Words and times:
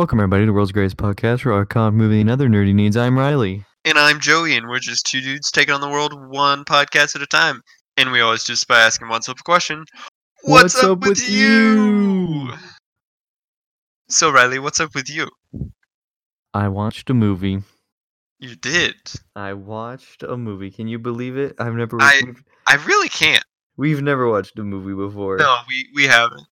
Welcome, 0.00 0.18
everybody, 0.20 0.44
to 0.44 0.46
the 0.46 0.54
World's 0.54 0.72
Greatest 0.72 0.96
Podcast 0.96 1.42
for 1.42 1.52
our 1.52 1.66
con 1.66 1.94
movie 1.94 2.22
and 2.22 2.30
other 2.30 2.48
nerdy 2.48 2.72
needs. 2.72 2.96
I'm 2.96 3.18
Riley. 3.18 3.66
And 3.84 3.98
I'm 3.98 4.18
Joey, 4.18 4.56
and 4.56 4.66
we're 4.66 4.78
just 4.78 5.04
two 5.04 5.20
dudes 5.20 5.50
taking 5.50 5.74
on 5.74 5.82
the 5.82 5.90
world 5.90 6.14
one 6.30 6.64
podcast 6.64 7.14
at 7.16 7.20
a 7.20 7.26
time. 7.26 7.60
And 7.98 8.10
we 8.10 8.22
always 8.22 8.42
just 8.42 8.66
by 8.66 8.80
asking 8.80 9.08
one 9.08 9.20
simple 9.20 9.42
question 9.44 9.84
What's, 10.44 10.82
up, 10.82 11.00
with, 11.00 11.28
you? 11.28 12.50
So, 14.08 14.30
Riley, 14.30 14.58
what's 14.58 14.80
up 14.80 14.94
with 14.94 15.10
you? 15.10 15.28
I 16.54 16.68
watched 16.68 17.10
a 17.10 17.14
movie. 17.14 17.62
You 18.38 18.56
did. 18.56 18.94
I 19.36 19.52
watched 19.52 20.22
a 20.22 20.34
movie. 20.38 20.70
Can 20.70 20.88
you 20.88 20.98
believe 20.98 21.36
it? 21.36 21.56
I've 21.58 21.74
never. 21.74 21.98
I- 22.00 22.22
we've, 22.24 22.42
I 22.66 22.76
really 22.86 23.10
can't. 23.10 23.44
we've 23.76 24.00
never 24.00 24.30
watched 24.30 24.58
a 24.58 24.64
movie 24.64 24.94
before. 24.94 25.36
No, 25.36 25.58
we, 25.68 25.88
we 25.94 26.04
haven't. 26.04 26.46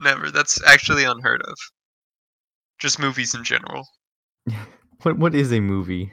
Never. 0.00 0.30
That's 0.30 0.58
actually 0.66 1.04
unheard 1.04 1.42
of. 1.42 1.54
Just 2.84 2.98
movies 2.98 3.34
in 3.34 3.44
general. 3.44 3.88
What 5.04 5.16
What 5.18 5.34
is 5.34 5.52
a 5.54 5.60
movie? 5.60 6.12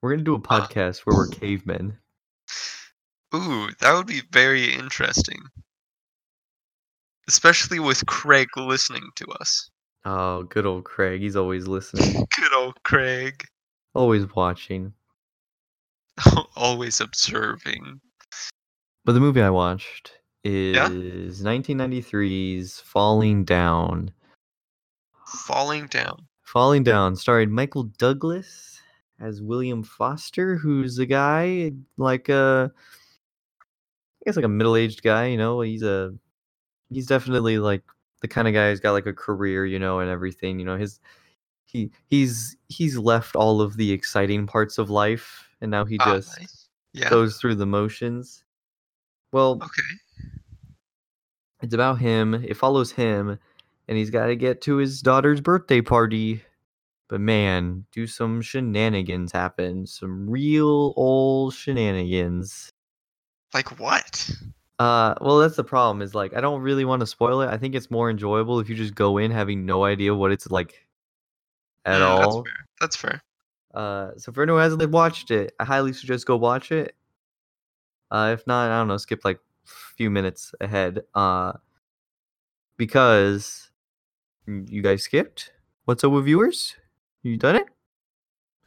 We're 0.00 0.12
gonna 0.12 0.22
do 0.22 0.36
a 0.36 0.38
Uh, 0.38 0.40
podcast 0.40 1.00
where 1.00 1.16
we're 1.16 1.26
cavemen. 1.26 1.98
Ooh, 3.34 3.68
that 3.80 3.92
would 3.92 4.06
be 4.06 4.22
very 4.30 4.72
interesting. 4.72 5.40
Especially 7.26 7.80
with 7.80 8.06
Craig 8.06 8.46
listening 8.56 9.10
to 9.16 9.26
us. 9.40 9.68
Oh, 10.04 10.44
good 10.44 10.66
old 10.66 10.84
Craig. 10.84 11.20
He's 11.20 11.34
always 11.34 11.66
listening, 11.66 12.24
Good 12.40 12.52
old 12.54 12.80
Craig. 12.84 13.42
always 13.92 14.24
watching. 14.36 14.92
Always 16.56 17.00
observing. 17.00 18.00
But 19.04 19.14
the 19.14 19.20
movie 19.20 19.42
I 19.42 19.50
watched 19.50 20.12
Yeah? 20.44 20.88
is 20.92 21.42
1993's 21.42 22.78
Falling 22.80 23.44
Down. 23.44 24.12
Falling 25.26 25.86
down. 25.88 26.26
Falling 26.42 26.84
Down 26.84 27.16
starring 27.16 27.50
Michael 27.50 27.84
Douglas 27.98 28.80
as 29.20 29.42
William 29.42 29.82
Foster, 29.82 30.56
who's 30.56 30.98
a 30.98 31.06
guy 31.06 31.72
like 31.96 32.28
a, 32.28 32.70
I 33.60 34.24
guess 34.24 34.36
like 34.36 34.44
a 34.44 34.48
middle-aged 34.48 35.02
guy. 35.02 35.26
You 35.26 35.36
know, 35.38 35.60
he's 35.60 35.82
a, 35.82 36.14
he's 36.90 37.06
definitely 37.06 37.58
like 37.58 37.82
the 38.22 38.28
kind 38.28 38.46
of 38.46 38.54
guy 38.54 38.70
who's 38.70 38.80
got 38.80 38.92
like 38.92 39.06
a 39.06 39.12
career, 39.12 39.66
you 39.66 39.78
know, 39.80 39.98
and 39.98 40.08
everything. 40.08 40.58
You 40.60 40.64
know, 40.66 40.76
his, 40.76 41.00
he 41.64 41.90
he's 42.08 42.56
he's 42.68 42.96
left 42.96 43.34
all 43.34 43.60
of 43.60 43.76
the 43.76 43.90
exciting 43.90 44.46
parts 44.46 44.78
of 44.78 44.88
life, 44.88 45.48
and 45.60 45.70
now 45.70 45.84
he 45.84 45.98
Ah, 46.00 46.14
just. 46.14 46.68
Yeah. 46.92 47.10
goes 47.10 47.36
through 47.38 47.56
the 47.56 47.66
motions. 47.66 48.44
Well, 49.32 49.60
Okay. 49.62 49.82
it's 51.62 51.74
about 51.74 51.98
him. 51.98 52.34
It 52.34 52.56
follows 52.56 52.92
him, 52.92 53.38
and 53.88 53.96
he's 53.96 54.10
got 54.10 54.26
to 54.26 54.36
get 54.36 54.60
to 54.62 54.76
his 54.76 55.00
daughter's 55.00 55.40
birthday 55.40 55.80
party. 55.80 56.42
But 57.08 57.20
man, 57.20 57.86
do 57.92 58.06
some 58.06 58.42
shenanigans 58.42 59.30
happen? 59.32 59.86
Some 59.86 60.28
real 60.28 60.92
old 60.96 61.54
shenanigans. 61.54 62.70
Like 63.54 63.78
what? 63.78 64.30
Uh, 64.78 65.14
well, 65.20 65.38
that's 65.38 65.56
the 65.56 65.64
problem. 65.64 66.02
Is 66.02 66.14
like 66.14 66.34
I 66.36 66.40
don't 66.40 66.60
really 66.60 66.84
want 66.84 67.00
to 67.00 67.06
spoil 67.06 67.40
it. 67.42 67.48
I 67.48 67.56
think 67.56 67.74
it's 67.74 67.90
more 67.90 68.10
enjoyable 68.10 68.60
if 68.60 68.68
you 68.68 68.74
just 68.74 68.94
go 68.94 69.18
in 69.18 69.30
having 69.30 69.64
no 69.64 69.84
idea 69.84 70.14
what 70.14 70.32
it's 70.32 70.50
like 70.50 70.86
at 71.84 72.00
Mm, 72.00 72.06
all. 72.06 72.18
That's 72.20 72.36
fair. 72.36 72.66
That's 72.80 72.96
fair. 72.96 73.22
Uh, 73.72 74.10
so 74.16 74.32
for 74.32 74.42
anyone 74.42 74.58
who 74.58 74.62
hasn't 74.64 74.90
watched 74.90 75.30
it, 75.30 75.54
I 75.60 75.64
highly 75.64 75.92
suggest 75.92 76.26
go 76.26 76.36
watch 76.36 76.72
it. 76.72 76.94
Uh, 78.10 78.30
if 78.34 78.46
not, 78.46 78.70
I 78.70 78.78
don't 78.78 78.88
know, 78.88 78.96
skip 78.96 79.24
like 79.24 79.38
a 79.38 79.70
few 79.96 80.10
minutes 80.10 80.54
ahead. 80.60 81.02
Uh, 81.14 81.52
because 82.76 83.65
you 84.46 84.82
guys 84.82 85.02
skipped. 85.02 85.52
What's 85.84 86.04
up 86.04 86.12
with 86.12 86.24
viewers? 86.24 86.76
You 87.22 87.36
done 87.36 87.56
it? 87.56 87.66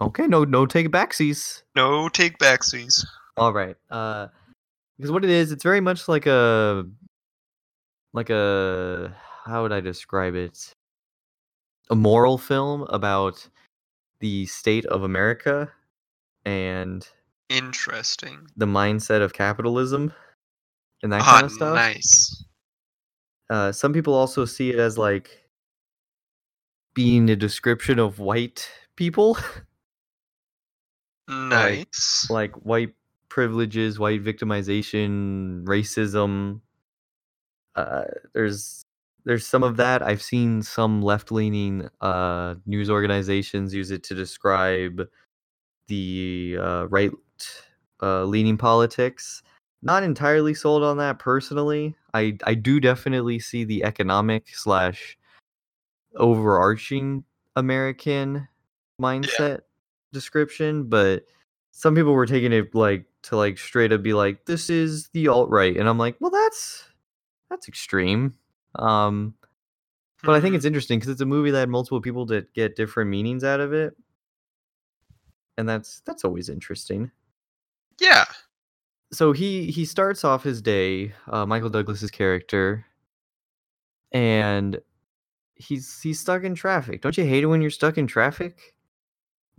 Okay, 0.02 0.27
no, 0.27 0.44
no 0.45 0.66
take 0.66 0.89
backsies. 0.89 1.63
No 1.75 2.08
take 2.09 2.38
backsies. 2.38 3.05
All 3.38 3.53
right. 3.53 3.75
Uh, 3.89 4.27
because 4.97 5.11
what 5.11 5.23
it 5.23 5.30
is, 5.30 5.52
it's 5.52 5.64
very 5.64 5.81
much 5.81 6.08
like 6.08 6.26
a, 6.26 6.86
like 8.14 8.30
a, 8.30 9.15
how 9.45 9.61
would 9.64 9.71
I 9.71 9.80
describe 9.80 10.36
it? 10.36 10.73
A 11.89 11.95
moral 11.95 12.37
film 12.37 12.83
about 12.89 13.48
the 14.20 14.45
state 14.45 14.86
of 14.86 15.04
America 15.04 15.71
and 16.45 17.08
Interesting. 17.49 18.48
the 18.58 18.65
mindset 18.65 19.21
of 19.21 19.33
capitalism 19.33 20.14
and 21.02 21.11
that 21.11 21.21
Ah, 21.21 21.31
kind 21.31 21.45
of 21.45 21.52
stuff. 21.52 21.75
nice. 21.75 22.45
Uh, 23.49 23.71
some 23.71 23.92
people 23.93 24.14
also 24.14 24.45
see 24.45 24.70
it 24.70 24.77
as 24.77 24.98
like 24.98 25.39
being 26.99 27.30
a 27.30 27.36
description 27.37 27.98
of 27.98 28.20
white 28.20 28.70
people, 28.98 29.37
Nice. 31.30 32.27
like 32.30 32.54
white 32.65 32.93
privileges, 33.30 33.98
white 33.98 34.21
victimization, 34.21 35.64
racism. 35.64 36.60
Uh, 37.76 38.04
there's 38.33 38.83
there's 39.23 39.48
some 39.48 39.64
of 39.64 39.77
that. 39.77 40.02
I've 40.02 40.21
seen 40.21 40.61
some 40.61 41.02
left 41.02 41.32
leaning 41.32 41.87
uh, 42.02 42.55
news 42.65 42.89
organizations 42.89 43.73
use 43.73 43.92
it 43.92 44.04
to 44.04 44.14
describe 44.14 45.08
the 45.87 46.58
uh, 46.60 46.87
right 46.89 47.11
uh, 48.04 48.26
leaning 48.26 48.58
politics. 48.58 49.42
Not 49.81 50.04
entirely 50.04 50.54
sold 50.54 50.83
on 50.83 50.98
that 50.98 51.17
personally. 51.17 51.95
I 52.14 52.37
I 52.43 52.55
do 52.55 52.81
definitely 52.81 53.39
see 53.39 53.64
the 53.64 53.86
economic 53.86 54.49
slash 54.54 55.17
overarching 56.15 57.23
American 57.55 58.47
mindset 59.02 59.61
description, 60.14 60.86
but 60.89 61.23
some 61.71 61.95
people 61.95 62.14
were 62.14 62.25
taking 62.25 62.53
it 62.53 62.73
like 62.75 63.05
to 63.23 63.37
like 63.37 63.58
straight 63.58 63.92
up 63.92 64.02
be 64.03 64.14
like, 64.14 64.45
this 64.45 64.69
is 64.69 65.09
the 65.14 65.27
alt 65.27 65.49
right, 65.49 65.75
and 65.77 65.87
I'm 65.89 65.98
like, 65.98 66.17
well, 66.19 66.31
that's 66.31 66.86
that's 67.49 67.67
extreme. 67.67 68.36
Um, 68.75 69.36
but 70.23 70.36
I 70.36 70.42
think 70.42 70.53
Mhm. 70.53 70.58
it's 70.58 70.65
interesting 70.65 70.99
because 70.99 71.11
it's 71.11 71.21
a 71.21 71.25
movie 71.25 71.52
that 71.52 71.59
had 71.59 71.69
multiple 71.69 72.02
people 72.02 72.25
that 72.27 72.53
get 72.53 72.75
different 72.75 73.09
meanings 73.09 73.43
out 73.43 73.59
of 73.61 73.73
it, 73.73 73.95
and 75.58 75.67
that's 75.67 76.02
that's 76.02 76.23
always 76.25 76.49
interesting. 76.49 77.11
yeah. 77.99 78.25
So 79.11 79.31
he 79.33 79.71
he 79.71 79.86
starts 79.86 80.23
off 80.23 80.43
his 80.43 80.61
day, 80.61 81.14
uh, 81.27 81.45
Michael 81.45 81.69
Douglas's 81.69 82.11
character, 82.11 82.86
and 84.11 84.80
he's 85.59 86.02
he's 86.02 86.20
stuck 86.20 86.43
in 86.43 86.55
traffic. 86.55 87.02
Don't 87.02 87.17
you 87.17 87.25
hate 87.25 87.43
it 87.43 87.47
when 87.47 87.61
you're 87.61 87.70
stuck 87.70 87.97
in 87.97 88.08
traffic? 88.08 88.73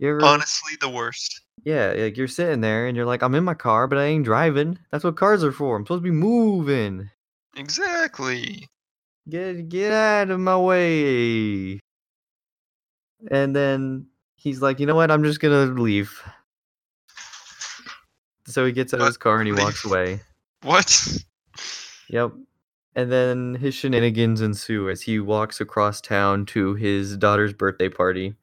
Ever? 0.01 0.25
Honestly, 0.25 0.73
the 0.81 0.89
worst. 0.89 1.41
Yeah, 1.63 1.93
like 1.95 2.17
you're 2.17 2.27
sitting 2.27 2.61
there 2.61 2.87
and 2.87 2.97
you're 2.97 3.05
like, 3.05 3.21
I'm 3.21 3.35
in 3.35 3.43
my 3.43 3.53
car, 3.53 3.87
but 3.87 3.99
I 3.99 4.05
ain't 4.05 4.25
driving. 4.25 4.79
That's 4.91 5.03
what 5.03 5.15
cars 5.15 5.43
are 5.43 5.51
for. 5.51 5.75
I'm 5.75 5.85
supposed 5.85 5.99
to 5.99 6.09
be 6.09 6.11
moving. 6.11 7.09
Exactly. 7.55 8.67
Get 9.29 9.69
get 9.69 9.93
out 9.93 10.31
of 10.31 10.39
my 10.39 10.57
way. 10.57 11.79
And 13.29 13.55
then 13.55 14.07
he's 14.35 14.61
like, 14.61 14.79
you 14.79 14.87
know 14.87 14.95
what? 14.95 15.11
I'm 15.11 15.23
just 15.23 15.39
gonna 15.39 15.65
leave. 15.65 16.19
So 18.47 18.65
he 18.65 18.71
gets 18.71 18.93
out 18.93 19.01
of 19.01 19.05
his 19.05 19.17
car 19.17 19.39
and 19.39 19.47
he 19.47 19.53
walks 19.63 19.85
away. 19.85 20.19
What? 20.63 21.17
Yep. 22.09 22.31
And 22.95 23.11
then 23.11 23.55
his 23.55 23.73
shenanigans 23.73 24.41
ensue 24.41 24.89
as 24.89 25.01
he 25.01 25.19
walks 25.19 25.61
across 25.61 26.01
town 26.01 26.45
to 26.47 26.75
his 26.75 27.15
daughter's 27.15 27.53
birthday 27.53 27.89
party. 27.89 28.35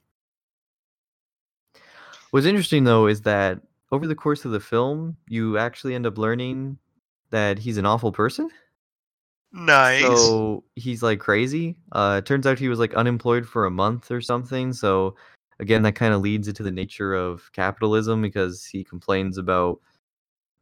What's 2.31 2.47
interesting 2.47 2.84
though 2.84 3.06
is 3.06 3.22
that 3.22 3.60
over 3.92 4.06
the 4.06 4.14
course 4.14 4.44
of 4.44 4.53
the 4.53 4.60
film, 4.60 5.16
you 5.28 5.59
actually 5.59 5.94
end 5.94 6.06
up 6.06 6.19
learning 6.19 6.78
that 7.31 7.59
he's 7.59 7.78
an 7.78 7.86
awful 7.86 8.12
person. 8.12 8.50
Nice. 9.53 10.03
So 10.03 10.65
he's 10.76 11.03
like 11.03 11.20
crazy. 11.20 11.78
Uh, 11.92 12.16
it 12.19 12.26
turns 12.26 12.47
out 12.47 12.59
he 12.59 12.69
was 12.69 12.78
like 12.78 12.94
unemployed 12.94 13.47
for 13.47 13.66
a 13.66 13.70
month 13.70 14.10
or 14.10 14.20
something. 14.20 14.72
So 14.72 15.16
again, 15.59 15.83
that 15.83 15.95
kind 15.95 16.12
of 16.12 16.21
leads 16.21 16.48
into 16.48 16.62
the 16.62 16.71
nature 16.71 17.15
of 17.15 17.50
capitalism 17.53 18.21
because 18.22 18.65
he 18.65 18.84
complains 18.84 19.39
about 19.39 19.80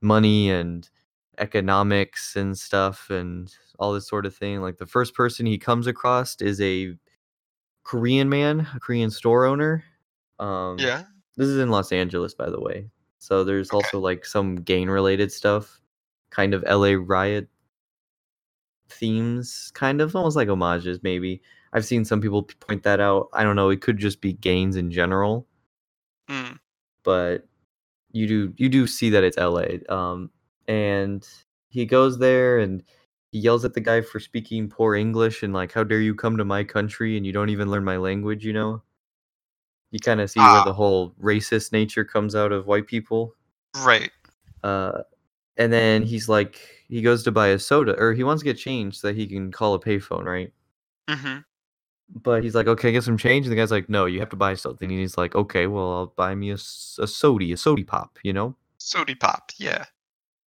money 0.01 0.51
and 0.51 0.89
economics 1.39 2.37
and 2.37 2.57
stuff 2.59 3.11
and 3.11 3.55
all 3.79 3.93
this 3.93 4.09
sort 4.09 4.27
of 4.27 4.35
thing. 4.37 4.61
Like 4.61 4.79
the 4.79 4.87
first 4.87 5.15
person 5.15 5.47
he 5.47 5.59
comes 5.59 5.87
across 5.87 6.37
is 6.41 6.61
a 6.61 6.97
Korean 7.85 8.29
man, 8.29 8.67
a 8.75 8.81
Korean 8.81 9.11
store 9.11 9.47
owner. 9.47 9.85
Um, 10.39 10.79
yeah. 10.79 11.05
this 11.37 11.49
is 11.49 11.59
in 11.59 11.71
Los 11.71 11.93
Angeles, 11.93 12.35
by 12.35 12.51
the 12.51 12.61
way. 12.61 12.91
So 13.19 13.45
there's 13.45 13.71
Okay. 13.71 13.77
also 13.77 13.99
like 14.01 14.25
some 14.27 14.57
gang 14.57 14.89
related 14.89 15.33
stuff, 15.33 15.81
kind 16.31 16.55
of 16.55 16.63
LA 16.65 16.95
riot 16.99 17.49
themes, 18.89 19.71
kind 19.75 20.01
of 20.01 20.15
almost 20.15 20.37
like 20.37 20.49
homages, 20.49 21.03
maybe. 21.03 21.43
I've 21.73 21.85
seen 21.85 22.05
some 22.05 22.21
people 22.21 22.45
point 22.45 22.83
that 22.85 23.01
out. 23.01 23.29
I 23.33 23.43
don't 23.43 23.57
know. 23.57 23.71
It 23.71 23.81
could 23.83 23.99
just 23.99 24.21
be 24.21 24.33
gains 24.33 24.77
in 24.77 24.91
general, 24.91 25.47
Mm. 26.29 26.59
but 27.03 27.47
you 28.13 28.27
do 28.27 28.55
you 28.57 28.69
do 28.69 28.87
see 28.87 29.11
that 29.11 29.25
it's 29.25 29.37
LA. 29.39 29.79
Um, 29.89 30.31
and 30.69 31.27
he 31.69 31.87
goes 31.87 32.19
there 32.19 32.59
and 32.59 32.83
he 33.33 33.39
yells 33.39 33.65
at 33.65 33.75
the 33.75 33.81
guy 33.81 34.01
for 34.01 34.21
speaking 34.21 34.69
poor 34.69 34.95
English 34.95 35.43
and 35.43 35.53
like, 35.53 35.73
how 35.73 35.85
dare 35.85 36.01
you 36.01 36.15
come 36.15 36.37
to 36.37 36.45
my 36.45 36.65
country 36.65 37.17
and 37.17 37.27
you 37.27 37.33
don't 37.33 37.51
even 37.51 37.71
learn 37.71 37.85
my 37.85 37.97
language, 37.97 38.45
you 38.45 38.53
know? 38.53 38.83
You 39.91 39.99
kind 40.01 40.21
of 40.21 40.31
see 40.31 40.41
where 40.41 40.49
Ah. 40.49 40.65
the 40.65 40.73
whole 40.73 41.13
racist 41.23 41.73
nature 41.73 42.05
comes 42.05 42.35
out 42.35 42.53
of 42.53 42.67
white 42.67 42.87
people. 42.87 43.35
Right. 43.85 44.11
Uh, 44.63 45.03
and 45.57 45.73
then 45.73 46.03
he's 46.03 46.29
like, 46.29 46.61
he 46.89 47.03
goes 47.03 47.23
to 47.25 47.33
buy 47.33 47.49
a 47.49 47.59
soda, 47.59 47.95
or 47.99 48.13
he 48.13 48.25
wants 48.25 48.43
to 48.43 48.45
get 48.45 48.59
change 48.59 48.99
so 48.99 49.09
that 49.09 49.17
he 49.17 49.27
can 49.27 49.51
call 49.53 49.75
a 49.75 49.81
payphone, 49.81 50.25
right? 50.25 50.53
Mm-hmm. 51.09 51.39
But 52.23 52.45
he's 52.45 52.55
like, 52.55 52.67
okay, 52.69 52.93
get 52.93 53.05
some 53.05 53.17
change. 53.17 53.47
And 53.47 53.53
the 53.53 53.57
guy's 53.57 53.71
like, 53.71 53.89
no, 53.89 54.07
you 54.07 54.21
have 54.21 54.29
to 54.31 54.37
buy 54.37 54.55
something. 54.55 54.91
And 54.91 54.99
he's 55.01 55.17
like, 55.19 55.35
okay, 55.35 55.67
well, 55.67 55.93
I'll 55.93 56.07
buy 56.07 56.35
me 56.35 56.51
a, 56.51 56.55
a 56.55 57.07
sody, 57.07 57.53
a 57.53 57.57
sody 57.57 57.85
pop, 57.85 58.19
you 58.23 58.33
know? 58.33 58.55
Sody 58.79 59.15
pop. 59.15 59.51
Yeah. 59.57 59.85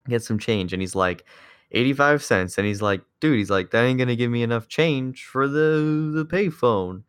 Get 0.07 0.23
some 0.23 0.39
change. 0.39 0.73
And 0.73 0.81
he's 0.81 0.95
like, 0.95 1.25
85 1.71 2.23
cents. 2.23 2.57
And 2.57 2.65
he's 2.65 2.81
like, 2.81 3.01
dude, 3.19 3.37
he's 3.37 3.49
like, 3.49 3.71
that 3.71 3.83
ain't 3.83 3.99
to 3.99 4.15
give 4.15 4.31
me 4.31 4.43
enough 4.43 4.67
change 4.67 5.25
for 5.25 5.47
the, 5.47 6.11
the 6.15 6.25
payphone. 6.25 7.03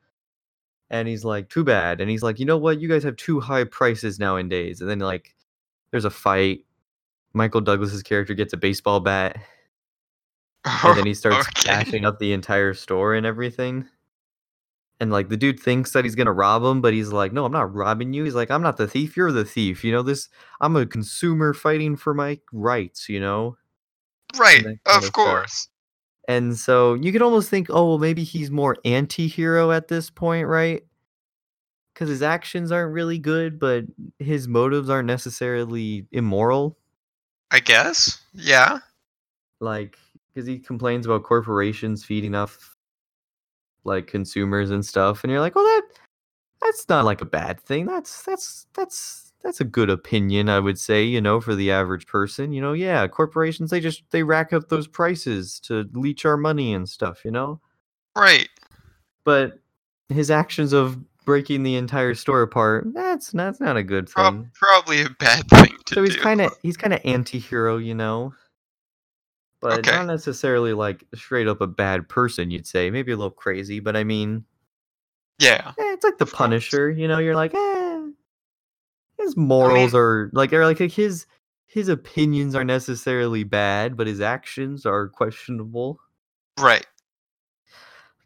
And 0.91 1.07
he's 1.09 1.25
like, 1.25 1.49
too 1.49 1.65
bad. 1.65 2.01
And 2.01 2.11
he's 2.11 2.23
like, 2.23 2.39
you 2.41 2.45
know 2.47 2.59
what? 2.59 2.81
You 2.81 2.89
guys 2.89 3.05
have 3.05 3.17
too 3.17 3.41
high 3.41 3.65
prices 3.65 4.19
nowadays. 4.19 4.81
And 4.81 4.91
then, 4.91 4.99
like, 4.99 5.35
there's 5.93 6.05
a 6.05 6.11
fight. 6.11 6.65
Michael 7.33 7.61
Douglas's 7.61 8.03
character 8.03 8.35
gets 8.35 8.53
a 8.53 8.57
baseball 8.57 8.99
bat. 9.01 9.37
And 10.83 10.97
then 10.97 11.07
he 11.07 11.15
starts 11.15 11.49
Okay. 11.49 11.63
bashing 11.63 12.05
up 12.05 12.19
the 12.19 12.33
entire 12.33 12.75
store 12.75 13.15
and 13.15 13.25
everything. 13.25 13.89
And 15.01 15.11
like 15.11 15.29
the 15.31 15.37
dude 15.37 15.59
thinks 15.59 15.93
that 15.93 16.05
he's 16.05 16.15
gonna 16.15 16.33
rob 16.33 16.63
him, 16.63 16.81
but 16.83 16.93
he's 16.93 17.09
like, 17.11 17.33
"No, 17.33 17.45
I'm 17.47 17.53
not 17.53 17.75
robbing 17.75 18.13
you." 18.13 18.25
He's 18.25 18.35
like, 18.35 18.51
"I'm 18.51 18.63
not 18.63 18.77
the 18.77 18.87
thief. 18.89 19.17
You're 19.17 19.33
the 19.33 19.45
thief." 19.47 19.83
You 19.85 19.93
know 19.93 20.03
this. 20.03 20.29
I'm 20.61 20.77
a 20.77 20.87
consumer 20.87 21.55
fighting 21.55 21.97
for 21.97 22.13
my 22.15 22.39
rights. 22.53 23.09
You 23.09 23.21
know. 23.21 23.57
Right. 24.39 24.65
of 24.67 24.79
Of 24.87 25.03
stuff. 25.05 25.13
course. 25.13 25.69
And 26.29 26.57
so 26.59 26.95
you 26.95 27.13
could 27.13 27.23
almost 27.23 27.51
think, 27.51 27.69
oh 27.71 27.89
well, 27.89 27.99
maybe 27.99 28.23
he's 28.25 28.51
more 28.51 28.77
anti-hero 28.85 29.73
at 29.73 29.89
this 29.89 30.11
point, 30.11 30.47
right? 30.47 30.83
Because 31.95 32.09
his 32.09 32.23
actions 32.23 32.71
aren't 32.73 32.93
really 32.93 33.19
good, 33.19 33.59
but 33.59 33.85
his 34.19 34.47
motives 34.49 34.89
aren't 34.91 35.07
necessarily 35.07 36.07
immoral. 36.13 36.79
I 37.51 37.61
guess. 37.61 38.21
Yeah. 38.35 38.79
like 39.61 39.99
because 40.35 40.47
he 40.47 40.59
complains 40.61 41.07
about 41.07 41.25
corporations 41.25 42.05
feeding 42.05 42.35
off 42.37 42.77
like 43.85 44.07
consumers 44.07 44.71
and 44.71 44.85
stuff 44.85 45.25
and 45.25 45.31
you're 45.31 45.41
like 45.41 45.55
well 45.55 45.65
that 45.65 45.83
that's 46.61 46.89
not 46.89 47.05
like 47.05 47.21
a 47.21 47.27
bad 47.27 47.61
thing. 47.61 47.87
That's 47.87 48.23
that's 48.23 48.67
that's 48.75 49.33
that's 49.43 49.61
a 49.61 49.65
good 49.65 49.89
opinion 49.89 50.51
i 50.51 50.61
would 50.61 50.79
say 50.79 51.03
you 51.03 51.19
know 51.19 51.41
for 51.41 51.55
the 51.55 51.71
average 51.71 52.07
person 52.07 52.53
you 52.53 52.61
know 52.61 52.75
yeah 52.75 53.09
corporations 53.09 53.71
they 53.71 53.81
just 53.81 54.03
they 54.11 54.23
rack 54.23 54.53
up 54.53 54.69
those 54.69 54.87
prices 54.87 55.59
to 55.61 55.89
leech 55.95 56.27
our 56.27 56.37
money 56.37 56.75
and 56.75 56.87
stuff 56.87 57.25
you 57.25 57.31
know? 57.31 57.59
Right. 58.15 58.51
but 59.25 59.59
his 60.11 60.31
actions 60.31 60.75
of 60.75 60.99
breaking 61.25 61.63
the 61.63 61.77
entire 61.77 62.15
store 62.15 62.43
apart 62.43 62.89
that's 62.93 63.31
that's 63.31 63.61
not 63.61 63.79
a 63.79 63.83
good 63.83 64.11
thing. 64.11 64.51
probably 64.53 65.03
a 65.03 65.09
bad 65.19 65.47
thing 65.49 65.75
to 65.87 65.95
so 65.95 66.03
he's 66.03 66.17
kind 66.17 66.43
of 66.43 66.53
he's 66.63 66.77
kind 66.77 66.93
of 66.93 67.01
anti-hero 67.05 67.79
you 67.79 67.95
know 67.95 68.35
but 69.61 69.87
Okay. 69.89 69.91
not 69.91 70.07
necessarily 70.07 70.73
like 70.73 71.05
straight 71.15 71.49
up 71.49 71.61
a 71.61 71.67
bad 71.67 72.09
person 72.09 72.51
you'd 72.51 72.67
say 72.67 72.91
maybe 72.91 73.13
a 73.13 73.17
little 73.17 73.31
crazy 73.31 73.81
but 73.81 73.97
i 73.97 74.05
mean 74.05 74.45
Yeah. 75.39 75.73
eh, 75.79 75.93
it's 75.95 76.05
like 76.05 76.19
the 76.19 76.27
punisher 76.27 76.91
you 76.91 77.09
know 77.09 77.19
you're 77.19 77.37
like 77.37 77.55
eh, 77.55 78.01
his 79.19 79.37
morals 79.37 79.95
are 79.95 80.31
like 80.33 80.53
are 80.53 80.67
like 80.67 80.79
his 80.79 81.27
his 81.67 81.89
opinions 81.89 82.55
are 82.55 82.65
necessarily 82.65 83.45
bad 83.45 83.97
but 83.97 84.07
his 84.07 84.21
actions 84.21 84.87
are 84.87 85.09
questionable 85.09 86.01
Right. 86.59 86.87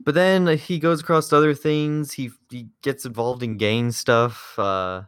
but 0.00 0.14
then 0.14 0.46
he 0.58 0.78
goes 0.78 1.00
across 1.00 1.28
to 1.28 1.36
other 1.36 1.54
things 1.54 2.12
he 2.12 2.30
he 2.50 2.68
gets 2.82 3.04
involved 3.04 3.42
in 3.42 3.56
gang 3.56 3.90
stuff 3.92 4.58
uh 4.58 5.02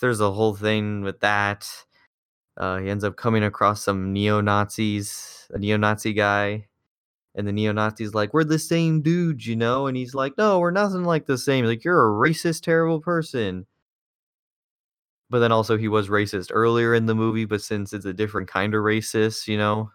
there's 0.00 0.20
a 0.20 0.30
whole 0.30 0.54
thing 0.54 1.02
with 1.02 1.20
that 1.20 1.68
uh 2.56 2.78
he 2.78 2.90
ends 2.90 3.04
up 3.04 3.16
coming 3.16 3.44
across 3.44 3.82
some 3.84 4.12
neo-nazis 4.12 5.48
a 5.52 5.58
neo-nazi 5.58 6.12
guy 6.12 6.66
and 7.34 7.46
the 7.46 7.52
neo-nazi's 7.52 8.14
like 8.14 8.34
we're 8.34 8.44
the 8.44 8.58
same 8.58 9.00
dudes 9.02 9.46
you 9.46 9.56
know 9.56 9.86
and 9.86 9.96
he's 9.96 10.14
like 10.14 10.36
no 10.38 10.58
we're 10.58 10.70
nothing 10.70 11.04
like 11.04 11.26
the 11.26 11.38
same 11.38 11.64
like 11.64 11.84
you're 11.84 12.08
a 12.08 12.28
racist 12.28 12.62
terrible 12.62 13.00
person 13.00 13.66
but 15.30 15.38
then 15.38 15.52
also 15.52 15.76
he 15.78 15.86
was 15.88 16.08
racist 16.08 16.50
earlier 16.52 16.94
in 16.94 17.06
the 17.06 17.14
movie 17.14 17.44
but 17.44 17.62
since 17.62 17.92
it's 17.92 18.04
a 18.06 18.12
different 18.12 18.48
kind 18.48 18.74
of 18.74 18.82
racist 18.82 19.46
you 19.46 19.56
know 19.56 19.90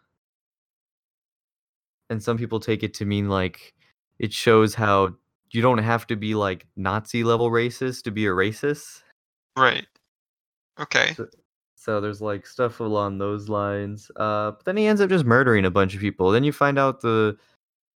and 2.10 2.22
some 2.24 2.38
people 2.38 2.60
take 2.60 2.84
it 2.84 2.94
to 2.96 3.06
mean 3.06 3.30
like 3.30 3.74
it 4.20 4.32
shows 4.32 4.74
how 4.76 5.14
you 5.52 5.62
don't 5.62 5.80
have 5.80 6.08
to 6.08 6.16
be 6.16 6.36
like 6.36 6.66
nazi 6.76 7.24
level 7.24 7.50
racist 7.52 8.04
to 8.04 8.12
be 8.12 8.26
a 8.26 8.30
racist 8.30 9.02
Right. 9.58 9.88
Okay. 10.80 11.14
So- 11.16 11.28
so 11.86 12.02
there's 12.02 12.20
like 12.20 12.48
stuff 12.48 12.80
along 12.80 13.20
those 13.20 13.48
lines. 13.48 14.10
Uh, 14.16 14.52
but 14.52 14.66
then 14.66 14.76
he 14.76 14.88
ends 14.88 15.02
up 15.02 15.10
just 15.10 15.24
murdering 15.24 15.66
a 15.66 15.70
bunch 15.72 15.94
of 15.94 16.02
people. 16.02 16.32
Then 16.32 16.44
you 16.44 16.52
find 16.52 16.80
out 16.80 17.02
the 17.02 17.38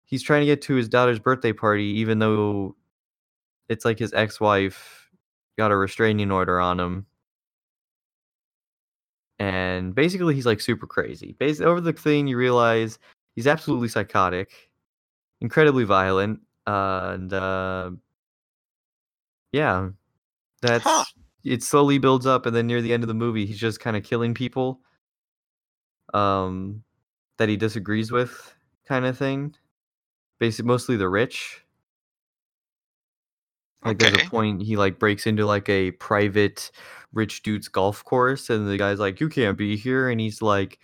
he's 0.03 0.21
trying 0.21 0.41
to 0.41 0.45
get 0.45 0.61
to 0.63 0.75
his 0.75 0.89
daughter's 0.89 1.19
birthday 1.19 1.53
party, 1.53 1.85
even 1.85 2.19
though 2.19 2.75
it's 3.69 3.85
like 3.85 3.97
his 3.97 4.13
ex-wife 4.13 5.09
got 5.57 5.71
a 5.71 5.77
restraining 5.77 6.31
order 6.31 6.59
on 6.59 6.77
him. 6.77 7.05
And 9.39 9.95
basically, 9.95 10.35
he's 10.35 10.45
like 10.45 10.59
super 10.59 10.85
crazy. 10.85 11.37
Basically, 11.39 11.67
over 11.67 11.79
the 11.79 11.93
thing, 11.93 12.27
you 12.27 12.35
realize 12.35 12.99
he's 13.35 13.47
absolutely 13.47 13.87
psychotic, 13.87 14.69
incredibly 15.39 15.85
violent, 15.85 16.41
uh, 16.65 17.11
and 17.13 17.31
uh, 17.31 17.91
yeah, 19.53 19.91
that's 20.61 20.83
Huh. 20.83 21.05
It. 21.43 21.63
Slowly 21.63 21.97
builds 21.97 22.25
up, 22.25 22.45
and 22.45 22.55
then 22.55 22.67
near 22.67 22.81
the 22.81 22.93
end 22.93 23.03
of 23.03 23.07
the 23.07 23.13
movie, 23.13 23.45
he's 23.45 23.59
just 23.59 23.79
kind 23.79 23.97
of 23.97 24.03
killing 24.03 24.33
people, 24.33 24.81
um, 26.13 26.83
that 27.37 27.49
he 27.49 27.57
disagrees 27.57 28.11
with, 28.11 28.55
kind 28.87 29.05
of 29.05 29.17
thing. 29.17 29.55
Basically, 30.39 30.67
mostly 30.67 30.97
the 30.97 31.09
rich. 31.09 31.63
Like 33.85 33.99
there's 33.99 34.13
a 34.21 34.29
point 34.29 34.61
he 34.63 34.75
like 34.75 34.99
breaks 34.99 35.27
into 35.27 35.45
like 35.45 35.69
a 35.69 35.91
private 35.91 36.71
rich 37.13 37.43
dude's 37.43 37.67
golf 37.67 38.03
course, 38.03 38.49
and 38.49 38.67
the 38.67 38.77
guy's 38.77 38.99
like, 38.99 39.19
"You 39.21 39.29
can't 39.29 39.57
be 39.57 39.77
here," 39.77 40.09
and 40.09 40.19
he's 40.19 40.41
like, 40.41 40.79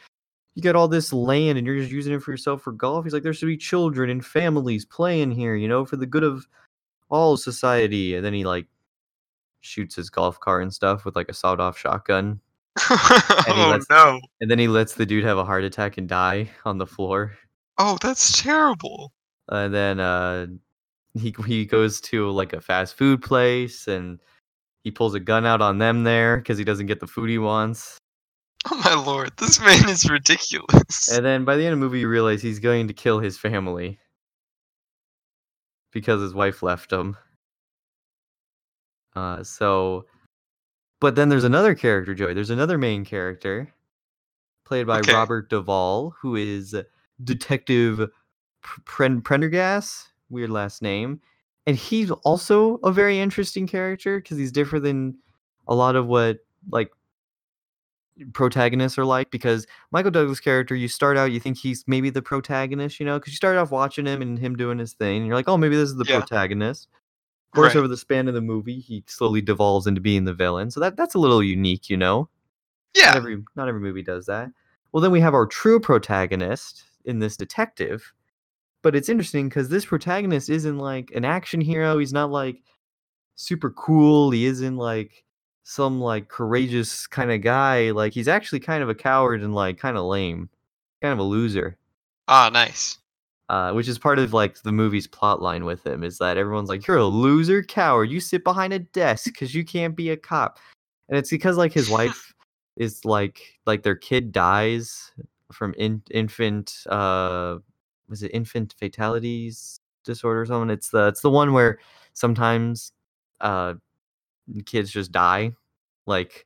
"You 0.56 0.62
got 0.64 0.76
all 0.76 0.88
this 0.88 1.12
land, 1.14 1.58
and 1.58 1.68
you're 1.68 1.80
just 1.80 1.92
using 1.92 2.14
it 2.14 2.22
for 2.24 2.32
yourself 2.32 2.62
for 2.62 2.72
golf." 2.72 3.04
He's 3.06 3.14
like, 3.14 3.24
"There 3.24 3.34
should 3.34 3.48
be 3.48 3.58
children 3.58 4.10
and 4.10 4.26
families 4.26 4.86
playing 4.86 5.32
here, 5.32 5.56
you 5.56 5.68
know, 5.68 5.86
for 5.86 5.98
the 5.98 6.06
good 6.06 6.24
of 6.24 6.48
all 7.10 7.38
society." 7.38 8.16
And 8.16 8.26
then 8.26 8.34
he 8.34 8.46
like 8.46 8.68
shoots 9.64 9.96
his 9.96 10.10
golf 10.10 10.40
cart 10.40 10.62
and 10.64 10.74
stuff 10.74 11.06
with 11.06 11.16
like 11.16 11.30
a 11.30 11.34
sawed-off 11.34 11.78
shotgun, 11.78 12.40
he 12.90 12.96
oh 13.48 13.70
lets- 13.72 13.90
no. 13.90 14.20
and 14.42 14.52
then 14.52 14.60
he 14.60 14.68
lets 14.68 14.94
the 14.94 15.06
dude 15.06 15.24
have 15.24 15.38
a 15.38 15.46
heart 15.46 15.64
attack 15.64 15.98
and 15.98 16.08
die 16.08 16.50
on 16.66 16.78
the 16.78 16.86
floor. 16.88 17.34
Oh, 17.78 17.98
that's 18.02 18.42
terrible. 18.42 19.12
and 19.50 19.74
then 19.74 20.00
uh 20.00 20.46
he 21.16 21.34
he 21.48 21.66
goes 21.66 22.00
to 22.02 22.30
like 22.32 22.54
a 22.54 22.62
fast 22.62 22.96
food 22.96 23.22
place 23.22 23.88
and 23.88 24.20
he 24.84 24.92
pulls 24.92 25.14
a 25.16 25.20
gun 25.20 25.46
out 25.46 25.62
on 25.62 25.78
them 25.78 26.04
there 26.04 26.38
because 26.38 26.58
he 26.58 26.64
doesn't 26.64 26.88
get 26.88 27.00
the 27.00 27.08
food 27.08 27.30
he 27.30 27.38
wants. 27.40 27.98
Oh 28.72 28.78
my 28.78 28.94
lord, 28.94 29.32
this 29.38 29.60
man 29.60 29.90
is 29.90 30.10
ridiculous. 30.10 31.12
And 31.12 31.26
then 31.26 31.44
by 31.44 31.58
the 31.58 31.66
end 31.66 31.74
of 31.74 31.80
the 31.80 31.86
movie, 31.86 32.00
you 32.00 32.08
realize 32.08 32.42
he's 32.42 32.60
going 32.60 32.88
to 32.88 32.94
kill 32.94 33.20
his 33.20 33.38
family 33.38 34.00
because 35.92 36.22
his 36.22 36.34
wife 36.34 36.64
left 36.64 36.90
him. 36.92 37.18
Uh, 39.16 39.44
so, 39.44 40.06
but 41.00 41.16
then 41.16 41.30
there's 41.30 41.44
another 41.44 41.76
character, 41.76 42.16
Joey. 42.16 42.34
There's 42.34 42.50
another 42.50 42.78
main 42.78 43.06
character 43.06 43.72
played 44.66 44.88
by 44.88 45.00
Okay. 45.00 45.12
Robert 45.12 45.50
Duvall, 45.50 46.16
who 46.22 46.36
is 46.36 46.76
Detective 47.24 48.10
Prendergast, 48.86 50.10
weird 50.30 50.50
last 50.50 50.82
name, 50.82 51.22
and 51.68 51.76
he's 51.78 52.12
also 52.12 52.76
a 52.78 52.92
very 52.92 53.20
interesting 53.20 53.68
character 53.68 54.20
because 54.20 54.38
he's 54.38 54.52
different 54.52 54.84
than 54.84 55.18
a 55.68 55.76
lot 55.76 55.96
of 55.96 56.08
what 56.08 56.40
like 56.72 56.92
protagonists 58.34 58.98
are 58.98 59.06
like. 59.06 59.30
Because 59.32 59.68
Michael 59.92 60.12
Douglas' 60.12 60.40
character, 60.40 60.76
you 60.76 60.88
start 60.88 61.18
out, 61.18 61.32
you 61.32 61.40
think 61.40 61.58
he's 61.58 61.84
maybe 61.88 62.10
the 62.10 62.22
protagonist, 62.22 63.00
you 63.00 63.06
know, 63.06 63.20
because 63.20 63.34
you 63.34 63.38
start 63.38 63.58
off 63.58 63.72
watching 63.72 64.06
him 64.06 64.22
and 64.22 64.40
him 64.40 64.56
doing 64.56 64.80
his 64.80 64.94
thing, 64.94 65.18
and 65.18 65.28
you're 65.28 65.36
like, 65.36 65.50
oh, 65.50 65.58
maybe 65.58 65.76
this 65.76 65.90
is 65.90 65.96
the 65.98 66.06
Yeah. 66.08 66.20
protagonist. 66.20 66.88
Of 67.54 67.56
course, 67.56 67.76
Right. 67.76 67.80
over 67.82 67.88
the 67.88 67.98
span 67.98 68.28
of 68.28 68.34
the 68.34 68.42
movie, 68.42 68.80
he 68.80 69.04
slowly 69.06 69.40
devolves 69.40 69.86
into 69.86 70.02
being 70.02 70.26
the 70.26 70.34
villain. 70.34 70.72
So 70.72 70.80
that 70.80 70.98
that's 70.98 71.14
a 71.14 71.20
little 71.20 71.44
unique, 71.44 71.88
you 71.88 71.98
know. 71.98 72.28
Not 72.96 73.04
Yeah. 73.04 73.14
every 73.16 73.44
not 73.56 73.68
every 73.68 73.80
movie 73.80 74.02
does 74.02 74.26
that. 74.26 74.50
Well, 74.92 75.02
then 75.02 75.12
we 75.12 75.20
have 75.22 75.36
our 75.36 75.46
true 75.46 75.80
protagonist 75.80 76.84
in 77.06 77.20
this 77.20 77.38
detective. 77.38 78.12
But 78.82 78.96
it's 78.96 79.08
interesting 79.08 79.50
because 79.50 79.70
this 79.70 79.86
protagonist 79.86 80.50
isn't 80.50 80.80
like 80.80 81.12
an 81.14 81.26
action 81.26 81.62
hero. 81.62 82.00
He's 82.00 82.12
not 82.12 82.32
like 82.32 82.62
super 83.36 83.70
cool. 83.70 84.32
He 84.32 84.46
isn't 84.46 84.76
like 84.78 85.24
some 85.64 86.02
like 86.02 86.30
courageous 86.30 87.06
kind 87.08 87.32
of 87.32 87.42
guy. 87.42 87.92
Like 87.92 88.14
he's 88.14 88.28
actually 88.28 88.62
kind 88.62 88.82
of 88.82 88.90
a 88.90 88.96
coward 88.96 89.44
and 89.44 89.54
like 89.54 89.78
kind 89.78 89.96
of 89.96 90.06
lame, 90.06 90.50
kind 91.04 91.14
of 91.14 91.20
a 91.20 91.24
loser. 91.24 91.78
Ah, 92.28 92.50
nice. 92.52 92.98
Uh, 93.50 93.72
which 93.74 93.88
is 93.90 94.00
part 94.00 94.20
of 94.20 94.34
like 94.34 94.62
the 94.64 94.72
movie's 94.72 95.06
plot 95.08 95.42
line 95.42 95.66
with 95.66 95.86
him 95.86 96.04
is 96.04 96.18
that 96.18 96.38
everyone's 96.38 96.70
like, 96.70 96.88
"You're 96.88 96.98
a 96.98 97.06
loser, 97.06 97.62
coward. 97.62 98.10
You 98.10 98.20
sit 98.20 98.44
behind 98.44 98.74
a 98.74 98.80
desk 98.80 99.26
because 99.26 99.54
you 99.54 99.66
can't 99.66 99.96
be 99.96 100.10
a 100.12 100.18
cop," 100.18 100.60
and 101.10 101.18
it's 101.18 101.30
because 101.30 101.58
like 101.58 101.74
his 101.74 101.90
wife 101.90 102.34
is 102.78 103.04
like 103.06 103.60
like 103.66 103.84
their 103.84 103.96
kid 103.96 104.32
dies 104.32 105.12
from 105.52 105.74
in, 105.78 106.02
infant 106.12 106.74
uh 106.90 107.58
was 108.10 108.24
it 108.24 108.30
infant 108.34 108.74
fatalities 108.80 109.80
disorder 110.06 110.42
or 110.42 110.46
something? 110.46 110.70
It's 110.72 110.90
the 110.90 111.08
it's 111.08 111.22
the 111.22 111.30
one 111.30 111.54
where 111.54 111.80
sometimes 112.14 112.94
uh 113.42 113.76
kids 114.66 114.92
just 114.92 115.12
die, 115.12 115.54
like 116.08 116.46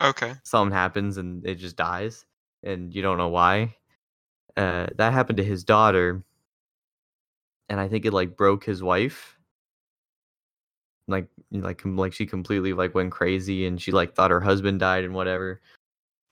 Okay. 0.00 0.34
something 0.42 0.74
happens 0.74 1.16
and 1.18 1.44
it 1.46 1.56
just 1.56 1.76
dies 1.76 2.24
and 2.62 2.94
you 2.94 3.02
don't 3.02 3.18
know 3.18 3.28
why. 3.28 3.74
Uh, 4.56 4.86
that 4.96 5.12
happened 5.12 5.36
to 5.38 5.44
his 5.44 5.64
daughter, 5.64 6.22
and 7.70 7.80
I 7.80 7.88
think 7.88 8.04
it 8.04 8.12
like 8.12 8.36
broke 8.36 8.64
his 8.64 8.82
wife. 8.82 9.38
Like, 11.08 11.28
like, 11.50 11.80
like 11.84 12.12
she 12.12 12.26
completely 12.26 12.72
like 12.72 12.94
went 12.94 13.12
crazy, 13.12 13.64
and 13.64 13.80
she 13.80 13.92
like 13.92 14.14
thought 14.14 14.30
her 14.30 14.40
husband 14.40 14.80
died 14.80 15.04
and 15.04 15.14
whatever. 15.14 15.60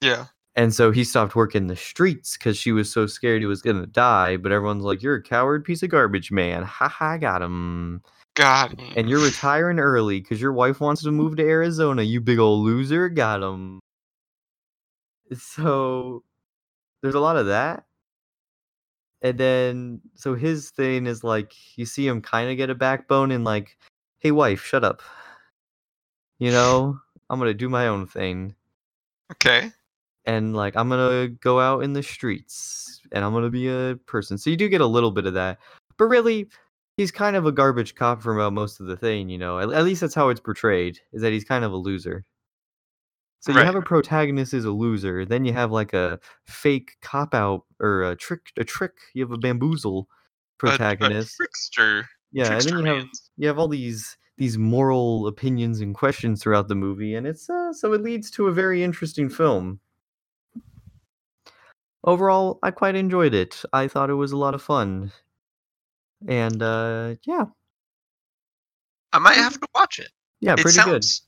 Yeah. 0.02 0.26
And 0.57 0.75
so 0.75 0.90
he 0.90 1.04
stopped 1.04 1.37
working 1.37 1.68
the 1.68 1.76
streets 1.76 2.37
because 2.37 2.59
she 2.59 2.73
was 2.73 2.92
so 2.92 3.07
scared 3.07 3.40
he 3.40 3.47
was 3.47 3.62
gonna 3.62 3.87
die. 3.87 4.37
But 4.37 4.52
everyone's 4.52 4.83
like, 4.85 5.02
"You're 5.02 5.14
a 5.14 5.23
coward, 5.23 5.64
piece 5.64 5.83
of 5.83 5.90
garbage, 5.90 6.30
man! 6.33 6.64
Ha 6.64 6.88
ha, 6.88 7.16
got 7.16 7.40
him." 7.40 8.02
Got 8.35 8.78
him. 8.78 8.92
And 8.97 9.09
you're 9.09 9.25
retiring 9.25 9.78
early 9.78 10.21
because 10.21 10.40
your 10.40 10.52
wife 10.52 10.80
wants 10.80 11.02
to 11.02 11.11
move 11.11 11.37
to 11.37 11.42
Arizona. 11.45 12.02
You 12.02 12.21
big 12.21 12.38
old 12.38 12.64
loser, 12.64 13.09
got 13.09 13.42
him. 13.42 13.80
So 15.37 16.23
there's 17.02 17.14
a 17.16 17.21
lot 17.21 17.37
of 17.37 17.47
that. 17.47 17.85
And 19.23 19.39
then, 19.39 20.01
so 20.15 20.35
his 20.35 20.71
thing 20.71 21.07
is 21.07 21.25
like, 21.25 21.53
you 21.77 21.87
see 21.87 22.07
him 22.07 22.23
kind 22.23 22.51
of 22.51 22.57
get 22.57 22.71
a 22.71 22.75
backbone 22.75 23.33
and 23.33 23.45
like, 23.45 23.77
hey, 24.21 24.31
wife, 24.31 24.65
shut 24.65 24.85
up. 24.85 25.03
You 26.39 26.53
know, 26.53 26.99
I'm 27.29 27.39
going 27.39 27.51
to 27.51 27.55
do 27.55 27.69
my 27.69 27.89
own 27.89 28.07
thing. 28.07 28.55
Okay. 29.33 29.73
And 30.25 30.55
like, 30.55 30.77
I'm 30.77 30.89
going 30.89 31.29
to 31.29 31.35
go 31.41 31.59
out 31.59 31.83
in 31.83 31.95
the 31.95 32.03
streets 32.03 33.01
and 33.11 33.25
I'm 33.25 33.33
going 33.33 33.45
to 33.45 33.51
be 33.51 33.69
a 33.69 33.97
person. 34.07 34.39
So 34.39 34.51
you 34.51 34.57
do 34.57 34.69
get 34.69 34.81
a 34.81 34.87
little 34.87 35.11
bit 35.11 35.27
of 35.27 35.35
that. 35.35 35.59
But 35.97 36.05
really, 36.05 36.49
he's 36.97 37.11
kind 37.11 37.35
of 37.35 37.47
a 37.47 37.53
garbage 37.53 37.95
cop 37.97 38.23
for 38.23 38.51
most 38.51 38.79
of 38.79 38.87
the 38.87 38.97
thing, 38.97 39.29
you 39.29 39.39
know. 39.39 39.59
At, 39.59 39.73
at 39.73 39.85
least 39.85 40.01
that's 40.01 40.15
how 40.15 40.29
it's 40.29 40.41
portrayed, 40.41 41.01
is 41.13 41.23
that 41.23 41.33
he's 41.33 41.45
kind 41.45 41.65
of 41.65 41.73
a 41.73 41.77
loser. 41.77 42.25
So 43.40 43.52
you 43.52 43.59
Right. 43.59 43.66
have 43.66 43.76
a 43.76 43.83
protagonist 43.83 44.52
is 44.52 44.64
a 44.64 44.71
loser, 44.71 45.25
then 45.25 45.45
you 45.45 45.52
have 45.52 45.71
like 45.71 45.92
a 45.95 46.18
fake 46.47 46.97
cop 47.02 47.35
out 47.35 47.64
or 47.80 48.02
a 48.02 48.16
trick 48.16 48.50
a 48.57 48.64
trick, 48.64 48.92
you 49.14 49.23
have 49.23 49.33
a 49.33 49.38
bamboozle 49.38 50.09
A- 50.64 50.66
A, 50.66 50.71
protagonist. 50.71 51.37
trickster. 51.37 52.09
yeah, 52.33 52.59
and 52.59 52.66
then 52.66 52.78
you 52.78 52.85
have 52.87 53.09
you 53.37 53.47
have 53.49 53.59
all 53.59 53.68
these 53.68 54.16
these 54.37 54.59
moral 54.59 55.26
opinions 55.28 55.80
and 55.80 55.95
questions 55.95 56.42
throughout 56.42 56.68
the 56.68 56.75
movie 56.75 57.14
and 57.14 57.26
it's 57.26 57.49
uh, 57.50 57.73
so 57.73 57.92
it 57.92 58.02
leads 58.02 58.30
to 58.33 58.47
a 58.49 58.52
very 58.52 58.83
interesting 58.83 59.28
film. 59.28 59.80
Overall, 62.04 62.59
I 62.62 62.71
quite 62.71 62.95
enjoyed 62.97 63.35
it. 63.35 63.62
I 63.73 63.88
thought 63.88 64.11
it 64.11 64.14
was 64.14 64.33
a 64.33 64.37
lot 64.37 64.54
of 64.54 64.62
fun. 64.62 65.12
And 66.26 66.61
uh 66.62 67.14
yeah, 67.25 67.45
I 69.12 69.18
might 69.18 69.35
have 69.37 69.59
to 69.61 69.66
watch 69.75 69.99
it. 70.00 70.11
yeah, 70.40 70.54
it 70.54 70.61
pretty 70.61 70.78
good. 70.83 71.04
sounds 71.04 71.23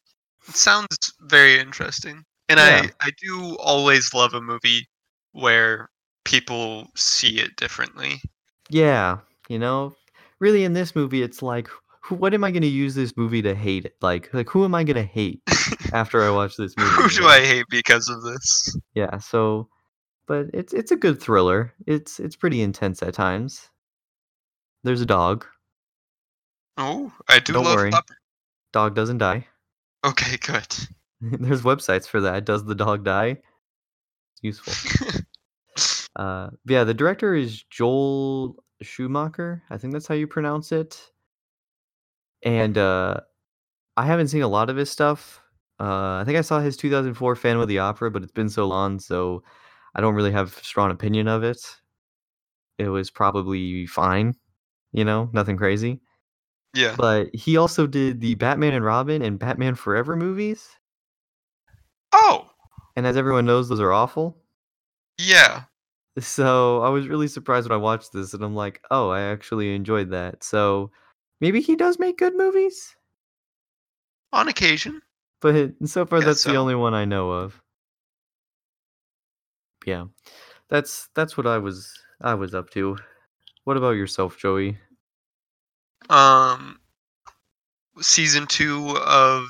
it 0.48 0.56
sounds 0.56 1.12
very 1.20 1.58
interesting. 1.58 2.24
And 2.48 2.58
Yeah. 2.58 2.88
I 3.00 3.08
I 3.08 3.10
do 3.22 3.56
always 3.58 4.12
love 4.14 4.34
a 4.34 4.40
movie 4.40 4.88
where 5.32 5.88
people 6.24 6.88
see 6.96 7.38
it 7.40 7.56
differently. 7.56 8.20
Yeah, 8.68 9.18
you 9.48 9.58
know, 9.58 9.94
really 10.38 10.64
in 10.64 10.72
this 10.72 10.94
movie, 10.94 11.22
it's 11.22 11.42
like, 11.42 11.68
who, 12.02 12.14
what 12.16 12.34
am 12.34 12.44
I 12.44 12.50
going 12.50 12.62
to 12.62 12.68
use 12.68 12.94
this 12.94 13.16
movie 13.16 13.42
to 13.42 13.54
hate? 13.54 13.84
It? 13.86 13.96
Like, 14.00 14.32
like 14.32 14.48
who 14.48 14.64
am 14.64 14.74
I 14.74 14.84
going 14.84 14.96
to 14.96 15.02
hate 15.02 15.40
after 15.92 16.22
I 16.22 16.30
watch 16.30 16.56
this 16.56 16.74
movie? 16.76 16.90
Who 16.90 17.08
do? 17.08 17.26
I 17.26 17.40
hate 17.40 17.66
because 17.70 18.08
of 18.08 18.22
this? 18.22 18.76
Yeah, 18.94 19.18
so, 19.18 19.68
but 20.26 20.46
it's 20.54 20.72
it's 20.72 20.90
a 20.92 20.96
good 20.96 21.20
thriller. 21.20 21.74
It's 21.86 22.20
it's 22.20 22.36
pretty 22.36 22.62
intense 22.62 23.02
at 23.02 23.14
times. 23.14 23.68
There's 24.82 25.00
a 25.00 25.06
dog. 25.06 25.46
Oh, 26.76 27.12
I 27.28 27.38
do 27.40 27.52
Don't 27.52 27.64
love 27.64 27.76
worry. 27.76 27.92
Dog 28.72 28.94
doesn't 28.94 29.18
die. 29.18 29.46
Okay, 30.04 30.36
good. 30.38 30.66
There's 31.20 31.62
websites 31.62 32.06
for 32.06 32.20
that. 32.22 32.44
Does 32.44 32.64
the 32.64 32.74
dog 32.74 33.04
die? 33.04 33.38
It's 34.32 34.42
useful. 34.42 35.20
Uh, 36.16 36.50
yeah, 36.66 36.84
the 36.84 36.92
director 36.92 37.34
is 37.34 37.62
Joel 37.70 38.56
Schumacher. 38.82 39.62
I 39.70 39.78
think 39.78 39.92
that's 39.92 40.08
how 40.08 40.14
you 40.14 40.26
pronounce 40.26 40.72
it. 40.72 41.00
And 42.42 42.76
uh, 42.76 43.20
I 43.96 44.06
haven't 44.06 44.28
seen 44.28 44.42
a 44.42 44.48
lot 44.48 44.70
of 44.70 44.76
his 44.76 44.90
stuff. 44.90 45.42
Uh, 45.78 46.16
I 46.16 46.24
think 46.26 46.36
I 46.38 46.42
saw 46.42 46.60
his 46.60 46.76
2004 46.76 47.36
Phantom 47.36 47.62
of 47.62 47.68
the 47.68 47.78
Opera, 47.78 48.10
but 48.10 48.22
it's 48.22 48.32
been 48.32 48.48
so 48.50 48.66
long, 48.66 48.98
so 48.98 49.42
I 49.94 50.00
don't 50.00 50.14
really 50.14 50.32
have 50.32 50.56
a 50.56 50.64
strong 50.64 50.90
opinion 50.90 51.28
of 51.28 51.44
it. 51.44 51.60
It 52.78 52.88
was 52.88 53.10
probably 53.10 53.86
fine, 53.86 54.34
you 54.92 55.04
know, 55.04 55.30
nothing 55.32 55.56
crazy. 55.56 56.00
Yeah. 56.74 56.94
But 56.96 57.34
he 57.34 57.56
also 57.56 57.86
did 57.86 58.20
the 58.20 58.34
Batman 58.34 58.74
and 58.74 58.84
Robin 58.84 59.22
and 59.22 59.38
Batman 59.38 59.74
Forever 59.74 60.16
movies. 60.16 60.68
Oh, 62.12 62.50
And 62.96 63.06
as 63.06 63.16
everyone 63.16 63.46
knows, 63.46 63.68
those 63.68 63.80
are 63.80 63.92
awful. 63.92 64.36
yeah. 65.18 65.64
So 66.18 66.82
I 66.82 66.88
was 66.90 67.06
really 67.06 67.28
surprised 67.28 67.68
when 67.68 67.78
I 67.78 67.80
watched 67.82 68.12
this, 68.12 68.34
and 68.34 68.42
I'm 68.44 68.54
like, 68.56 68.82
oh, 68.90 69.10
I 69.10 69.20
actually 69.22 69.74
enjoyed 69.74 70.10
that. 70.10 70.42
So 70.42 70.90
maybe 71.40 71.60
he 71.60 71.76
does 71.76 71.98
make 72.00 72.18
good 72.18 72.36
movies, 72.36 72.96
On 74.32 74.48
occasion. 74.48 75.00
but 75.40 75.72
so 75.84 76.04
far 76.04 76.20
that's 76.20 76.42
the 76.44 76.56
only 76.56 76.74
one 76.74 76.94
I 76.94 77.04
know 77.04 77.30
of. 77.30 77.62
Yeah, 79.86 80.06
that's 80.68 81.08
that's 81.14 81.36
what 81.36 81.46
I 81.46 81.58
was 81.58 81.90
I 82.20 82.34
was 82.34 82.54
up 82.54 82.70
to. 82.70 82.98
What 83.64 83.76
about 83.76 83.92
yourself, 83.92 84.36
Joey? 84.36 84.78
Um, 86.10 86.78
season 88.00 88.46
two 88.46 88.96
of 89.06 89.44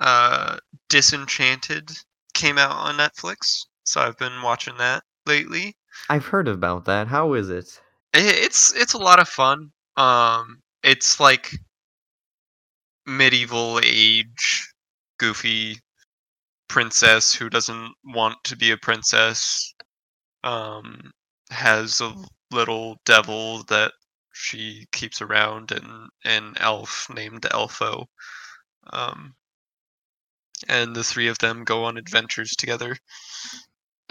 uh 0.00 0.58
Disenchanted 0.88 1.90
came 2.34 2.58
out 2.58 2.72
on 2.72 2.96
Netflix, 2.96 3.66
so 3.84 4.00
I've 4.00 4.18
been 4.18 4.42
watching 4.42 4.76
that 4.78 5.02
lately. 5.26 5.76
I've 6.08 6.26
heard 6.26 6.48
about 6.48 6.84
that. 6.84 7.08
How 7.08 7.32
is 7.34 7.48
it? 7.48 7.80
It's 8.12 8.74
it's 8.74 8.92
a 8.92 8.98
lot 8.98 9.20
of 9.20 9.28
fun. 9.28 9.70
Um, 9.96 10.60
it's 10.82 11.20
like 11.20 11.56
medieval 13.06 13.80
age, 13.82 14.68
goofy 15.18 15.78
princess 16.68 17.34
who 17.34 17.48
doesn't 17.48 17.92
want 18.04 18.36
to 18.44 18.56
be 18.56 18.70
a 18.70 18.76
princess. 18.76 19.74
Um, 20.42 21.10
has 21.50 22.00
a 22.00 22.14
little 22.50 22.96
devil 23.06 23.62
that 23.68 23.92
she 24.34 24.86
keeps 24.92 25.22
around, 25.22 25.72
and 25.72 26.08
an 26.24 26.54
elf 26.60 27.06
named 27.14 27.42
Elfo. 27.42 28.06
Um, 28.92 29.34
and 30.68 30.94
the 30.94 31.04
three 31.04 31.28
of 31.28 31.38
them 31.38 31.64
go 31.64 31.84
on 31.84 31.96
adventures 31.96 32.50
together. 32.50 32.96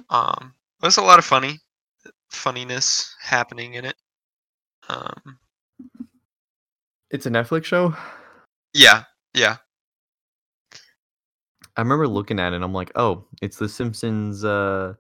Um, 0.10 0.53
there's 0.82 0.98
a 0.98 1.03
lot 1.03 1.20
of 1.20 1.25
funny 1.25 1.60
funniness 2.30 3.15
happening 3.22 3.75
in 3.75 3.86
it. 3.86 3.96
Um, 4.89 5.38
It's 7.12 7.25
a 7.25 7.30
Netflix 7.30 7.65
show. 7.65 7.96
yeah, 8.74 9.03
yeah, 9.34 9.58
I 11.75 11.82
remember 11.82 12.08
looking 12.08 12.39
at 12.39 12.53
it, 12.53 12.58
and 12.58 12.63
I'm 12.63 12.74
like, 12.74 12.92
oh, 12.96 13.25
it's 13.42 13.58
the 13.58 13.68
Simpsons 13.68 14.46
uh, 14.46 14.94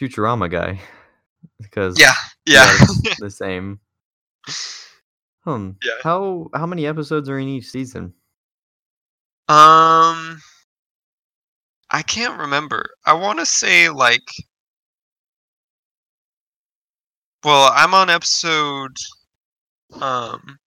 Futurama 0.00 0.50
guy, 0.50 0.80
because 1.60 1.98
yeah, 1.98 2.14
yeah. 2.46 2.66
the 3.18 3.30
same. 3.30 3.78
Hmm. 5.44 5.70
Yeah. 5.82 5.92
How 6.02 6.48
how 6.54 6.66
many 6.66 6.86
episodes 6.86 7.28
are 7.28 7.38
in 7.38 7.48
each 7.48 7.70
season? 7.70 8.14
um, 9.48 10.40
I 11.90 12.02
can't 12.06 12.38
remember. 12.40 12.94
I 13.04 13.12
want 13.14 13.38
to 13.40 13.46
say 13.46 13.88
like, 13.90 14.26
well, 17.44 17.70
I'm 17.74 17.94
on 17.94 18.08
episode 18.10 18.96
um 20.00 20.58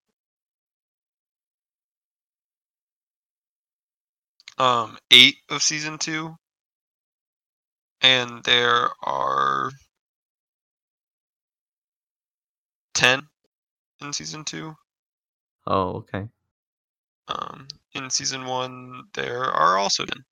um 4.58 4.98
eight 5.12 5.38
of 5.50 5.64
season 5.64 5.98
two, 5.98 6.36
and 8.02 8.44
there 8.44 8.90
are 9.04 9.72
ten 12.94 13.28
in 14.06 14.14
season 14.14 14.44
two. 14.46 14.76
Oh, 15.68 15.98
okay. 16.06 16.28
um, 17.28 17.68
in 17.96 18.10
season 18.10 18.46
one 18.46 19.04
there 19.14 19.44
are 19.44 19.78
also 19.78 20.04
in. 20.04 20.24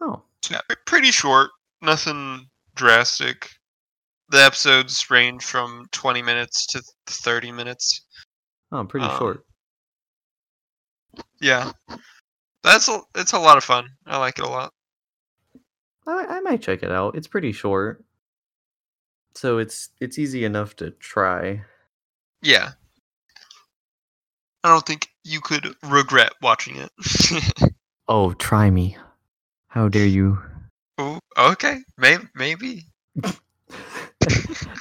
Oh, 0.00 0.22
yeah, 0.50 0.60
pretty 0.86 1.10
short, 1.10 1.50
nothing 1.82 2.48
drastic. 2.74 3.50
The 4.30 4.42
episodes 4.44 5.08
range 5.10 5.44
from 5.44 5.86
20 5.92 6.20
minutes 6.22 6.66
to 6.68 6.82
30 7.06 7.52
minutes. 7.52 8.06
oh, 8.72 8.84
pretty 8.84 9.06
Um, 9.06 9.18
short. 9.18 9.44
Yeah. 11.40 11.70
That's 12.64 12.88
a, 12.88 13.00
it's 13.14 13.32
a 13.32 13.38
lot 13.38 13.56
of 13.56 13.64
fun. 13.64 13.88
I 14.06 14.18
like 14.18 14.38
it 14.38 14.44
a 14.44 14.48
lot. 14.48 14.72
I, 16.06 16.26
I 16.28 16.40
might 16.40 16.62
check 16.62 16.82
it 16.82 16.90
out. 16.90 17.14
It's 17.16 17.28
pretty 17.28 17.52
short, 17.52 18.04
so 19.34 19.58
it's 19.58 19.90
it's 20.00 20.18
easy 20.18 20.44
enough 20.44 20.76
to 20.76 20.90
try. 20.92 21.64
Yeah. 22.46 22.70
I 24.62 24.68
don't 24.68 24.86
think 24.86 25.08
you 25.24 25.40
could 25.40 25.74
regret 25.82 26.32
watching 26.40 26.76
it. 26.76 26.90
Oh, 28.08 28.34
try 28.34 28.70
me! 28.70 28.96
How 29.66 29.88
dare 29.88 30.06
you? 30.06 30.38
Oh, 30.96 31.18
okay, 31.36 31.78
maybe 31.98 32.22
maybe. 32.36 32.84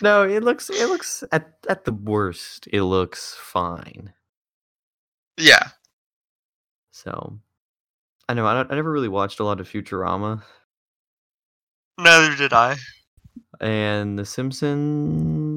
no, 0.03 0.21
it 0.29 0.43
looks 0.43 0.69
it 0.69 0.87
looks 0.89 1.23
at 1.31 1.55
at 1.67 1.85
the 1.85 1.91
worst, 1.91 2.67
it 2.71 2.83
looks 2.83 3.35
fine. 3.39 4.13
Yeah. 5.37 5.69
So, 6.91 7.39
I 8.29 8.35
know 8.35 8.45
I, 8.45 8.53
don't, 8.53 8.71
I 8.71 8.75
never 8.75 8.91
really 8.91 9.09
watched 9.09 9.39
a 9.39 9.43
lot 9.43 9.59
of 9.59 9.67
Futurama, 9.67 10.43
Neither 11.97 12.35
did 12.35 12.53
I. 12.53 12.75
and 13.59 14.19
The 14.19 14.25
Simpsons. 14.25 15.54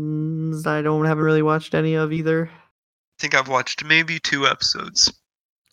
I 0.66 0.82
don't 0.82 1.04
haven't 1.06 1.24
really 1.24 1.42
watched 1.42 1.74
any 1.74 1.94
of 1.94 2.12
either. 2.12 2.48
I 2.50 3.20
think 3.20 3.34
I've 3.34 3.48
watched 3.48 3.84
maybe 3.84 4.18
two 4.18 4.46
episodes. 4.46 5.12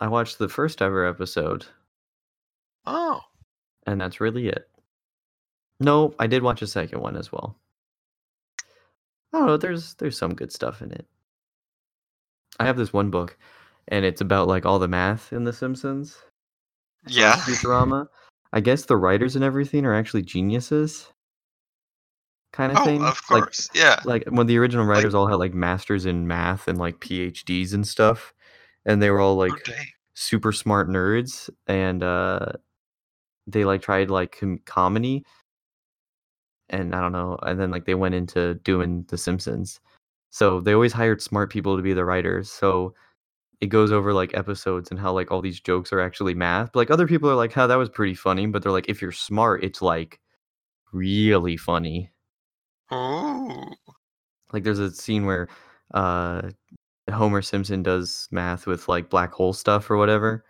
I 0.02 0.08
watched 0.08 0.38
the 0.40 0.50
first 0.50 0.82
ever 0.82 1.06
episode, 1.06 1.66
Oh. 2.86 3.22
and 3.88 4.00
that's 4.02 4.20
really 4.20 4.48
it. 4.48 4.70
No, 5.80 6.14
I 6.20 6.28
did 6.28 6.44
watch 6.44 6.62
a 6.62 6.68
second 6.68 7.02
one 7.02 7.16
as 7.16 7.32
well. 7.32 7.58
I 9.34 9.38
don't 9.40 9.48
know. 9.48 9.58
There's 9.58 9.94
there's 9.96 10.18
some 10.18 10.34
good 10.34 10.52
stuff 10.52 10.82
in 10.82 10.92
it. 10.92 11.06
I 12.60 12.66
have 12.66 12.78
this 12.78 12.94
one 12.94 13.10
book, 13.12 13.38
and 13.90 14.06
it's 14.06 14.22
about 14.22 14.48
like 14.48 14.66
all 14.66 14.80
the 14.80 14.88
math 14.88 15.34
in 15.34 15.44
The 15.44 15.54
Simpsons. 15.54 16.18
from 17.04 17.12
Yeah. 17.14 17.42
Drama. 17.62 18.10
I 18.54 18.62
guess 18.62 18.86
the 18.86 18.98
writers 18.98 19.36
and 19.36 19.44
everything 19.44 19.86
are 19.86 19.94
actually 19.94 20.22
geniuses, 20.24 21.12
kind 22.56 22.72
of 22.72 22.78
Oh, 22.80 22.86
thing. 22.86 23.04
of 23.04 23.20
Like 23.30 23.44
course. 23.44 23.70
yeah. 23.76 24.00
like 24.06 24.24
when 24.30 24.48
the 24.48 24.58
original 24.58 24.86
writers 24.86 25.14
all 25.14 25.28
had 25.28 25.36
like 25.36 25.54
masters 25.54 26.06
in 26.06 26.28
math 26.28 26.68
and 26.68 26.78
like 26.78 27.00
PhDs 27.00 27.74
and 27.74 27.86
stuff, 27.88 28.34
and 28.86 29.02
they 29.02 29.10
were 29.12 29.20
all 29.20 29.36
like 29.36 29.52
okay. 29.52 29.82
super 30.14 30.52
smart 30.52 30.88
nerds, 30.90 31.50
and 31.68 32.02
uh, 32.04 32.48
they 33.48 33.66
like 33.66 33.82
tried 33.82 34.10
like 34.10 34.38
com- 34.40 34.60
comedy, 34.66 35.24
and 36.70 36.96
I 36.96 37.02
don't 37.02 37.12
know, 37.12 37.38
and 37.44 37.60
then 37.60 37.72
like 37.72 37.86
they 37.86 37.96
went 37.96 38.16
into 38.16 38.56
doing 38.56 39.06
The 39.10 39.18
Simpsons. 39.18 39.80
So 40.32 40.60
they 40.62 40.74
always 40.74 40.94
hired 40.94 41.22
smart 41.22 41.50
people 41.52 41.76
to 41.78 41.84
be 41.84 41.94
the 41.94 42.04
writers. 42.06 42.52
So 42.52 42.94
it 43.62 43.68
goes 43.68 43.92
over 43.92 44.14
like 44.14 44.36
episodes 44.38 44.92
and 44.92 45.00
how 45.00 45.14
like 45.14 45.32
all 45.32 45.42
these 45.42 45.62
jokes 45.62 45.94
are 45.94 46.02
actually 46.02 46.34
math. 46.34 46.72
But 46.74 46.80
like 46.80 46.92
other 46.92 47.08
people 47.08 47.30
are 47.30 47.36
like, 47.36 47.54
"Huh, 47.54 47.68
that 47.68 47.78
was 47.78 47.90
pretty 47.90 48.16
funny," 48.16 48.46
but 48.48 48.62
they're 48.64 48.72
like, 48.72 48.90
if 48.90 49.02
you're 49.02 49.12
smart, 49.14 49.64
it's 49.64 49.82
like 49.82 50.20
really 50.92 51.58
funny. 51.58 52.12
Ooh. 52.92 53.76
Like 54.54 54.64
there's 54.64 54.80
a 54.80 54.92
scene 54.92 55.26
where 55.26 55.48
uh 55.94 56.52
Homer 57.12 57.42
Simpson 57.44 57.84
does 57.84 58.28
math 58.32 58.68
with 58.68 58.88
like 58.90 59.10
black 59.10 59.34
hole 59.34 59.54
stuff 59.54 59.90
or 59.92 59.98
whatever. 59.98 60.46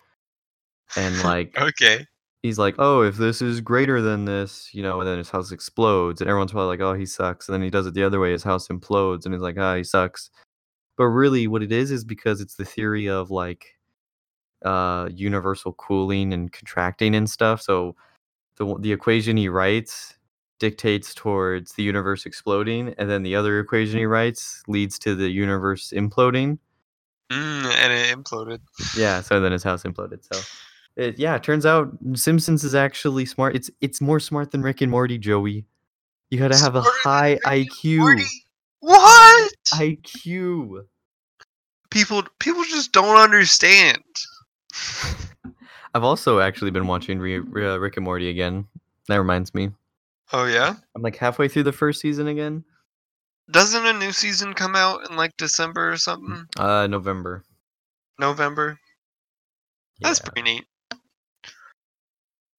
And 0.95 1.19
like 1.23 1.55
Okay. 1.57 2.05
he's 2.43 2.59
like, 2.59 2.75
"Oh, 2.79 3.03
if 3.03 3.17
this 3.17 3.41
is 3.41 3.61
greater 3.61 4.01
than 4.01 4.25
this, 4.25 4.69
you 4.73 4.83
know," 4.83 4.99
and 5.01 5.09
then 5.09 5.17
his 5.19 5.29
house 5.31 5.51
explodes, 5.51 6.21
and 6.21 6.29
everyone's 6.29 6.51
probably 6.53 6.69
like, 6.69 6.81
"Oh, 6.81 6.93
he 6.95 7.05
sucks." 7.07 7.47
And 7.49 7.55
then 7.55 7.63
he 7.63 7.69
does 7.71 7.87
it 7.87 7.93
the 7.95 8.03
other 8.03 8.19
way, 8.21 8.31
his 8.33 8.43
house 8.43 8.67
implodes, 8.69 9.25
and 9.25 9.33
he's 9.35 9.41
like, 9.43 9.57
"Ah, 9.59 9.75
he 9.77 9.83
sucks." 9.85 10.31
But 10.97 11.05
really, 11.07 11.47
what 11.47 11.63
it 11.63 11.71
is 11.73 11.91
is 11.91 12.05
because 12.05 12.41
it's 12.41 12.55
the 12.57 12.65
theory 12.65 13.09
of 13.09 13.31
like 13.31 13.65
uh 14.65 15.09
universal 15.13 15.73
cooling 15.73 16.33
and 16.33 16.51
contracting 16.53 17.15
and 17.15 17.29
stuff. 17.29 17.61
So 17.63 17.95
the 18.57 18.77
the 18.81 18.93
equation 18.93 19.37
he 19.37 19.49
writes 19.49 20.17
dictates 20.59 21.13
towards 21.13 21.73
the 21.73 21.83
universe 21.83 22.25
exploding, 22.25 22.95
and 22.97 23.09
then 23.09 23.23
the 23.23 23.35
other 23.35 23.59
equation 23.59 23.99
he 23.99 24.05
writes 24.05 24.63
leads 24.67 24.97
to 24.99 25.15
the 25.15 25.29
universe 25.29 25.91
imploding. 25.95 26.57
Mm, 27.31 27.65
and 27.65 27.93
it 27.93 28.15
imploded. 28.15 28.59
Yeah, 28.95 29.21
so 29.21 29.39
then 29.39 29.51
his 29.51 29.63
house 29.63 29.83
imploded. 29.83 30.23
So, 30.31 30.41
it, 30.95 31.19
yeah, 31.19 31.35
it 31.35 31.43
turns 31.43 31.65
out 31.65 31.91
Simpsons 32.13 32.63
is 32.63 32.75
actually 32.75 33.25
smart. 33.25 33.55
It's 33.55 33.69
it's 33.81 33.99
more 33.99 34.19
smart 34.19 34.51
than 34.51 34.61
Rick 34.61 34.81
and 34.81 34.91
Morty, 34.91 35.17
Joey. 35.17 35.65
You 36.29 36.39
gotta 36.39 36.57
have 36.57 36.75
a 36.75 36.81
Smarter 36.81 36.99
high 37.03 37.39
IQ. 37.45 38.21
What? 38.79 39.51
IQ. 39.73 40.85
People 41.89 42.23
people 42.39 42.63
just 42.63 42.91
don't 42.91 43.17
understand. 43.17 44.03
I've 45.95 46.03
also 46.03 46.39
actually 46.39 46.71
been 46.71 46.87
watching 46.87 47.19
Re- 47.19 47.39
Re- 47.39 47.77
Rick 47.77 47.97
and 47.97 48.03
Morty 48.03 48.29
again. 48.29 48.67
That 49.07 49.15
reminds 49.15 49.53
me. 49.53 49.71
Oh 50.33 50.45
yeah? 50.45 50.75
I'm 50.95 51.01
like 51.01 51.17
halfway 51.17 51.47
through 51.47 51.63
the 51.63 51.71
first 51.71 52.01
season 52.01 52.27
again. 52.27 52.63
Doesn't 53.51 53.85
a 53.85 53.93
new 53.93 54.11
season 54.11 54.53
come 54.53 54.75
out 54.75 55.09
in 55.09 55.15
like 55.15 55.37
December 55.37 55.91
or 55.91 55.97
something? 55.97 56.45
Uh, 56.57 56.87
November. 56.87 57.43
November? 58.19 58.79
That's 60.01 60.19
pretty 60.19 60.41
neat. 60.41 60.65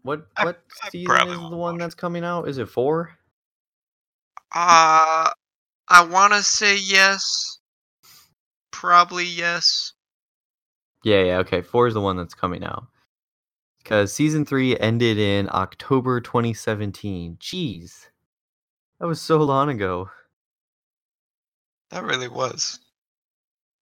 What 0.03 0.27
what 0.41 0.63
I 0.83 0.89
season 0.91 1.07
probably 1.07 1.35
is 1.35 1.51
the 1.51 1.57
one 1.57 1.79
that's 1.79 1.95
coming 1.95 2.25
out? 2.25 2.49
Is 2.49 2.59
it 2.59 2.69
four? 2.69 3.11
Uh 4.55 5.31
I 5.89 6.05
wanna 6.05 6.43
say 6.43 6.77
yes. 6.79 7.59
Probably 8.71 9.25
yes. 9.25 9.93
Yeah, 11.03 11.23
yeah, 11.23 11.39
okay. 11.39 11.63
Four 11.63 11.89
is 11.89 11.95
the 11.95 12.01
one 12.01 12.17
that's 12.17 12.35
coming 12.35 12.65
out. 12.65 12.85
Because 13.87 14.13
season 14.13 14.45
three 14.45 14.77
ended 14.81 15.17
in 15.17 15.49
October 15.53 16.21
2017. 16.21 17.37
Jeez. 17.37 18.07
That 18.99 19.07
was 19.07 19.21
so 19.21 19.37
long 19.39 19.69
ago. 19.69 20.11
That 21.91 22.03
really 22.03 22.27
was. 22.27 22.81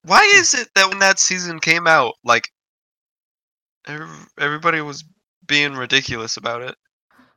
Why 0.03 0.23
hmm. 0.31 0.41
is 0.41 0.53
it 0.53 0.67
that 0.75 0.89
when 0.89 0.99
that 0.99 1.17
season 1.17 1.59
came 1.59 1.87
out, 1.87 2.13
like 2.23 2.51
everybody 3.87 4.81
was 4.81 5.03
being 5.47 5.73
ridiculous 5.73 6.37
about 6.37 6.61
it? 6.61 6.75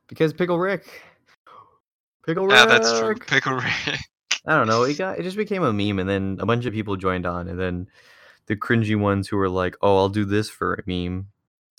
Because 0.07 0.31
Pickle 0.31 0.59
Rick. 0.59 0.85
Pickle 2.23 2.45
Rick. 2.45 2.55
Yeah, 2.55 2.65
that's 2.67 2.99
true. 2.99 3.15
Pickle 3.15 3.53
Rick. 3.55 3.99
I 4.45 4.55
don't 4.55 4.67
know. 4.67 4.83
It 4.83 4.99
got 4.99 5.17
it 5.17 5.23
just 5.23 5.37
became 5.37 5.63
a 5.63 5.73
meme, 5.73 5.97
and 5.97 6.07
then 6.07 6.37
a 6.39 6.45
bunch 6.45 6.67
of 6.67 6.73
people 6.73 6.97
joined 6.97 7.25
on, 7.25 7.47
and 7.47 7.59
then 7.59 7.87
the 8.45 8.55
cringy 8.55 8.95
ones 8.95 9.27
who 9.27 9.37
were 9.37 9.49
like, 9.49 9.75
"Oh, 9.81 9.97
I'll 9.97 10.09
do 10.09 10.23
this 10.23 10.51
for 10.51 10.75
a 10.75 10.83
meme, 10.85 11.29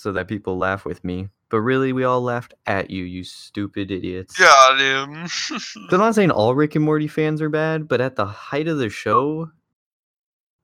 so 0.00 0.12
that 0.12 0.28
people 0.28 0.56
laugh 0.58 0.84
with 0.84 1.04
me." 1.04 1.28
But 1.50 1.60
really, 1.60 1.92
we 1.92 2.04
all 2.04 2.22
laughed 2.22 2.54
at 2.66 2.90
you, 2.90 3.02
you 3.04 3.24
stupid 3.24 3.90
idiots. 3.90 4.36
Got 4.38 4.78
him. 4.78 5.26
So 5.28 5.56
I'm 5.90 5.98
not 5.98 6.14
saying 6.14 6.30
all 6.30 6.54
Rick 6.54 6.76
and 6.76 6.84
Morty 6.84 7.08
fans 7.08 7.42
are 7.42 7.48
bad, 7.48 7.88
but 7.88 8.00
at 8.00 8.14
the 8.16 8.26
height 8.26 8.68
of 8.68 8.78
the 8.78 8.88
show, 8.88 9.50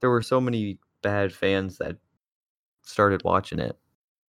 there 0.00 0.10
were 0.10 0.22
so 0.22 0.40
many 0.40 0.78
bad 1.02 1.32
fans 1.32 1.78
that 1.78 1.96
started 2.82 3.22
watching 3.24 3.58
it. 3.58 3.76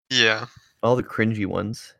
yeah. 0.09 0.45
All 0.83 0.95
the 0.95 1.03
cringy 1.03 1.45
ones. 1.45 1.93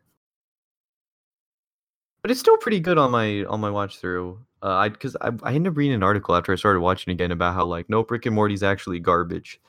But 2.22 2.30
it's 2.30 2.40
still 2.40 2.56
pretty 2.56 2.80
good 2.80 2.98
on 2.98 3.10
my 3.10 3.44
on 3.44 3.60
my 3.60 3.70
watch 3.70 3.98
through. 3.98 4.40
Uh, 4.62 4.74
I 4.74 4.88
because 4.88 5.16
I, 5.20 5.30
I 5.42 5.54
ended 5.54 5.72
up 5.72 5.76
reading 5.76 5.94
an 5.94 6.02
article 6.02 6.34
after 6.34 6.52
I 6.52 6.56
started 6.56 6.80
watching 6.80 7.12
again 7.12 7.30
about 7.30 7.54
how 7.54 7.64
like 7.64 7.88
nope, 7.88 8.10
Rick 8.10 8.26
and 8.26 8.34
Morty's 8.34 8.62
actually 8.62 8.98
garbage, 8.98 9.60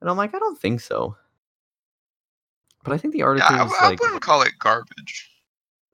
and 0.00 0.10
I'm 0.10 0.16
like 0.16 0.34
I 0.34 0.38
don't 0.38 0.58
think 0.58 0.80
so. 0.80 1.16
But 2.84 2.92
I 2.92 2.98
think 2.98 3.12
the 3.12 3.20
Yeah, 3.20 3.24
article 3.26 3.56
I, 3.56 3.62
was 3.64 3.72
I 3.80 3.90
like 3.90 4.00
wouldn't 4.00 4.22
call 4.22 4.42
it 4.42 4.52
garbage. 4.58 5.30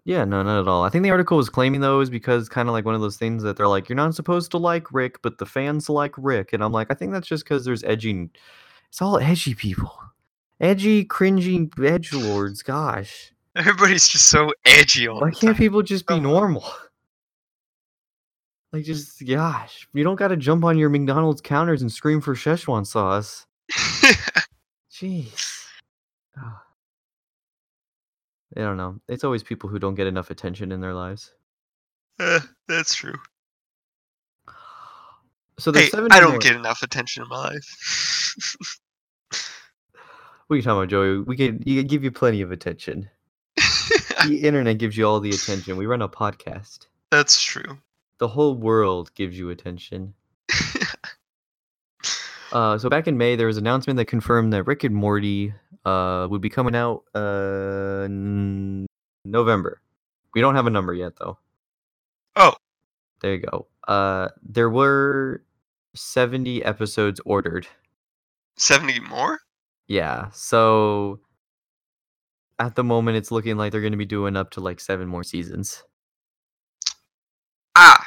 Yeah, 0.04 0.24
no, 0.24 0.42
not 0.42 0.60
at 0.60 0.68
all. 0.68 0.82
I 0.82 0.88
think 0.88 1.04
the 1.04 1.10
article 1.10 1.36
was 1.36 1.50
claiming 1.50 1.80
those 1.80 2.10
because 2.10 2.48
kind 2.48 2.68
of 2.68 2.72
like 2.72 2.84
one 2.84 2.94
of 2.94 3.00
those 3.00 3.16
things 3.16 3.42
that 3.42 3.56
they're 3.56 3.68
like, 3.68 3.88
you're 3.88 3.96
not 3.96 4.14
supposed 4.14 4.50
to 4.52 4.58
like 4.58 4.92
Rick, 4.92 5.22
but 5.22 5.38
the 5.38 5.46
fans 5.46 5.88
like 5.88 6.14
Rick, 6.16 6.52
and 6.52 6.64
I'm 6.64 6.72
like, 6.72 6.90
I 6.90 6.94
think 6.94 7.12
that's 7.12 7.28
just 7.28 7.44
because 7.44 7.64
there's 7.64 7.84
edgy. 7.84 8.30
It's 8.88 9.00
all 9.00 9.18
edgy 9.18 9.54
people, 9.54 9.92
edgy, 10.60 11.04
cringy 11.04 11.70
edge 11.84 12.12
lords. 12.12 12.62
Gosh, 12.62 13.32
Everybody's 13.56 14.08
just 14.08 14.26
so 14.26 14.52
edgy 14.64 15.08
all 15.08 15.20
why 15.20 15.32
can't 15.32 15.56
people 15.56 15.82
just 15.82 16.06
be 16.06 16.18
normal? 16.18 16.64
Like, 18.72 18.84
just 18.84 19.24
gosh, 19.26 19.88
you 19.92 20.04
don't 20.04 20.16
got 20.16 20.28
to 20.28 20.36
jump 20.36 20.64
on 20.64 20.78
your 20.78 20.88
McDonald's 20.88 21.40
counters 21.40 21.82
and 21.82 21.90
scream 21.92 22.20
for 22.20 22.34
Szechuan 22.34 22.86
sauce. 22.86 23.46
Jeez. 24.92 25.64
Ah. 26.38 26.62
I 28.56 28.60
don't 28.60 28.76
know. 28.76 29.00
It's 29.08 29.24
always 29.24 29.42
people 29.42 29.68
who 29.68 29.78
don't 29.78 29.94
get 29.94 30.06
enough 30.06 30.30
attention 30.30 30.72
in 30.72 30.80
their 30.80 30.94
lives. 30.94 31.32
Eh, 32.18 32.40
That's 32.68 32.94
true. 32.94 33.14
So 35.58 35.70
there's 35.70 35.86
Hey, 35.86 35.90
seven 35.90 36.10
I 36.10 36.20
don't 36.20 36.42
get 36.42 36.56
enough 36.56 36.82
attention 36.82 37.22
in 37.22 37.28
my 37.28 37.36
life. 37.36 38.34
What 40.50 40.54
are 40.54 40.56
you 40.56 40.62
talking 40.64 40.78
about, 40.78 40.88
Joey? 40.88 41.20
We 41.20 41.36
can 41.36 41.62
you 41.64 41.78
can 41.78 41.86
give 41.86 42.02
you 42.02 42.10
plenty 42.10 42.40
of 42.40 42.50
attention. 42.50 43.08
the 44.26 44.40
internet 44.42 44.78
gives 44.78 44.96
you 44.96 45.06
all 45.06 45.20
the 45.20 45.30
attention. 45.30 45.76
We 45.76 45.86
run 45.86 46.02
a 46.02 46.08
podcast. 46.08 46.88
That's 47.12 47.40
true. 47.40 47.78
The 48.18 48.26
whole 48.26 48.56
world 48.56 49.14
gives 49.14 49.38
you 49.38 49.50
attention. 49.50 50.12
Uh, 52.52 52.78
so 52.78 52.88
back 52.88 53.06
in 53.06 53.16
May, 53.16 53.36
there 53.36 53.46
was 53.46 53.56
an 53.56 53.66
announcement 53.66 53.96
that 53.98 54.06
confirmed 54.06 54.52
that 54.52 54.64
Rick 54.64 54.84
and 54.84 54.94
Morty 54.94 55.54
uh, 55.84 56.26
would 56.30 56.40
be 56.40 56.50
coming 56.50 56.74
out 56.74 57.04
uh, 57.14 58.02
n- 58.04 58.86
November. 59.24 59.80
We 60.34 60.40
don't 60.40 60.54
have 60.54 60.66
a 60.66 60.70
number 60.70 60.94
yet, 60.94 61.12
though. 61.18 61.38
Oh. 62.36 62.54
There 63.20 63.34
you 63.34 63.38
go. 63.40 63.66
Uh, 63.86 64.28
there 64.42 64.70
were 64.70 65.42
70 65.94 66.64
episodes 66.64 67.20
ordered. 67.24 67.66
70 68.56 69.00
more? 69.00 69.40
Yeah. 69.88 70.28
So 70.32 71.20
at 72.58 72.74
the 72.76 72.84
moment, 72.84 73.16
it's 73.16 73.30
looking 73.30 73.56
like 73.56 73.72
they're 73.72 73.80
going 73.80 73.92
to 73.92 73.96
be 73.98 74.04
doing 74.04 74.36
up 74.36 74.50
to 74.52 74.60
like 74.60 74.80
seven 74.80 75.08
more 75.08 75.24
seasons. 75.24 75.82
Ah. 77.76 78.04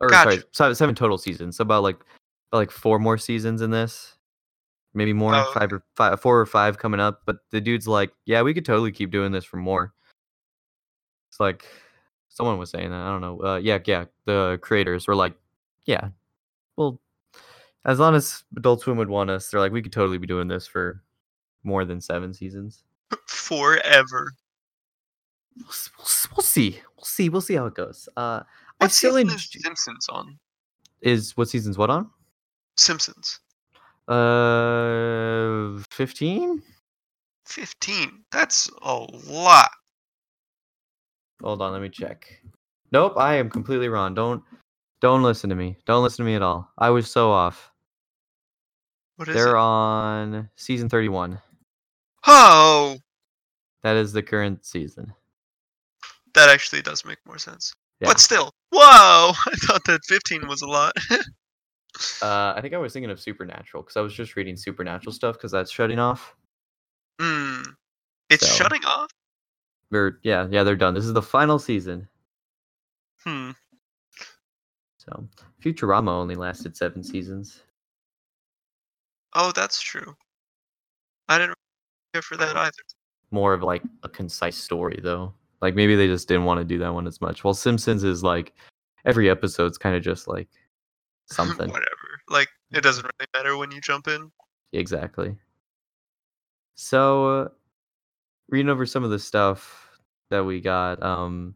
Or 0.00 0.08
Gotcha. 0.08 0.42
sorry, 0.52 0.74
seven, 0.74 0.94
total 0.94 1.18
seasons. 1.18 1.56
So 1.56 1.62
about 1.62 1.82
like 1.82 1.96
like 2.52 2.70
four 2.70 2.98
more 2.98 3.18
seasons 3.18 3.62
in 3.62 3.70
this. 3.70 4.14
Maybe 4.94 5.12
more, 5.12 5.32
five 5.52 5.72
or 5.72 5.84
five, 5.94 6.20
four 6.20 6.40
or 6.40 6.46
five 6.46 6.78
coming 6.78 7.00
up. 7.00 7.20
But 7.26 7.36
the 7.50 7.60
dude's 7.60 7.86
like, 7.86 8.12
yeah, 8.24 8.40
we 8.42 8.54
could 8.54 8.64
totally 8.64 8.92
keep 8.92 9.10
doing 9.10 9.30
this 9.30 9.44
for 9.44 9.58
more. 9.58 9.92
It's 11.28 11.38
like 11.38 11.66
someone 12.30 12.56
was 12.58 12.70
saying 12.70 12.90
that. 12.90 13.00
I 13.00 13.08
don't 13.10 13.20
know. 13.20 13.42
Uh, 13.42 13.56
yeah, 13.56 13.78
yeah. 13.84 14.06
The 14.24 14.58
creators 14.62 15.06
were 15.06 15.14
like, 15.14 15.34
yeah, 15.84 16.08
well, 16.76 16.98
as 17.84 17.98
long 17.98 18.14
as 18.14 18.42
Adult 18.56 18.80
Swim 18.80 18.96
would 18.96 19.10
want 19.10 19.28
us, 19.28 19.50
they're 19.50 19.60
like, 19.60 19.70
we 19.72 19.82
could 19.82 19.92
totally 19.92 20.18
be 20.18 20.26
doing 20.26 20.48
this 20.48 20.66
for 20.66 21.02
more 21.62 21.84
than 21.84 22.00
seven 22.00 22.32
seasons. 22.32 22.82
Forever. 23.26 24.32
We'll, 25.58 25.66
we'll, 25.98 26.06
we'll 26.36 26.42
see. 26.42 26.80
We'll 26.96 27.04
see. 27.04 27.28
We'll 27.28 27.40
see 27.42 27.54
how 27.54 27.66
it 27.66 27.74
goes. 27.74 28.08
Uh, 28.16 28.40
I 28.80 28.84
What 28.86 28.92
still 28.92 29.14
season 29.14 29.28
enj- 29.28 29.56
is 29.56 29.62
Simpsons 29.62 30.06
on? 30.08 30.38
is 31.02 31.36
what 31.36 31.48
season's 31.50 31.76
what 31.76 31.90
on? 31.90 32.10
Simpsons. 32.76 33.40
Uh, 34.08 35.82
fifteen. 35.90 36.62
15. 37.46 38.24
That's 38.32 38.68
a 38.82 39.06
lot. 39.28 39.70
Hold 41.42 41.62
on, 41.62 41.72
let 41.72 41.80
me 41.80 41.88
check. 41.88 42.40
Nope, 42.90 43.14
I 43.16 43.34
am 43.34 43.50
completely 43.50 43.88
wrong. 43.88 44.14
Don't 44.14 44.42
don't 45.00 45.22
listen 45.22 45.48
to 45.50 45.56
me. 45.56 45.76
Don't 45.86 46.02
listen 46.02 46.24
to 46.24 46.28
me 46.28 46.34
at 46.34 46.42
all. 46.42 46.68
I 46.76 46.90
was 46.90 47.08
so 47.08 47.30
off. 47.30 47.70
What 49.16 49.28
is 49.28 49.34
They're 49.36 49.54
it? 49.54 49.60
on 49.60 50.50
season 50.56 50.88
31. 50.88 51.40
Oh, 52.26 52.96
That 53.82 53.96
is 53.96 54.12
the 54.12 54.22
current 54.22 54.64
season. 54.66 55.12
that 56.34 56.48
actually 56.48 56.82
does 56.82 57.04
make 57.04 57.18
more 57.26 57.38
sense. 57.38 57.72
Yeah. 58.00 58.08
But 58.08 58.18
still, 58.20 58.50
whoa! 58.72 58.80
I 59.46 59.54
thought 59.66 59.84
that 59.86 60.00
15 60.04 60.48
was 60.48 60.62
a 60.62 60.66
lot. 60.66 60.92
Uh, 62.22 62.52
I 62.56 62.60
think 62.60 62.74
I 62.74 62.78
was 62.78 62.92
thinking 62.92 63.10
of 63.10 63.20
Supernatural 63.20 63.82
because 63.82 63.96
I 63.96 64.00
was 64.00 64.12
just 64.14 64.36
reading 64.36 64.56
Supernatural 64.56 65.12
stuff 65.12 65.36
because 65.36 65.52
that's 65.52 65.70
shutting 65.70 65.98
off. 65.98 66.34
Hmm. 67.20 67.62
It's 68.30 68.46
So- 68.46 68.54
shutting 68.64 68.84
off? 68.84 69.10
Or 69.92 70.18
yeah, 70.22 70.46
yeah, 70.50 70.62
they're 70.64 70.76
done. 70.76 70.94
This 70.94 71.04
is 71.04 71.12
the 71.12 71.22
final 71.22 71.58
season. 71.58 72.08
Hmm. 73.24 73.52
So 74.98 75.28
Futurama 75.62 76.08
only 76.10 76.34
lasted 76.34 76.76
seven 76.76 77.02
seasons. 77.04 77.62
Oh, 79.34 79.52
that's 79.52 79.80
true. 79.80 80.16
I 81.28 81.38
didn't 81.38 81.54
care 82.12 82.22
for 82.22 82.36
that 82.36 82.56
either. 82.56 82.72
More 83.30 83.52
of 83.54 83.62
like 83.62 83.82
a 84.02 84.08
concise 84.08 84.56
story 84.56 84.98
though. 85.02 85.32
Like 85.60 85.74
maybe 85.74 85.94
they 85.94 86.06
just 86.08 86.26
didn't 86.28 86.44
want 86.44 86.58
to 86.60 86.64
do 86.64 86.78
that 86.78 86.92
one 86.92 87.06
as 87.06 87.20
much. 87.20 87.44
While 87.44 87.54
Simpsons 87.54 88.02
is 88.04 88.22
like 88.22 88.54
every 89.04 89.30
episode's 89.30 89.78
kind 89.78 89.94
of 89.96 90.02
just 90.02 90.26
like 90.28 90.48
something. 91.34 91.68
Whatever. 91.68 92.20
Like, 92.28 92.48
it 92.72 92.82
doesn't 92.82 93.04
really 93.04 93.28
matter 93.34 93.56
when 93.56 93.70
you 93.70 93.80
jump 93.80 94.08
in. 94.08 94.30
Exactly. 94.72 95.36
So, 96.74 97.28
uh, 97.28 97.48
reading 98.48 98.70
over 98.70 98.86
some 98.86 99.04
of 99.04 99.10
the 99.10 99.18
stuff 99.18 99.98
that 100.30 100.44
we 100.44 100.60
got, 100.60 101.02
um, 101.02 101.54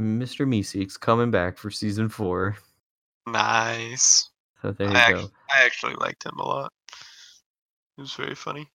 Mr. 0.00 0.46
Meeseeks 0.46 0.98
coming 0.98 1.30
back 1.30 1.56
for 1.56 1.70
season 1.70 2.08
four. 2.08 2.56
Nice. 3.26 4.30
So 4.60 4.72
there 4.72 4.88
you 4.88 4.96
I, 4.96 5.12
go. 5.12 5.30
I 5.50 5.64
actually 5.64 5.94
liked 5.94 6.24
him 6.24 6.38
a 6.38 6.46
lot. 6.46 6.72
It 7.98 8.00
was 8.00 8.14
very 8.14 8.34
funny. 8.34 8.68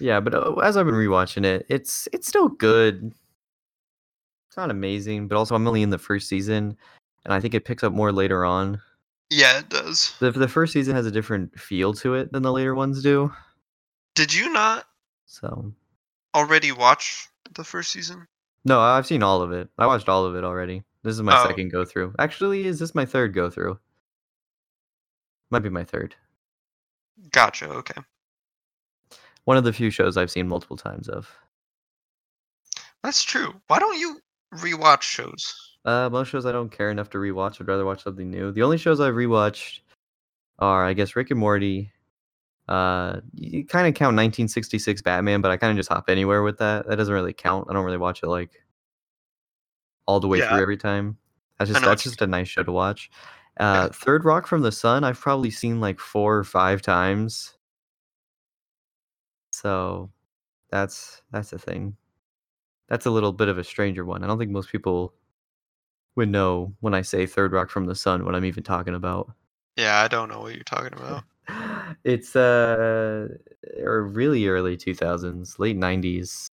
Yeah, 0.00 0.20
but 0.20 0.34
uh, 0.34 0.54
as 0.54 0.76
I've 0.76 0.86
been 0.86 0.94
rewatching 0.94 1.44
it, 1.44 1.66
it's 1.68 2.08
it's 2.12 2.28
still 2.28 2.48
good. 2.48 3.12
It's 4.48 4.56
not 4.56 4.70
amazing, 4.70 5.28
but 5.28 5.36
also 5.36 5.54
I'm 5.54 5.66
only 5.66 5.82
in 5.82 5.90
the 5.90 5.98
first 5.98 6.28
season, 6.28 6.76
and 7.24 7.34
I 7.34 7.40
think 7.40 7.54
it 7.54 7.64
picks 7.64 7.82
up 7.84 7.92
more 7.92 8.12
later 8.12 8.44
on. 8.44 8.80
Yeah, 9.30 9.58
it 9.58 9.68
does. 9.68 10.14
The 10.20 10.30
the 10.30 10.48
first 10.48 10.72
season 10.72 10.94
has 10.94 11.06
a 11.06 11.10
different 11.10 11.58
feel 11.58 11.92
to 11.94 12.14
it 12.14 12.32
than 12.32 12.42
the 12.42 12.52
later 12.52 12.74
ones 12.74 13.02
do. 13.02 13.32
Did 14.14 14.32
you 14.34 14.52
not 14.52 14.86
So 15.26 15.72
already 16.34 16.72
watch 16.72 17.28
the 17.54 17.64
first 17.64 17.92
season? 17.92 18.26
no, 18.64 18.80
I've 18.80 19.06
seen 19.06 19.22
all 19.22 19.42
of 19.42 19.52
it. 19.52 19.68
I 19.78 19.86
watched 19.86 20.08
all 20.08 20.24
of 20.24 20.34
it 20.34 20.44
already. 20.44 20.82
This 21.02 21.14
is 21.14 21.22
my 21.22 21.40
Oh. 21.40 21.46
second 21.46 21.70
go 21.70 21.84
through. 21.84 22.14
Actually, 22.18 22.66
is 22.66 22.78
this 22.78 22.94
my 22.94 23.04
third 23.06 23.32
go 23.34 23.48
through? 23.50 23.78
Might 25.50 25.60
be 25.62 25.68
my 25.70 25.84
third. 25.84 26.14
Gotcha. 27.30 27.68
Okay. 27.68 28.00
One 29.44 29.56
of 29.56 29.64
the 29.64 29.72
few 29.72 29.90
shows 29.90 30.16
I've 30.16 30.30
seen 30.30 30.48
multiple 30.48 30.76
times 30.76 31.08
of. 31.08 31.30
That's 33.02 33.22
true. 33.22 33.54
Why 33.68 33.78
don't 33.78 33.98
you 33.98 34.20
rewatch 34.54 35.02
shows? 35.02 35.76
Uh, 35.88 36.10
most 36.10 36.28
shows 36.28 36.44
I 36.44 36.52
don't 36.52 36.70
care 36.70 36.90
enough 36.90 37.08
to 37.10 37.18
rewatch. 37.18 37.60
I'd 37.60 37.66
rather 37.66 37.86
watch 37.86 38.02
something 38.02 38.30
new. 38.30 38.52
The 38.52 38.62
only 38.62 38.76
shows 38.76 39.00
I've 39.00 39.14
rewatched 39.14 39.80
are, 40.58 40.84
I 40.84 40.92
guess, 40.92 41.16
Rick 41.16 41.30
and 41.30 41.40
Morty. 41.40 41.90
Uh, 42.68 43.20
you 43.32 43.64
kind 43.64 43.88
of 43.88 43.94
count 43.94 44.14
1966 44.14 45.00
Batman, 45.00 45.40
but 45.40 45.50
I 45.50 45.56
kind 45.56 45.70
of 45.70 45.78
just 45.78 45.88
hop 45.88 46.10
anywhere 46.10 46.42
with 46.42 46.58
that. 46.58 46.86
That 46.86 46.96
doesn't 46.96 47.14
really 47.14 47.32
count. 47.32 47.68
I 47.70 47.72
don't 47.72 47.86
really 47.86 47.96
watch 47.96 48.22
it 48.22 48.26
like 48.26 48.50
all 50.06 50.20
the 50.20 50.28
way 50.28 50.40
Yeah. 50.40 50.50
through 50.50 50.60
every 50.60 50.76
time. 50.76 51.16
That's 51.58 51.70
just 51.70 51.82
that's 51.82 52.02
just 52.02 52.20
a 52.20 52.26
nice 52.26 52.48
show 52.48 52.62
to 52.64 52.72
watch. 52.72 53.10
Uh, 53.58 53.88
Third 53.92 54.26
Rock 54.26 54.46
from 54.46 54.60
the 54.60 54.70
Sun, 54.70 55.04
I've 55.04 55.18
probably 55.18 55.50
seen 55.50 55.80
like 55.80 55.98
four 56.00 56.36
or 56.36 56.44
five 56.44 56.82
times. 56.82 57.56
So 59.52 60.10
that's 60.70 61.22
that's 61.32 61.48
the 61.48 61.58
thing. 61.58 61.96
That's 62.88 63.06
a 63.06 63.10
little 63.10 63.32
bit 63.32 63.48
of 63.48 63.56
a 63.56 63.64
stranger 63.64 64.04
one. 64.04 64.22
I 64.22 64.26
don't 64.26 64.38
think 64.38 64.50
most 64.50 64.70
people 64.70 65.14
would 66.18 66.28
know 66.28 66.74
when 66.80 66.94
I 66.94 67.02
say 67.02 67.26
Third 67.26 67.52
Rock 67.52 67.70
from 67.70 67.86
the 67.86 67.94
Sun 67.94 68.24
what 68.24 68.34
I'm 68.34 68.44
even 68.44 68.64
talking 68.64 68.94
about. 68.94 69.30
Yeah, 69.76 70.02
I 70.02 70.08
don't 70.08 70.28
know 70.28 70.40
what 70.40 70.54
you're 70.54 70.64
talking 70.64 70.92
about. 70.92 71.24
It's 72.04 72.36
uh 72.36 73.28
or 73.80 74.02
really 74.02 74.46
early 74.46 74.76
2000s, 74.76 75.58
late 75.58 75.76
90s 75.76 76.46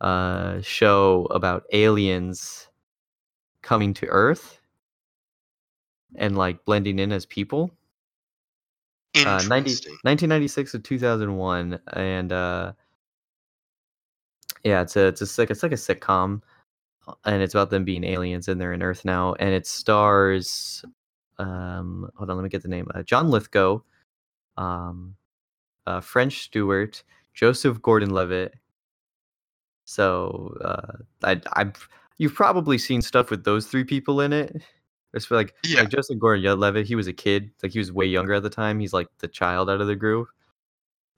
uh 0.00 0.62
show 0.62 1.26
about 1.26 1.64
aliens 1.72 2.68
coming 3.60 3.92
to 3.94 4.06
Earth 4.06 4.58
and 6.16 6.38
like 6.38 6.64
blending 6.64 6.98
in 6.98 7.12
as 7.12 7.26
people. 7.26 7.70
Uh, 9.14 9.20
90, 9.20 9.54
Interesting. 9.54 9.92
1996 10.02 10.72
to 10.72 10.78
2001 10.78 11.78
and 11.92 12.32
uh 12.32 12.72
yeah 14.64 14.80
it's 14.80 14.96
a 14.96 15.06
it's 15.08 15.20
a 15.20 15.26
sick 15.26 15.50
it's 15.50 15.62
like 15.62 15.72
a 15.72 15.76
sitcom 15.76 16.40
and 17.24 17.42
it's 17.42 17.54
about 17.54 17.70
them 17.70 17.84
being 17.84 18.04
aliens 18.04 18.48
and 18.48 18.60
they're 18.60 18.72
in 18.72 18.82
earth 18.82 19.04
now 19.04 19.34
and 19.34 19.50
it 19.50 19.66
stars 19.66 20.84
um 21.38 22.08
hold 22.16 22.30
on 22.30 22.36
let 22.36 22.42
me 22.42 22.48
get 22.48 22.62
the 22.62 22.68
name 22.68 22.86
uh, 22.94 23.02
john 23.02 23.30
lithgow 23.30 23.80
um 24.56 25.14
uh 25.86 26.00
french 26.00 26.42
stewart 26.44 27.02
joseph 27.34 27.80
gordon-levitt 27.82 28.54
so 29.84 30.56
uh 30.62 30.96
i 31.24 31.40
i 31.62 31.70
you've 32.18 32.34
probably 32.34 32.78
seen 32.78 33.02
stuff 33.02 33.30
with 33.30 33.44
those 33.44 33.66
three 33.66 33.84
people 33.84 34.20
in 34.20 34.32
it 34.32 34.62
it's 35.12 35.30
like 35.30 35.54
Yeah. 35.62 35.80
like 35.80 35.90
Joseph 35.90 36.18
Gordon-Levitt, 36.18 36.88
he 36.88 36.96
was 36.96 37.06
a 37.06 37.12
kid, 37.12 37.52
like 37.62 37.70
he 37.70 37.78
was 37.78 37.92
way 37.92 38.04
younger 38.06 38.34
at 38.34 38.42
the 38.42 38.50
time. 38.50 38.80
He's 38.80 38.92
like 38.92 39.06
the 39.20 39.28
child 39.28 39.70
out 39.70 39.80
of 39.80 39.86
the 39.86 39.94
group. 39.94 40.26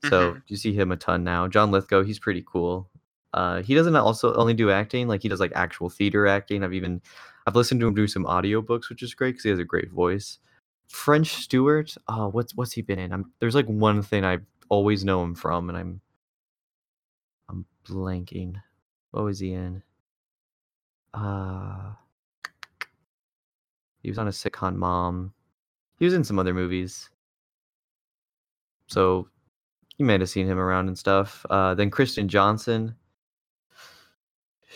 So 0.05 0.35
Mhm. 0.35 0.43
you 0.49 0.57
see 0.59 0.75
him 0.75 0.93
a 0.93 0.99
ton 0.99 1.25
now. 1.25 1.49
John 1.49 1.71
Lithgow, 1.71 2.03
he's 2.05 2.19
pretty 2.19 2.45
cool. 2.47 2.91
Uh, 3.37 3.63
he 3.63 3.75
doesn't 3.75 3.95
also 3.95 4.35
only 4.35 4.55
do 4.55 4.71
acting, 4.71 5.09
like 5.09 5.23
he 5.23 5.29
does 5.29 5.41
like 5.41 5.53
actual 5.55 5.91
theater 5.91 6.27
acting. 6.27 6.65
I've 6.65 6.73
even 6.73 7.03
I've 7.47 7.55
listened 7.55 7.81
to 7.83 7.87
him 7.87 7.95
do 7.95 8.09
some 8.09 8.25
audiobooks, 8.25 8.89
which 8.89 9.03
is 9.03 9.15
great 9.15 9.33
because 9.33 9.45
he 9.45 9.51
has 9.51 9.59
a 9.59 9.65
great 9.65 9.91
voice. 9.91 10.39
French 10.89 11.35
Stewart, 11.35 11.95
oh, 12.09 12.29
what's 12.29 12.55
what's 12.57 12.73
he 12.73 12.83
been 12.83 12.99
in? 12.99 13.13
I'm 13.13 13.31
there's 13.39 13.55
like 13.55 13.67
one 13.67 14.03
thing 14.03 14.25
I 14.25 14.39
always 14.71 15.05
know 15.05 15.23
him 15.23 15.35
from, 15.35 15.69
and 15.69 15.77
I'm 15.79 16.01
I'm 17.51 17.67
blanking. 17.87 18.55
What 19.11 19.25
was 19.25 19.39
he 19.39 19.53
in? 19.53 19.83
Uh 21.13 21.93
he 24.03 24.09
was 24.11 24.19
on 24.19 24.29
a 24.29 24.31
sitcom 24.31 24.77
mom. 24.77 25.35
He 25.99 26.05
was 26.05 26.15
in 26.15 26.25
some 26.25 26.39
other 26.39 26.55
movies. 26.55 27.11
So 28.87 29.29
you 29.99 30.07
might 30.07 30.21
have 30.21 30.31
seen 30.31 30.47
him 30.47 30.59
around 30.59 30.89
and 30.89 30.97
stuff. 30.97 31.45
Uh, 31.51 31.75
then 31.75 31.91
Kristen 31.91 32.29
Johnston. 32.29 32.95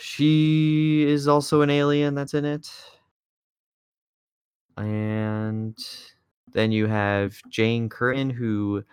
She 0.01 1.03
is 1.07 1.27
also 1.27 1.61
an 1.61 1.69
alien 1.69 2.15
that's 2.15 2.33
in 2.33 2.43
it. 2.43 2.67
And 4.75 5.77
then 6.51 6.71
you 6.71 6.87
have 6.87 7.39
Jane 7.49 7.87
Curtin, 7.87 8.31
who 8.31 8.83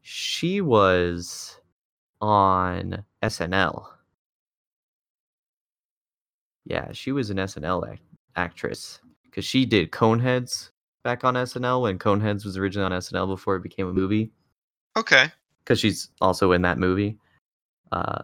she 0.00 0.62
was 0.62 1.60
on 2.22 3.04
SNL. 3.22 3.86
Yeah, 6.64 6.90
she 6.92 7.12
was 7.12 7.28
an 7.28 7.36
SNL 7.36 7.86
act- 7.92 8.02
actress 8.34 9.00
because 9.24 9.44
she 9.44 9.66
did 9.66 9.90
Coneheads 9.90 10.70
back 11.04 11.22
on 11.22 11.34
SNL 11.34 11.82
when 11.82 11.98
Coneheads 11.98 12.46
was 12.46 12.56
originally 12.56 12.86
on 12.86 12.98
SNL 12.98 13.26
before 13.26 13.56
it 13.56 13.62
became 13.62 13.88
a 13.88 13.92
movie. 13.92 14.32
Okay. 14.96 15.30
Because 15.62 15.78
she's 15.78 16.08
also 16.22 16.52
in 16.52 16.62
that 16.62 16.78
movie. 16.78 17.18
Uh, 17.92 18.22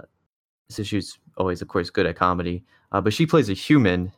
she's 0.82 1.18
always, 1.37 1.62
of 1.62 1.68
course, 1.68 1.90
good 1.90 2.06
at 2.06 2.16
comedy. 2.16 2.64
Uh, 2.92 3.00
but 3.00 3.12
she 3.12 3.26
plays 3.26 3.48
a 3.48 3.54
human 3.54 4.12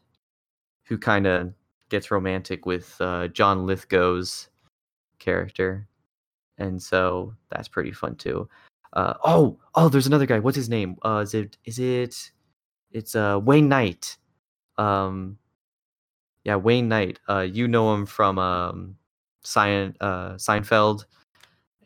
who 0.85 0.99
kind 0.99 1.27
of 1.27 1.53
gets 1.89 2.11
romantic 2.11 2.67
with 2.67 2.97
uh, 3.01 3.29
John 3.29 3.67
Lithgow's 3.67 4.49
character, 5.19 5.87
and 6.59 6.83
so 6.83 7.35
that's 7.51 7.69
pretty 7.69 7.93
fun 7.93 8.17
too. 8.17 8.49
Uh, 8.93 9.15
oh, 9.25 9.59
oh, 9.75 9.89
there's 9.89 10.07
another 10.07 10.27
guy. 10.27 10.39
What's 10.39 10.57
his 10.57 10.69
name? 10.69 10.97
Uh, 11.05 11.21
is 11.25 11.35
it 11.35 11.57
is 11.65 11.79
it? 11.79 12.31
It's 12.93 13.17
uh 13.17 13.41
Wayne 13.43 13.69
Knight. 13.69 14.17
Um, 14.79 15.39
yeah, 16.45 16.57
Wayne 16.57 16.89
Knight. 16.89 17.19
Uh, 17.29 17.41
you 17.41 17.67
know 17.67 17.95
him 17.95 18.07
from 18.07 18.39
um, 18.39 18.97
Sein, 19.43 19.97
uh, 20.01 20.35
Seinfeld, 20.35 21.07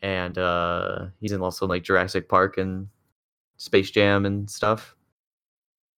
and 0.01 0.37
uh, 0.37 1.05
he's 1.19 1.31
in 1.31 1.41
also 1.41 1.65
like 1.65 1.83
Jurassic 1.83 2.29
Park 2.29 2.57
and 2.57 2.87
Space 3.59 3.91
Jam 3.91 4.25
and 4.25 4.49
stuff. 4.49 4.95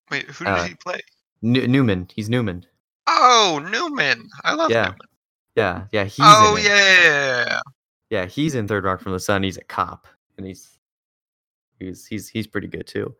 Wait, 0.10 0.26
who 0.26 0.46
did 0.46 0.52
Uh, 0.52 0.64
he 0.64 0.76
play? 0.76 1.00
N- 1.44 1.72
Newman. 1.72 2.08
He's 2.16 2.30
Newman. 2.30 2.66
Oh, 3.06 3.60
Newman. 3.72 4.28
I 4.44 4.54
love 4.56 4.72
Yeah, 4.72 4.86
Newman. 4.86 4.98
Yeah, 5.56 5.86
yeah. 5.92 6.04
He's 6.06 6.26
oh 6.28 6.58
yeah. 6.62 7.60
Yeah, 8.10 8.26
he's 8.26 8.56
in 8.56 8.68
Third 8.68 8.86
Rock 8.86 9.02
from 9.02 9.12
the 9.12 9.20
Sun. 9.20 9.44
He's 9.44 9.58
a 9.58 9.64
cop, 9.64 10.08
and 10.38 10.48
he's 10.48 10.80
he's 11.80 12.06
he's 12.08 12.28
he's 12.30 12.48
pretty 12.48 12.68
good 12.68 12.88
too. 12.88 13.14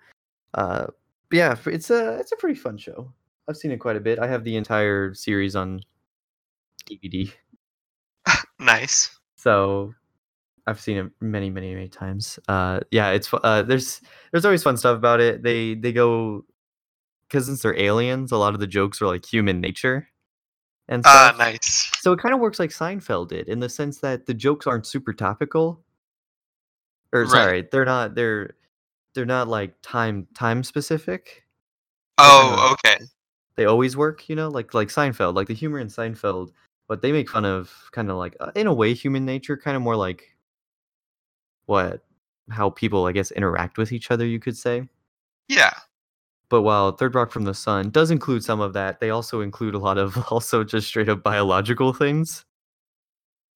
Uh, 0.56 0.88
yeah, 1.32 1.56
it's 1.68 1.90
a 1.92 2.18
it's 2.18 2.32
a 2.32 2.36
pretty 2.38 2.58
fun 2.60 2.78
show. 2.78 3.12
I've 3.48 3.58
seen 3.58 3.72
it 3.72 3.78
quite 3.78 3.98
a 3.98 4.00
bit. 4.00 4.20
I 4.20 4.28
have 4.28 4.44
the 4.44 4.56
entire 4.56 5.14
series 5.14 5.56
on 5.56 5.82
DVD, 6.90 7.32
Nice. 8.60 9.16
so 9.36 9.94
I've 10.70 10.80
seen 10.80 10.98
it 10.98 11.12
many, 11.20 11.50
many, 11.50 11.74
many 11.74 11.88
times. 11.88 12.40
Uh, 12.48 12.82
yeah, 12.92 13.10
it's 13.10 13.30
uh, 13.34 13.64
there's 13.64 14.02
there's 14.32 14.46
always 14.46 14.64
fun 14.64 14.78
stuff 14.78 14.96
about 14.98 15.20
it. 15.20 15.42
They 15.42 15.74
they 15.74 15.92
go 15.92 16.46
because 17.28 17.48
since 17.48 17.62
they're 17.62 17.78
aliens, 17.78 18.32
a 18.32 18.38
lot 18.38 18.54
of 18.54 18.60
the 18.60 18.68
jokes 18.68 19.02
are 19.02 19.08
like 19.08 19.26
human 19.26 19.60
nature 19.62 20.08
and 20.88 21.04
Ah, 21.06 21.32
stuff. 21.34 21.38
nice. 21.38 21.92
So 22.02 22.12
it 22.14 22.20
kind 22.20 22.34
of 22.34 22.40
works 22.40 22.60
like 22.60 22.70
Seinfeld 22.70 23.30
did 23.30 23.48
in 23.50 23.60
the 23.60 23.70
sense 23.70 24.00
that 24.00 24.26
the 24.26 24.34
jokes 24.34 24.68
aren't 24.68 24.86
super 24.86 25.14
topical. 25.14 25.84
Or 27.12 27.22
Right. 27.24 27.32
sorry, 27.32 27.68
they're 27.72 27.86
not 27.86 28.16
they're 28.16 28.56
they're 29.16 29.26
not 29.26 29.48
like 29.48 29.74
time 29.82 30.28
time 30.36 30.64
specific. 30.64 31.46
Oh, 32.20 32.74
okay. 32.74 33.04
They 33.56 33.66
always 33.66 33.98
work, 33.98 34.30
you 34.30 34.36
know, 34.36 34.50
like 34.50 34.74
like 34.74 34.90
Seinfeld, 34.90 35.34
like 35.36 35.48
the 35.48 35.54
humor 35.54 35.80
in 35.80 35.88
Seinfeld, 35.88 36.52
but 36.88 37.02
they 37.02 37.12
make 37.12 37.30
fun 37.30 37.46
of 37.46 37.72
kind 37.92 38.10
of 38.10 38.18
like 38.18 38.36
uh, 38.40 38.52
in 38.56 38.68
a 38.68 38.74
way 38.74 38.94
human 38.94 39.26
nature, 39.26 39.58
kind 39.58 39.76
of 39.76 39.84
more 39.84 39.96
like 39.96 40.29
what 41.70 42.04
how 42.50 42.72
people 42.72 43.06
I 43.06 43.12
guess 43.12 43.30
interact 43.32 43.78
with 43.78 43.92
each 43.92 44.10
other, 44.12 44.26
you 44.26 44.40
could 44.40 44.58
say. 44.58 44.90
Yeah. 45.48 45.72
But 46.50 46.64
while 46.64 46.92
Third 46.92 47.14
Rock 47.14 47.32
from 47.32 47.44
the 47.44 47.54
Sun 47.54 47.92
does 47.92 48.10
include 48.10 48.44
some 48.44 48.60
of 48.60 48.74
that, 48.74 49.00
they 49.00 49.12
also 49.12 49.42
include 49.42 49.76
a 49.76 49.80
lot 49.80 50.00
of 50.00 50.18
also 50.32 50.64
just 50.64 50.88
straight 50.88 51.08
up 51.10 51.22
biological 51.22 51.94
things. 51.94 52.44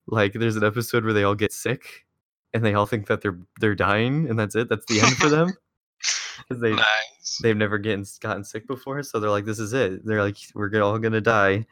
Like 0.08 0.34
there's 0.34 0.58
an 0.58 0.64
episode 0.66 1.06
where 1.06 1.14
they 1.14 1.24
all 1.24 1.36
get 1.36 1.54
sick 1.54 2.06
and 2.54 2.66
they 2.66 2.74
all 2.74 2.86
think 2.86 3.08
that 3.08 3.22
they're 3.22 3.40
they're 3.62 3.76
dying 3.76 4.30
and 4.30 4.38
that's 4.38 4.56
it. 4.56 4.68
That's 4.68 4.86
the 4.88 5.00
end 5.00 5.16
for 5.16 5.30
them. 5.38 5.54
Because 6.38 6.62
they 6.62 6.74
Nice. 6.74 7.40
they've 7.42 7.56
never 7.56 7.78
getting 7.78 8.06
gotten 8.20 8.44
sick 8.44 8.68
before, 8.68 9.04
so 9.04 9.20
they're 9.20 9.30
like, 9.30 9.46
This 9.46 9.60
is 9.60 9.72
it. 9.72 10.06
They're 10.06 10.24
like, 10.24 10.38
We're 10.54 10.82
all 10.82 11.00
gonna 11.00 11.22
die. 11.22 11.66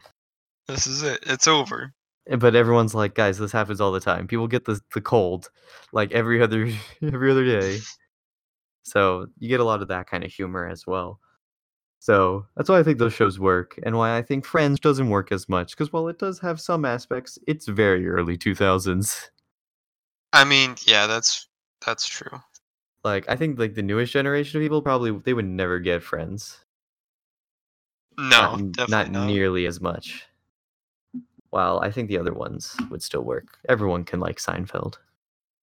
This 0.69 0.87
is 0.87 1.03
it. 1.03 1.19
It's 1.25 1.47
over. 1.47 1.93
But 2.37 2.55
everyone's 2.55 2.93
like, 2.93 3.15
guys, 3.15 3.37
this 3.39 3.51
happens 3.51 3.81
all 3.81 3.91
the 3.91 3.99
time. 3.99 4.27
People 4.27 4.47
get 4.47 4.65
the 4.65 4.79
the 4.93 5.01
cold 5.01 5.49
like 5.91 6.11
every 6.11 6.41
other 6.41 6.71
every 7.01 7.31
other 7.31 7.45
day. 7.45 7.79
So 8.83 9.27
you 9.37 9.49
get 9.49 9.59
a 9.59 9.65
lot 9.65 9.81
of 9.81 9.87
that 9.89 10.07
kind 10.07 10.23
of 10.23 10.31
humor 10.31 10.67
as 10.67 10.85
well. 10.87 11.19
So 11.99 12.45
that's 12.55 12.69
why 12.69 12.79
I 12.79 12.83
think 12.83 12.97
those 12.97 13.13
shows 13.13 13.39
work, 13.39 13.77
and 13.83 13.97
why 13.97 14.17
I 14.17 14.21
think 14.21 14.45
Friends 14.45 14.79
doesn't 14.79 15.09
work 15.09 15.31
as 15.33 15.49
much. 15.49 15.71
Because 15.71 15.91
while 15.91 16.07
it 16.07 16.17
does 16.17 16.39
have 16.39 16.61
some 16.61 16.85
aspects, 16.85 17.37
it's 17.45 17.67
very 17.67 18.07
early 18.07 18.37
two 18.37 18.55
thousands. 18.55 19.31
I 20.31 20.45
mean, 20.45 20.75
yeah, 20.85 21.07
that's 21.07 21.47
that's 21.85 22.07
true. 22.07 22.39
Like 23.03 23.25
I 23.29 23.35
think 23.35 23.59
like 23.59 23.75
the 23.75 23.81
newest 23.81 24.13
generation 24.13 24.59
of 24.59 24.63
people 24.63 24.81
probably 24.81 25.11
they 25.11 25.33
would 25.33 25.45
never 25.45 25.79
get 25.79 26.01
Friends. 26.01 26.63
No, 28.17 28.55
not, 28.55 28.71
definitely 28.71 28.91
not 28.91 29.11
not. 29.11 29.27
nearly 29.27 29.65
as 29.65 29.81
much. 29.81 30.25
While 31.51 31.79
I 31.79 31.89
think 31.91 32.07
the 32.09 32.17
other 32.19 32.33
ones 32.33 32.75
would 32.89 33.01
still 33.01 33.23
work. 33.23 33.57
Everyone 33.67 34.03
can 34.03 34.19
like 34.19 34.37
Seinfeld. 34.37 34.95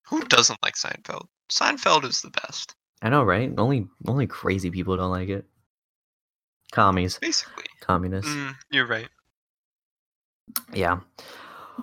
Who 0.08 0.22
doesn't 0.24 0.58
like 0.62 0.74
Seinfeld? 0.74 1.26
Seinfeld 1.50 2.04
is 2.04 2.20
the 2.22 2.30
best, 2.30 2.74
I 3.02 3.08
know, 3.08 3.22
right? 3.22 3.52
Only 3.56 3.86
only 4.06 4.26
crazy 4.26 4.70
people 4.70 4.96
don't 4.96 5.10
like 5.10 5.28
it. 5.28 5.44
Commies, 6.72 7.18
basically. 7.20 7.64
communists. 7.80 8.30
Mm, 8.32 8.54
you're 8.70 8.86
right. 8.86 9.08
Yeah. 10.72 11.00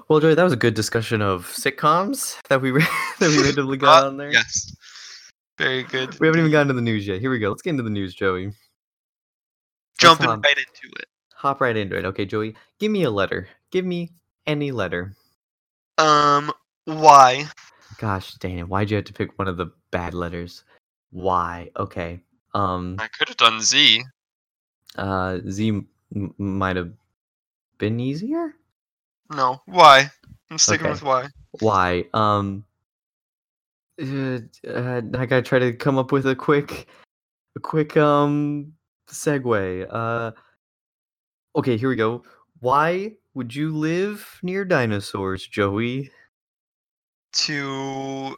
Well, 0.07 0.19
Joey, 0.19 0.35
that 0.35 0.43
was 0.43 0.53
a 0.53 0.57
good 0.57 0.73
discussion 0.73 1.21
of 1.21 1.45
sitcoms 1.47 2.37
that 2.49 2.61
we 2.61 2.71
that 3.19 3.29
we 3.29 3.41
randomly 3.43 3.77
got 3.77 4.03
Uh, 4.03 4.07
on 4.07 4.17
there. 4.17 4.31
Yes. 4.31 4.75
Very 5.57 5.83
good. 5.83 6.19
We 6.19 6.27
haven't 6.27 6.39
even 6.39 6.51
gotten 6.51 6.67
to 6.69 6.73
the 6.73 6.81
news 6.81 7.05
yet. 7.07 7.21
Here 7.21 7.29
we 7.29 7.39
go. 7.39 7.49
Let's 7.49 7.61
get 7.61 7.69
into 7.71 7.83
the 7.83 7.89
news, 7.89 8.13
Joey. 8.15 8.51
Jumping 9.99 10.27
right 10.27 10.57
into 10.57 10.95
it. 10.99 11.05
Hop 11.43 11.59
right 11.59 11.75
into 11.75 11.97
it. 11.97 12.05
Okay, 12.05 12.23
Joey. 12.25 12.55
Give 12.79 12.89
me 12.89 13.03
a 13.03 13.11
letter. 13.11 13.49
Give 13.69 13.83
me 13.83 14.11
any 14.47 14.71
letter. 14.71 15.13
Um, 15.97 16.53
why? 16.85 17.47
Gosh 17.97 18.35
dang 18.35 18.59
it. 18.59 18.67
Why'd 18.69 18.89
you 18.89 18.95
have 18.95 19.03
to 19.05 19.13
pick 19.13 19.37
one 19.37 19.49
of 19.49 19.57
the 19.57 19.67
bad 19.91 20.13
letters? 20.13 20.63
Why? 21.11 21.69
Okay. 21.75 22.21
Um 22.53 22.95
I 22.97 23.07
could 23.09 23.27
have 23.27 23.35
done 23.35 23.59
Z. 23.59 24.03
uh 24.97 25.39
Z 25.49 25.67
m- 26.15 26.33
might 26.37 26.77
have 26.77 26.93
been 27.77 27.99
easier? 27.99 28.55
No, 29.29 29.61
why? 29.65 30.09
I'm 30.49 30.57
sticking 30.57 30.85
Okay. 30.85 30.91
with 30.93 31.03
why. 31.03 31.27
Why? 31.59 32.05
Um 32.13 32.63
uh, 34.01 34.39
uh, 34.65 35.01
I 35.13 35.25
gotta 35.25 35.41
try 35.41 35.59
to 35.59 35.73
come 35.73 35.97
up 35.97 36.13
with 36.13 36.25
a 36.25 36.35
quick 36.35 36.87
a 37.57 37.59
quick 37.59 37.97
um 37.97 38.73
segue. 39.09 39.87
Uh 39.89 40.31
okay, 41.55 41.77
here 41.77 41.89
we 41.89 41.95
go. 41.95 42.23
Why 42.59 43.13
would 43.33 43.55
you 43.55 43.75
live 43.75 44.39
near 44.41 44.65
dinosaurs, 44.65 45.45
Joey? 45.47 46.11
To 47.33 48.35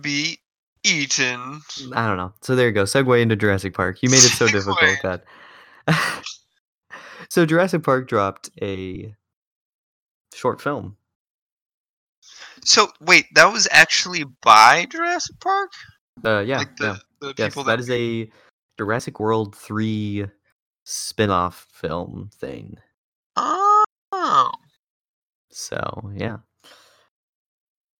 be 0.00 0.38
eaten. 0.84 1.60
I 1.92 2.06
don't 2.06 2.16
know. 2.16 2.32
So 2.42 2.56
there 2.56 2.68
you 2.68 2.72
go. 2.72 2.84
Segue 2.84 3.20
into 3.20 3.36
Jurassic 3.36 3.74
Park. 3.74 4.02
You 4.02 4.10
made 4.10 4.16
it 4.18 4.32
so 4.32 4.46
difficult 4.46 4.98
that. 5.02 5.24
so 7.28 7.44
Jurassic 7.44 7.82
Park 7.82 8.08
dropped 8.08 8.50
a 8.62 9.14
short 10.34 10.60
film. 10.60 10.96
So 12.64 12.88
wait, 13.00 13.26
that 13.34 13.52
was 13.52 13.66
actually 13.70 14.24
by 14.42 14.86
Jurassic 14.90 15.36
Park? 15.40 15.70
Uh 16.24 16.40
yeah, 16.40 16.58
like 16.58 16.76
the 16.76 16.84
yeah. 16.84 16.96
the 17.20 17.34
Yes, 17.38 17.48
people 17.48 17.64
that 17.64 17.80
is 17.80 17.90
a 17.90 18.30
Jurassic 18.78 19.18
World 19.20 19.56
3 19.56 20.26
spin-off 20.90 21.66
film 21.72 22.30
thing. 22.34 22.76
Oh. 23.36 24.50
So, 25.50 26.10
yeah. 26.14 26.38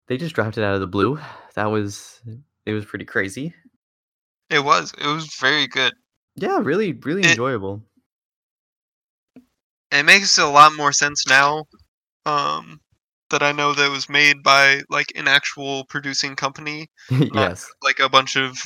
They 0.08 0.16
just 0.16 0.34
dropped 0.34 0.58
it 0.58 0.64
out 0.64 0.74
of 0.74 0.80
the 0.80 0.86
blue. 0.86 1.20
That 1.54 1.66
was 1.66 2.20
it 2.66 2.72
was 2.72 2.84
pretty 2.84 3.04
crazy. 3.04 3.54
It 4.50 4.64
was. 4.64 4.92
It 4.98 5.06
was 5.06 5.34
very 5.36 5.68
good. 5.68 5.92
Yeah, 6.36 6.58
really 6.60 6.92
really 6.92 7.22
It- 7.22 7.30
enjoyable. 7.30 7.82
It 9.92 10.04
makes 10.04 10.38
a 10.38 10.46
lot 10.46 10.76
more 10.76 10.92
sense 10.92 11.26
now. 11.28 11.64
Um 12.26 12.80
that 13.30 13.42
I 13.44 13.52
know 13.52 13.72
that 13.72 13.86
it 13.86 13.90
was 13.90 14.08
made 14.08 14.42
by 14.42 14.82
like 14.90 15.12
an 15.14 15.28
actual 15.28 15.84
producing 15.84 16.34
company, 16.34 16.88
not 17.10 17.34
yes. 17.34 17.66
like 17.82 18.00
a 18.00 18.08
bunch 18.08 18.36
of 18.36 18.58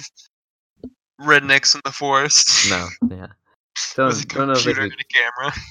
rednecks 1.21 1.75
in 1.75 1.83
the 1.85 1.93
forest. 1.93 2.71
No, 2.71 2.89
yeah. 3.11 3.27
Don't, 3.97 4.09
with 4.09 4.25
a 4.25 4.27
don't 4.27 4.49
know 4.49 4.55
if 4.55 4.67
and 4.67 4.93
a 4.93 5.05
camera. 5.05 5.53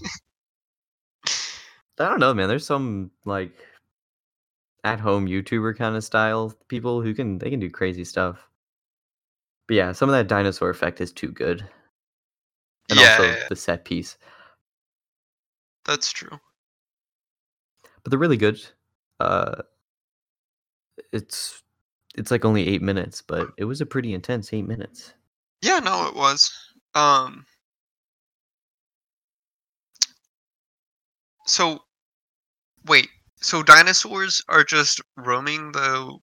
I 1.99 2.09
don't 2.09 2.19
know, 2.19 2.33
man. 2.33 2.49
There's 2.49 2.65
some 2.65 3.11
like 3.25 3.51
at 4.83 4.99
home 4.99 5.27
YouTuber 5.27 5.77
kind 5.77 5.95
of 5.95 6.03
style 6.03 6.53
people 6.67 7.01
who 7.01 7.13
can 7.13 7.37
they 7.37 7.49
can 7.49 7.59
do 7.59 7.69
crazy 7.69 8.03
stuff. 8.03 8.47
But 9.67 9.75
yeah, 9.75 9.91
some 9.93 10.09
of 10.09 10.13
that 10.13 10.27
dinosaur 10.27 10.69
effect 10.69 10.99
is 10.99 11.11
too 11.11 11.29
good. 11.29 11.67
And 12.89 12.99
Yeah, 12.99 13.17
also 13.17 13.23
yeah, 13.23 13.45
the 13.49 13.55
set 13.55 13.85
piece. 13.85 14.17
That's 15.85 16.11
true. 16.11 16.39
But 18.03 18.09
they're 18.09 18.19
really 18.19 18.37
good. 18.37 18.61
Uh 19.19 19.61
it's 21.11 21.61
it's 22.15 22.31
like 22.31 22.45
only 22.45 22.67
8 22.67 22.81
minutes, 22.81 23.21
but 23.21 23.49
it 23.57 23.65
was 23.65 23.81
a 23.81 23.85
pretty 23.85 24.13
intense 24.13 24.53
8 24.53 24.67
minutes. 24.67 25.13
Yeah, 25.61 25.79
no, 25.79 26.07
it 26.07 26.15
was. 26.15 26.51
Um. 26.93 27.45
So, 31.45 31.79
wait. 32.85 33.09
So 33.37 33.61
dinosaurs 33.63 34.41
are 34.47 34.63
just 34.63 35.01
roaming 35.17 35.71
the 35.73 36.17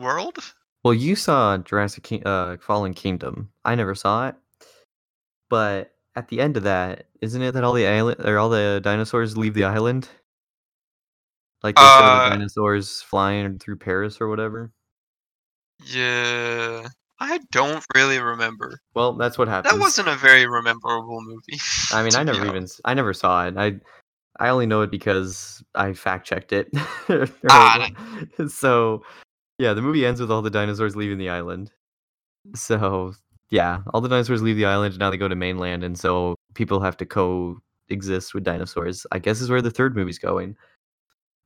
world? 0.00 0.38
Well, 0.84 0.94
you 0.94 1.16
saw 1.16 1.58
Jurassic 1.58 2.04
King- 2.04 2.26
uh 2.26 2.56
Fallen 2.60 2.94
Kingdom. 2.94 3.50
I 3.64 3.74
never 3.74 3.94
saw 3.94 4.28
it. 4.28 4.36
But 5.48 5.92
at 6.16 6.28
the 6.28 6.40
end 6.40 6.56
of 6.56 6.62
that, 6.62 7.06
isn't 7.20 7.42
it 7.42 7.52
that 7.52 7.64
all 7.64 7.72
the 7.72 7.86
island 7.86 8.20
or 8.24 8.38
all 8.38 8.48
the 8.48 8.80
dinosaurs 8.82 9.36
leave 9.36 9.54
the 9.54 9.64
island? 9.64 10.08
Like 11.62 11.74
they 11.76 11.82
show 11.82 11.88
the 11.88 12.02
Uh, 12.02 12.28
dinosaurs 12.30 13.02
flying 13.02 13.58
through 13.58 13.76
Paris 13.78 14.20
or 14.20 14.28
whatever. 14.28 14.72
yeah. 15.84 16.86
I 17.22 17.38
don't 17.52 17.84
really 17.94 18.18
remember. 18.18 18.78
Well, 18.94 19.12
that's 19.12 19.36
what 19.36 19.48
happened. 19.48 19.74
That 19.74 19.80
wasn't 19.80 20.08
a 20.08 20.16
very 20.16 20.46
rememberable 20.46 21.20
movie. 21.20 21.60
I 21.92 22.02
mean, 22.02 22.14
I 22.14 22.22
never 22.22 22.46
even 22.46 22.66
I 22.84 22.94
never 22.94 23.12
saw 23.12 23.46
it. 23.46 23.56
I 23.58 23.78
I 24.40 24.48
only 24.48 24.66
know 24.66 24.80
it 24.80 24.90
because 24.90 25.62
I 25.74 25.92
fact 25.92 26.26
checked 26.26 26.52
it. 26.52 26.70
Ah, 27.50 27.88
so 28.48 29.02
yeah, 29.58 29.74
the 29.74 29.82
movie 29.82 30.06
ends 30.06 30.20
with 30.20 30.30
all 30.30 30.42
the 30.42 30.50
dinosaurs 30.50 30.96
leaving 30.96 31.18
the 31.18 31.28
island. 31.28 31.70
So 32.54 33.12
yeah, 33.50 33.80
all 33.92 34.00
the 34.00 34.08
dinosaurs 34.08 34.42
leave 34.42 34.56
the 34.56 34.64
island 34.64 34.94
and 34.94 35.00
now 35.00 35.10
they 35.10 35.16
go 35.16 35.28
to 35.28 35.36
mainland, 35.36 35.84
and 35.84 35.98
so 35.98 36.34
people 36.54 36.80
have 36.80 36.96
to 36.98 37.06
coexist 37.06 38.32
with 38.32 38.44
dinosaurs. 38.44 39.06
I 39.12 39.18
guess 39.18 39.40
is 39.40 39.50
where 39.50 39.62
the 39.62 39.70
third 39.70 39.94
movie's 39.94 40.18
going. 40.18 40.56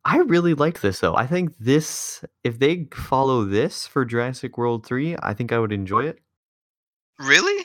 I 0.04 0.18
really 0.18 0.54
like 0.54 0.80
this 0.80 1.00
though. 1.00 1.16
I 1.16 1.26
think 1.26 1.56
this, 1.58 2.22
if 2.44 2.58
they 2.58 2.86
follow 2.92 3.44
this 3.44 3.86
for 3.86 4.04
Jurassic 4.04 4.58
World 4.58 4.86
three, 4.86 5.16
I 5.22 5.32
think 5.34 5.50
I 5.50 5.58
would 5.58 5.72
enjoy 5.72 6.04
it. 6.04 6.18
Really? 7.18 7.64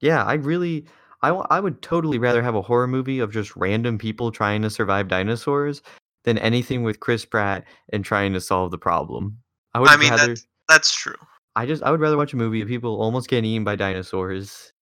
Yeah, 0.00 0.24
I 0.24 0.34
really, 0.34 0.86
I, 1.22 1.28
w- 1.28 1.46
I 1.50 1.60
would 1.60 1.82
totally 1.82 2.18
rather 2.18 2.42
have 2.42 2.54
a 2.54 2.62
horror 2.62 2.86
movie 2.86 3.18
of 3.18 3.32
just 3.32 3.54
random 3.56 3.98
people 3.98 4.32
trying 4.32 4.62
to 4.62 4.70
survive 4.70 5.08
dinosaurs 5.08 5.82
than 6.24 6.38
anything 6.38 6.82
with 6.82 7.00
Chris 7.00 7.24
Pratt 7.24 7.64
and 7.92 8.04
trying 8.04 8.32
to 8.32 8.40
solve 8.40 8.70
the 8.70 8.78
problem. 8.78 9.38
I 9.74 9.80
would 9.80 9.90
I 9.90 9.96
mean, 9.96 10.10
rather, 10.10 10.28
that's 10.28 10.46
that's 10.68 10.94
true. 10.94 11.16
I 11.56 11.66
just, 11.66 11.82
I 11.82 11.90
would 11.90 12.00
rather 12.00 12.16
watch 12.16 12.32
a 12.32 12.36
movie 12.36 12.60
of 12.60 12.68
people 12.68 13.00
almost 13.00 13.28
getting 13.28 13.50
eaten 13.50 13.64
by 13.64 13.76
dinosaurs 13.76 14.72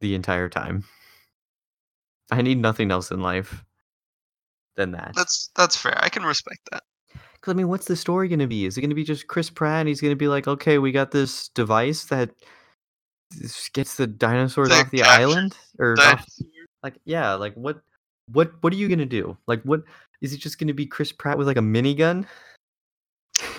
the 0.00 0.14
entire 0.14 0.48
time. 0.48 0.84
I 2.30 2.42
need 2.42 2.58
nothing 2.58 2.90
else 2.90 3.10
in 3.10 3.20
life 3.20 3.64
than 4.76 4.92
that. 4.92 5.12
That's 5.14 5.50
that's 5.56 5.76
fair. 5.76 5.98
I 6.02 6.08
can 6.08 6.22
respect 6.22 6.60
that. 6.70 6.82
Because 7.34 7.52
I 7.52 7.54
mean, 7.54 7.68
what's 7.68 7.86
the 7.86 7.96
story 7.96 8.28
going 8.28 8.40
to 8.40 8.46
be? 8.46 8.66
Is 8.66 8.76
it 8.76 8.80
going 8.82 8.90
to 8.90 8.94
be 8.96 9.04
just 9.04 9.26
Chris 9.26 9.50
Pratt? 9.50 9.80
And 9.80 9.88
he's 9.88 10.00
going 10.00 10.12
to 10.12 10.16
be 10.16 10.28
like, 10.28 10.46
okay, 10.46 10.78
we 10.78 10.92
got 10.92 11.10
this 11.10 11.48
device 11.48 12.04
that 12.04 12.30
gets 13.72 13.96
the 13.96 14.06
dinosaurs 14.06 14.70
off 14.70 14.90
the 14.90 15.02
island, 15.02 15.56
or 15.78 15.96
off, 16.00 16.26
like, 16.82 16.94
yeah, 17.04 17.34
like 17.34 17.54
what, 17.54 17.80
what, 18.32 18.52
what 18.60 18.72
are 18.72 18.76
you 18.76 18.88
going 18.88 18.98
to 18.98 19.06
do? 19.06 19.36
Like, 19.46 19.62
what 19.62 19.82
is 20.20 20.32
it 20.32 20.38
just 20.38 20.58
going 20.58 20.68
to 20.68 20.74
be 20.74 20.86
Chris 20.86 21.12
Pratt 21.12 21.38
with 21.38 21.46
like 21.46 21.56
a 21.56 21.60
minigun? 21.60 22.26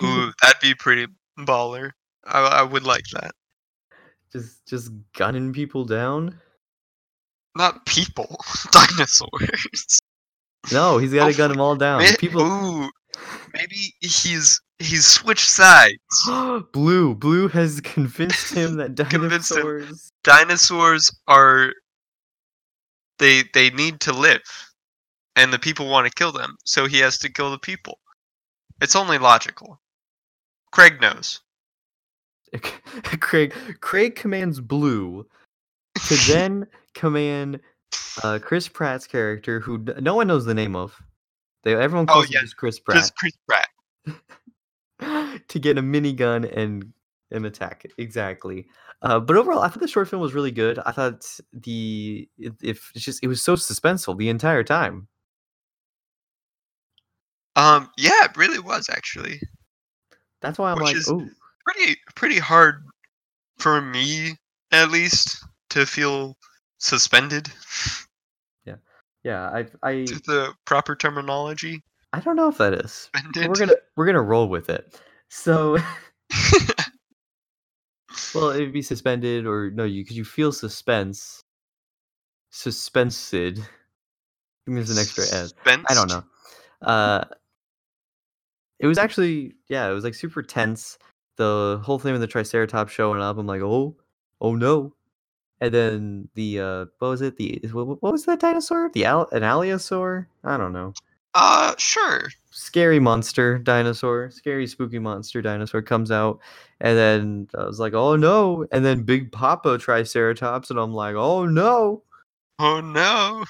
Ooh, 0.03 0.31
that'd 0.41 0.61
be 0.61 0.75
pretty 0.75 1.07
baller. 1.39 1.91
I, 2.25 2.39
I 2.41 2.63
would 2.63 2.83
like 2.83 3.05
that. 3.13 3.31
just, 4.31 4.65
just 4.67 4.91
gunning 5.13 5.53
people 5.53 5.85
down? 5.85 6.39
Not 7.55 7.85
people, 7.85 8.37
dinosaurs. 8.71 9.99
No, 10.71 10.99
he's 10.99 11.13
got 11.13 11.25
to 11.27 11.33
Oh, 11.33 11.37
gun 11.37 11.49
them 11.49 11.59
all 11.59 11.75
down. 11.75 11.99
May- 11.99 12.15
People, 12.17 12.41
Ooh, 12.43 12.89
maybe 13.53 13.93
he's 13.99 14.59
he's 14.79 15.05
switched 15.05 15.49
sides. 15.49 15.97
Blue, 16.73 17.15
Blue 17.15 17.47
has 17.49 17.81
convinced 17.81 18.53
him 18.53 18.77
that 18.77 18.95
Convinced 19.09 19.51
him. 19.51 19.57
dinosaurs. 19.57 20.11
Dinosaurs 20.23 21.11
are 21.27 21.73
they 23.19 23.43
they 23.53 23.69
need 23.71 23.99
to 24.01 24.13
live, 24.13 24.41
and 25.35 25.51
the 25.53 25.59
people 25.59 25.87
want 25.89 26.07
to 26.07 26.13
kill 26.13 26.31
them, 26.31 26.55
so 26.65 26.87
he 26.87 26.99
has 26.99 27.17
to 27.19 27.31
kill 27.31 27.51
the 27.51 27.59
people. 27.59 27.99
It's 28.81 28.95
only 28.95 29.17
logical. 29.17 29.79
Craig 30.71 30.99
knows. 31.01 31.41
Craig 33.19 33.53
Craig 33.81 34.15
commands 34.15 34.59
Blue 34.59 35.25
to 36.07 36.15
then 36.27 36.67
command 36.93 37.59
uh, 38.23 38.39
Chris 38.41 38.67
Pratt's 38.67 39.07
character, 39.07 39.59
who 39.59 39.77
no 39.99 40.15
one 40.15 40.27
knows 40.27 40.45
the 40.45 40.53
name 40.53 40.75
of. 40.75 40.95
They 41.63 41.75
everyone 41.75 42.05
Oh, 42.09 42.13
calls 42.13 42.25
him 42.27 42.41
just 42.41 42.57
Chris 42.57 42.79
Pratt, 42.79 42.97
Just 42.97 43.15
Chris 43.15 43.33
Pratt. 43.47 43.69
to 45.47 45.59
get 45.59 45.77
a 45.77 45.81
minigun 45.81 46.51
and 46.55 46.91
and 47.31 47.45
attack 47.45 47.85
exactly. 47.97 48.67
Uh, 49.03 49.19
but 49.19 49.35
overall, 49.35 49.59
I 49.59 49.67
thought 49.67 49.79
the 49.79 49.87
short 49.87 50.07
film 50.09 50.21
was 50.21 50.33
really 50.33 50.51
good. 50.51 50.79
I 50.85 50.91
thought 50.91 51.25
the 51.53 52.27
it, 52.37 52.53
if 52.61 52.91
it's 52.95 53.03
just 53.03 53.23
it 53.23 53.27
was 53.27 53.41
so 53.41 53.55
suspenseful 53.55 54.17
the 54.17 54.29
entire 54.29 54.63
time. 54.63 55.07
Um, 57.55 57.89
yeah, 57.97 58.25
it 58.25 58.37
really 58.37 58.59
was 58.59 58.89
actually 58.89 59.41
That's 60.41 60.57
why 60.57 60.71
I'm 60.71 60.77
Which 60.81 60.95
like, 60.95 61.03
oh, 61.09 61.27
pretty 61.65 61.97
pretty 62.15 62.39
hard 62.39 62.85
for 63.57 63.81
me 63.81 64.35
at 64.71 64.89
least 64.89 65.43
to 65.71 65.85
feel 65.85 66.37
suspended. 66.77 67.49
Yeah. 69.23 69.49
I 69.49 69.65
I 69.83 70.05
to 70.05 70.15
the 70.25 70.53
proper 70.65 70.95
terminology. 70.95 71.83
I 72.13 72.19
don't 72.19 72.35
know 72.35 72.49
if 72.49 72.57
that 72.57 72.73
is. 72.73 73.09
We're 73.35 73.55
gonna 73.55 73.75
we're 73.95 74.05
gonna 74.05 74.21
roll 74.21 74.47
with 74.47 74.69
it. 74.69 74.99
So. 75.29 75.77
Well, 78.33 78.51
it'd 78.51 78.73
be 78.73 78.81
suspended, 78.81 79.45
or 79.45 79.71
no, 79.71 79.83
you 79.83 80.03
because 80.03 80.17
you 80.17 80.25
feel 80.25 80.51
suspense. 80.51 81.43
Suspensed. 82.51 83.33
I 83.33 83.53
think 84.65 84.75
there's 84.75 84.89
an 84.89 84.97
extra 84.97 85.23
S. 85.23 85.53
I 85.65 85.93
don't 85.93 86.09
know. 86.09 86.23
Uh, 86.81 87.23
it 88.79 88.87
was 88.87 88.97
actually 88.97 89.53
yeah, 89.69 89.89
it 89.89 89.93
was 89.93 90.03
like 90.03 90.15
super 90.15 90.41
tense. 90.41 90.97
The 91.37 91.81
whole 91.83 91.99
thing 91.99 92.11
with 92.11 92.21
the 92.21 92.27
Triceratops 92.27 92.91
showing 92.91 93.21
up, 93.21 93.37
I'm 93.37 93.47
like, 93.47 93.61
oh, 93.61 93.95
oh 94.39 94.55
no. 94.55 94.93
And 95.61 95.73
then 95.73 96.29
the 96.33 96.59
uh, 96.59 96.85
what 96.99 97.09
was 97.09 97.21
it? 97.21 97.37
The 97.37 97.61
what, 97.71 98.01
was 98.01 98.25
that 98.25 98.39
dinosaur? 98.39 98.89
The 98.93 99.05
al- 99.05 99.29
an 99.31 99.43
allosaur? 99.43 100.25
I 100.43 100.57
don't 100.57 100.73
know. 100.73 100.93
Uh, 101.33 101.75
sure. 101.77 102.29
Scary 102.49 102.99
monster 102.99 103.57
dinosaur, 103.57 104.31
scary 104.31 104.67
spooky 104.67 104.99
monster 104.99 105.41
dinosaur 105.41 105.81
comes 105.81 106.11
out, 106.11 106.39
and 106.81 106.97
then 106.97 107.47
I 107.57 107.65
was 107.65 107.79
like, 107.79 107.93
oh 107.93 108.15
no! 108.17 108.65
And 108.71 108.83
then 108.83 109.03
Big 109.03 109.31
Papa 109.31 109.77
Triceratops, 109.77 110.71
and 110.71 110.79
I'm 110.79 110.93
like, 110.93 111.15
oh 111.15 111.45
no! 111.45 112.03
Oh 112.59 112.81
no. 112.81 113.45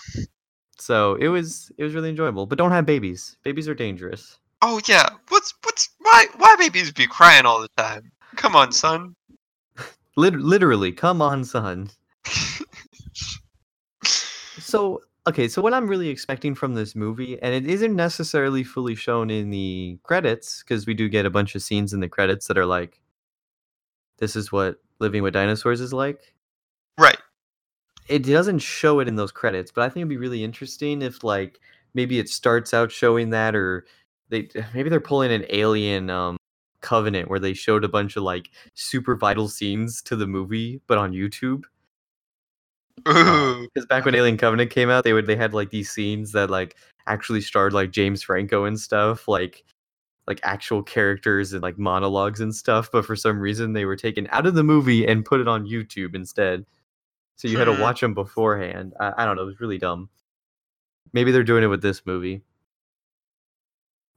So 0.77 1.15
it 1.15 1.27
was 1.27 1.71
it 1.77 1.83
was 1.83 1.93
really 1.93 2.09
enjoyable, 2.09 2.45
but 2.45 2.57
don't 2.57 2.71
have 2.71 2.85
babies. 2.85 3.37
Babies 3.43 3.67
are 3.67 3.75
dangerous. 3.75 4.39
Oh 4.61 4.81
yeah. 4.87 5.09
What's 5.29 5.53
what's 5.63 5.89
why 5.99 6.25
why 6.37 6.55
babies 6.57 6.91
be 6.91 7.07
crying 7.07 7.45
all 7.45 7.61
the 7.61 7.69
time? 7.77 8.11
Come 8.35 8.55
on, 8.55 8.71
son. 8.71 9.15
Literally, 10.15 10.91
come 10.91 11.21
on, 11.21 11.43
son. 11.43 11.89
So 14.61 15.01
okay, 15.27 15.47
so 15.47 15.61
what 15.61 15.73
I'm 15.73 15.87
really 15.87 16.09
expecting 16.09 16.55
from 16.55 16.73
this 16.73 16.95
movie, 16.95 17.41
and 17.41 17.53
it 17.53 17.65
isn't 17.67 17.95
necessarily 17.95 18.63
fully 18.63 18.95
shown 18.95 19.29
in 19.29 19.49
the 19.49 19.99
credits, 20.03 20.63
because 20.63 20.85
we 20.87 20.93
do 20.93 21.09
get 21.09 21.25
a 21.25 21.29
bunch 21.29 21.55
of 21.55 21.61
scenes 21.61 21.93
in 21.93 21.99
the 21.99 22.09
credits 22.09 22.47
that 22.47 22.57
are 22.57 22.65
like, 22.65 22.99
this 24.19 24.35
is 24.37 24.51
what 24.51 24.81
living 24.99 25.21
with 25.23 25.33
dinosaurs 25.33 25.81
is 25.81 25.91
like. 25.93 26.33
right. 26.97 27.17
It 28.07 28.23
doesn't 28.23 28.59
show 28.59 28.99
it 28.99 29.07
in 29.07 29.15
those 29.15 29.31
credits, 29.31 29.71
but 29.71 29.83
I 29.83 29.87
think 29.89 29.97
it'd 29.97 30.09
be 30.09 30.17
really 30.17 30.43
interesting 30.43 31.01
if 31.01 31.23
like 31.23 31.59
maybe 31.93 32.19
it 32.19 32.29
starts 32.29 32.73
out 32.73 32.91
showing 32.91 33.29
that, 33.31 33.55
or 33.55 33.85
they 34.29 34.49
maybe 34.73 34.89
they're 34.89 34.99
pulling 34.99 35.31
an 35.31 35.45
alien 35.49 36.09
um 36.09 36.37
covenant 36.81 37.29
where 37.29 37.39
they 37.39 37.53
showed 37.53 37.83
a 37.83 37.89
bunch 37.89 38.15
of 38.17 38.23
like 38.23 38.49
super 38.73 39.15
vital 39.15 39.47
scenes 39.47 40.01
to 40.03 40.15
the 40.15 40.27
movie, 40.27 40.81
but 40.87 40.97
on 40.97 41.11
YouTube. 41.13 41.63
Because 43.05 43.85
back 43.89 44.05
when 44.05 44.15
Alien 44.15 44.37
Covenant 44.37 44.71
came 44.71 44.89
out, 44.89 45.03
they 45.03 45.13
would 45.13 45.27
they 45.27 45.35
had 45.35 45.53
like 45.53 45.69
these 45.69 45.91
scenes 45.91 46.31
that 46.33 46.49
like 46.49 46.75
actually 47.07 47.41
starred 47.41 47.73
like 47.73 47.91
James 47.91 48.23
Franco 48.23 48.65
and 48.65 48.79
stuff, 48.79 49.27
like 49.27 49.63
like 50.27 50.39
actual 50.43 50.83
characters 50.83 51.53
and 51.53 51.63
like 51.63 51.77
monologues 51.77 52.41
and 52.41 52.53
stuff. 52.53 52.89
But 52.91 53.05
for 53.05 53.15
some 53.15 53.39
reason, 53.39 53.73
they 53.73 53.85
were 53.85 53.95
taken 53.95 54.27
out 54.31 54.45
of 54.45 54.55
the 54.55 54.63
movie 54.63 55.05
and 55.07 55.25
put 55.25 55.39
it 55.41 55.47
on 55.47 55.65
YouTube 55.67 56.15
instead. 56.15 56.65
So 57.37 57.47
you 57.47 57.57
had 57.57 57.65
to 57.65 57.73
Hmm. 57.75 57.81
watch 57.81 58.01
them 58.01 58.13
beforehand. 58.13 58.93
I, 58.99 59.13
I 59.19 59.25
don't 59.25 59.35
know. 59.35 59.43
It 59.43 59.47
was 59.47 59.59
really 59.61 59.79
dumb. 59.79 60.09
Maybe 61.13 61.31
they're 61.31 61.43
doing 61.43 61.63
it 61.63 61.67
with 61.67 61.81
this 61.81 62.05
movie. 62.05 62.43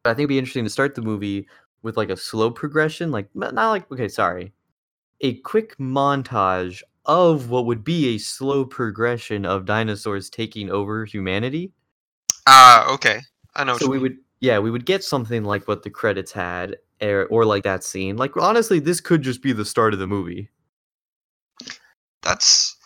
But 0.02 0.10
I 0.10 0.14
think 0.14 0.24
it'd 0.24 0.28
be 0.28 0.38
interesting 0.38 0.64
to 0.64 0.70
start 0.70 0.94
the 0.94 1.02
movie 1.02 1.48
with 1.82 1.96
like 1.96 2.10
a 2.10 2.16
slow 2.16 2.50
progression, 2.50 3.10
like 3.10 3.28
not 3.34 3.54
like 3.54 3.90
okay, 3.90 4.08
sorry, 4.08 4.52
a 5.20 5.34
quick 5.40 5.76
montage 5.78 6.82
of 7.06 7.50
what 7.50 7.66
would 7.66 7.84
be 7.84 8.14
a 8.14 8.18
slow 8.18 8.64
progression 8.64 9.44
of 9.44 9.64
dinosaurs 9.64 10.30
taking 10.30 10.70
over 10.70 11.04
humanity. 11.04 11.72
Ah, 12.46 12.92
okay. 12.92 13.20
I 13.54 13.64
know. 13.64 13.78
So 13.78 13.88
we 13.88 13.98
would, 13.98 14.16
yeah, 14.40 14.58
we 14.58 14.70
would 14.70 14.86
get 14.86 15.04
something 15.04 15.44
like 15.44 15.68
what 15.68 15.82
the 15.82 15.90
credits 15.90 16.32
had, 16.32 16.76
or, 17.00 17.26
or 17.26 17.44
like 17.44 17.62
that 17.64 17.84
scene. 17.84 18.16
Like 18.16 18.36
honestly, 18.36 18.78
this 18.78 19.00
could 19.00 19.22
just 19.22 19.42
be 19.42 19.52
the 19.52 19.64
start 19.64 19.92
of 19.92 20.00
the 20.00 20.06
movie. 20.06 20.50
That's, 22.22 22.76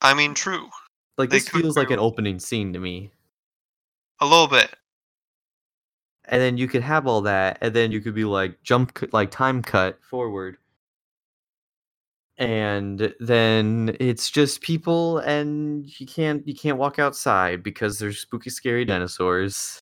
I 0.00 0.14
mean, 0.14 0.34
true. 0.34 0.68
Like 1.18 1.30
They 1.30 1.38
this 1.38 1.48
feels 1.48 1.76
like 1.76 1.90
an 1.90 1.98
opening 1.98 2.38
scene 2.38 2.72
to 2.72 2.78
me. 2.78 3.12
A 4.20 4.26
little 4.26 4.48
bit. 4.48 4.74
and 6.26 6.40
then 6.40 6.56
you 6.56 6.68
could 6.68 6.82
have 6.82 7.06
all 7.06 7.20
that 7.22 7.58
and 7.60 7.74
then 7.74 7.90
you 7.92 8.00
could 8.00 8.14
be 8.14 8.24
like 8.24 8.62
jump 8.62 8.98
like 9.12 9.30
time 9.30 9.60
cut 9.60 9.98
forward 10.02 10.56
and 12.38 13.14
then 13.20 13.94
it's 14.00 14.30
just 14.30 14.62
people 14.62 15.18
and 15.18 15.86
you 16.00 16.06
can't 16.06 16.46
you 16.48 16.54
can't 16.54 16.78
walk 16.78 16.98
outside 16.98 17.62
because 17.62 17.98
there's 17.98 18.18
spooky 18.18 18.48
scary 18.50 18.84
dinosaurs 18.84 19.78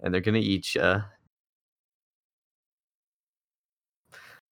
and 0.00 0.12
they're 0.12 0.20
gonna 0.22 0.38
eat 0.38 0.74
you 0.74 0.80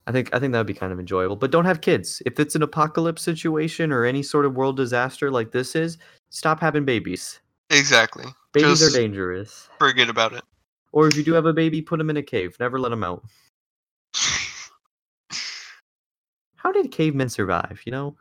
i 0.05 0.11
think 0.11 0.33
i 0.33 0.39
think 0.39 0.53
that 0.53 0.59
would 0.59 0.67
be 0.67 0.73
kind 0.75 0.93
of 0.93 0.99
enjoyable 0.99 1.35
but 1.35 1.51
don't 1.51 1.65
have 1.65 1.81
kids. 1.81 2.21
If 2.25 2.39
it's 2.39 2.55
an 2.55 2.61
apocalypse 2.61 3.23
situation 3.23 3.91
or 3.91 4.05
any 4.05 4.21
sort 4.23 4.45
of 4.45 4.55
world 4.55 4.77
disaster 4.77 5.31
like 5.31 5.51
this 5.51 5.75
is 5.75 5.97
stop 6.29 6.59
having 6.59 6.85
babies. 6.85 7.39
Exactly. 7.71 8.25
babies 8.53 8.79
Just 8.79 8.95
are 8.95 8.99
dangerous. 8.99 9.67
forget 9.79 10.07
about 10.09 10.33
it. 10.33 10.43
or 10.93 11.07
if 11.07 11.17
you 11.17 11.23
do 11.23 11.33
have 11.33 11.45
a 11.47 11.53
baby 11.53 11.81
put 11.81 11.97
them 11.97 12.09
in 12.09 12.17
a 12.17 12.23
cave. 12.23 12.55
Never 12.59 12.79
let 12.79 12.89
them 12.89 13.03
out 13.03 13.23
How 16.57 16.71
did 16.71 16.91
cavemen 16.91 17.29
survive? 17.29 17.81
You 17.85 17.91
know, 17.91 18.15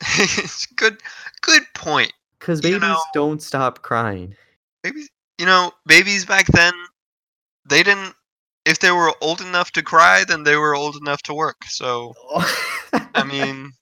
it's 0.00 0.66
good. 0.76 0.98
Good 1.42 1.62
point. 1.74 2.12
because 2.38 2.58
You 2.64 2.72
babies 2.74 2.80
know- 2.82 3.02
don't 3.12 3.42
stop 3.42 3.82
crying. 3.82 4.34
Babies, 4.82 5.08
you 5.38 5.46
know, 5.46 5.72
babies 5.86 6.24
back 6.24 6.46
then, 6.46 6.72
they 7.68 7.82
didn't. 7.82 8.14
If 8.66 8.78
they 8.78 8.90
were 8.92 9.12
old 9.20 9.40
enough 9.42 9.72
to 9.72 9.82
cry, 9.82 10.24
then 10.26 10.42
they 10.42 10.56
were 10.56 10.74
old 10.74 10.96
enough 10.96 11.20
to 11.24 11.34
work. 11.34 11.64
So, 11.66 12.14
I 13.14 13.22
mean, 13.24 13.72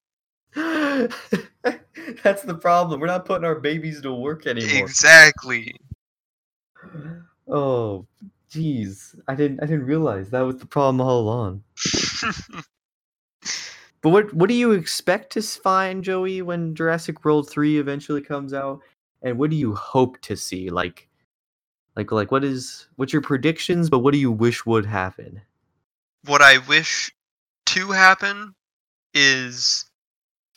that's 2.23 2.41
the 2.43 2.55
problem. 2.59 2.99
We're 2.99 3.07
not 3.07 3.25
putting 3.25 3.45
our 3.45 3.59
babies 3.59 4.01
to 4.01 4.13
work 4.13 4.45
anymore. 4.45 4.83
exactly. 4.85 5.73
Oh, 7.47 8.05
jeez, 8.51 9.17
I 9.27 9.35
didn't. 9.35 9.61
I 9.63 9.65
didn't 9.67 9.85
realize 9.85 10.29
that 10.31 10.41
was 10.41 10.57
the 10.57 10.65
problem 10.65 10.99
all 11.01 11.19
along. 11.21 11.63
But 14.03 14.09
what 14.09 14.33
what 14.33 14.49
do 14.49 14.55
you 14.55 14.71
expect 14.73 15.31
to 15.33 15.41
find, 15.41 16.03
Joey, 16.03 16.41
when 16.43 16.75
Jurassic 16.75 17.25
World 17.25 17.49
three 17.49 17.79
eventually 17.79 18.21
comes 18.21 18.53
out? 18.53 18.81
And 19.23 19.39
what 19.39 19.49
do 19.49 19.55
you 19.55 19.73
hope 19.73 20.19
to 20.21 20.35
see? 20.35 20.69
Like, 20.69 21.07
like, 21.95 22.11
like, 22.11 22.31
what 22.31 22.43
is 22.43 22.87
what's 22.97 23.13
your 23.13 23.21
predictions? 23.21 23.89
But 23.89 23.99
what 23.99 24.13
do 24.13 24.19
you 24.19 24.31
wish 24.31 24.65
would 24.65 24.85
happen? 24.85 25.41
what 26.25 26.41
I 26.41 26.59
wish 26.69 27.11
to 27.67 27.91
happen 27.91 28.53
is 29.13 29.85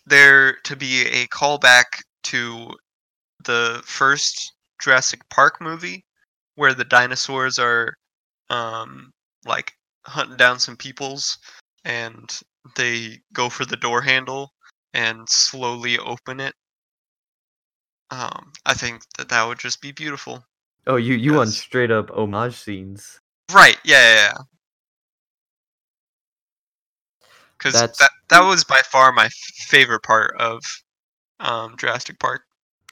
there 0.07 0.55
to 0.65 0.77
be 0.77 1.07
a 1.07 1.27
callback 1.27 2.03
to 2.25 2.71
the 3.45 3.83
first 3.85 4.53
Jurassic 4.81 5.21
Park 5.31 5.61
movie 5.61 6.05
where 6.55 6.75
the 6.75 6.85
dinosaurs 6.85 7.59
are 7.59 7.95
um 8.51 9.13
like 9.45 9.73
hunting 10.07 10.37
down 10.37 10.59
some 10.59 10.77
peoples 10.77 11.39
and 11.85 12.41
they 12.75 13.21
go 13.33 13.49
for 13.49 13.65
the 13.65 13.77
door 13.77 14.03
handle 14.03 14.53
and 14.93 15.29
slowly 15.29 15.99
open 15.99 16.41
it. 16.41 16.55
Um 18.11 18.53
I 18.65 18.75
think 18.75 19.03
that 19.19 19.29
that 19.29 19.47
would 19.47 19.59
just 19.59 19.81
be 19.81 19.93
beautiful. 19.93 20.45
Oh, 20.87 20.97
you 20.97 21.15
you 21.15 21.35
want 21.35 21.51
straight 21.51 21.91
up 21.91 22.11
homage 22.11 22.57
scenes? 22.57 23.21
Right. 23.53 23.79
Yeah, 23.85 24.15
yeah, 24.15 24.15
yeah. 24.15 24.39
Because 27.59 27.75
that 27.75 28.11
that 28.29 28.41
was 28.41 28.65
by 28.65 28.83
far 28.83 29.13
my 29.13 29.29
favorite 29.69 30.03
part 30.03 30.35
of 30.39 30.63
um, 31.41 31.77
Jurassic 31.77 32.19
Park. 32.19 32.43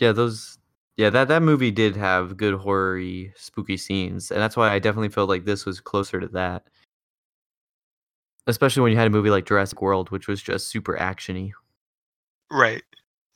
Yeah, 0.01 0.13
those. 0.13 0.59
Yeah, 0.97 1.11
that 1.11 1.29
that 1.29 1.43
movie 1.43 1.73
did 1.73 1.97
have 1.97 2.37
good 2.37 2.55
horror-y, 2.55 3.33
spooky 3.37 3.77
scenes, 3.77 4.31
and 4.31 4.41
that's 4.41 4.57
why 4.57 4.71
I 4.71 4.79
definitely 4.79 5.09
felt 5.09 5.29
like 5.29 5.45
this 5.45 5.67
was 5.67 5.81
closer 5.81 6.21
to 6.21 6.29
that. 6.29 6.69
Especially 8.47 8.83
when 8.83 8.93
you 8.93 8.99
had 8.99 9.07
a 9.07 9.11
movie 9.11 9.31
like 9.31 9.47
Jurassic 9.47 9.81
World, 9.81 10.11
which 10.11 10.29
was 10.29 10.43
just 10.43 10.69
super 10.69 10.97
actiony. 10.97 11.53
Right. 12.51 12.83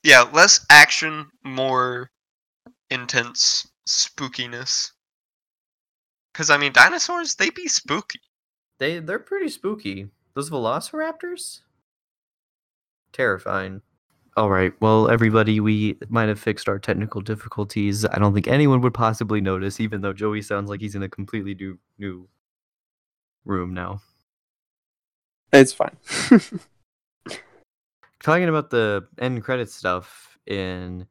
Yeah, 0.03 0.23
less 0.33 0.65
action, 0.71 1.31
more 1.45 2.11
intense 2.91 3.69
spookiness. 3.89 4.93
Because 6.33 6.51
I 6.51 6.57
mean, 6.57 6.73
dinosaurs 6.73 7.35
they 7.35 7.51
be 7.51 7.69
spooky. 7.69 8.21
They 8.79 9.01
they're 9.01 9.19
pretty 9.19 9.49
spooky. 9.49 10.09
Those 10.35 10.51
Velociraptors, 10.51 11.61
terrifying. 13.13 13.83
All 14.37 14.51
right, 14.51 14.73
well, 14.81 15.11
everybody, 15.11 15.59
we 15.59 15.99
might 16.09 16.29
have 16.29 16.39
fixed 16.39 16.69
our 16.69 16.79
technical 16.79 17.21
difficulties. 17.21 18.05
I 18.05 18.19
don't 18.21 18.35
think 18.35 18.47
anyone 18.47 18.81
would 18.83 18.95
possibly 18.95 19.41
notice, 19.41 19.81
even 19.81 20.01
though 20.01 20.13
Joey 20.13 20.43
sounds 20.43 20.71
like 20.71 20.81
he's 20.81 20.95
in 20.95 21.03
a 21.03 21.09
completely 21.09 21.55
new 21.57 21.79
new 21.99 22.29
room 23.45 23.75
now. 23.75 24.01
It's 25.53 25.73
fine. 25.73 25.97
talking 28.23 28.49
about 28.49 28.71
the 28.71 29.07
end 29.19 29.43
credit 29.43 29.71
stuff 29.71 30.39
in 30.47 31.07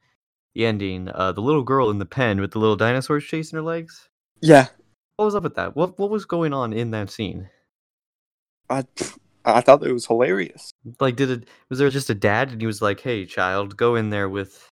the 0.53 0.65
ending, 0.65 1.09
uh, 1.13 1.31
the 1.31 1.41
little 1.41 1.63
girl 1.63 1.89
in 1.89 1.99
the 1.99 2.05
pen 2.05 2.39
with 2.39 2.51
the 2.51 2.59
little 2.59 2.75
dinosaurs 2.75 3.23
chasing 3.25 3.57
her 3.57 3.63
legs. 3.63 4.09
yeah, 4.41 4.67
What 5.15 5.25
was 5.25 5.35
up 5.35 5.43
with 5.43 5.55
that? 5.55 5.75
What 5.75 5.97
what 5.99 6.09
was 6.09 6.25
going 6.25 6.53
on 6.53 6.73
in 6.73 6.91
that 6.91 7.09
scene? 7.09 7.49
I 8.69 8.83
I 9.45 9.61
thought 9.61 9.83
it 9.83 9.93
was 9.93 10.05
hilarious. 10.05 10.71
Like, 10.99 11.15
did 11.15 11.29
it 11.31 11.47
was 11.69 11.79
there 11.79 11.89
just 11.89 12.09
a 12.09 12.15
dad 12.15 12.51
and 12.51 12.61
he 12.61 12.67
was 12.67 12.81
like, 12.81 12.99
"Hey, 12.99 13.25
child, 13.25 13.77
go 13.77 13.95
in 13.95 14.09
there 14.09 14.29
with 14.29 14.67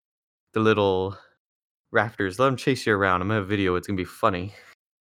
the 0.54 0.60
little 0.60 1.18
raptors. 1.94 2.40
Let 2.40 2.48
them 2.48 2.58
chase 2.58 2.86
you 2.86 2.94
around. 2.94 3.22
I'm 3.22 3.28
gonna 3.30 3.40
have 3.40 3.44
a 3.46 3.48
video. 3.48 3.76
It's 3.76 3.88
gonna 3.88 3.98
be 3.98 4.04
funny. 4.06 4.54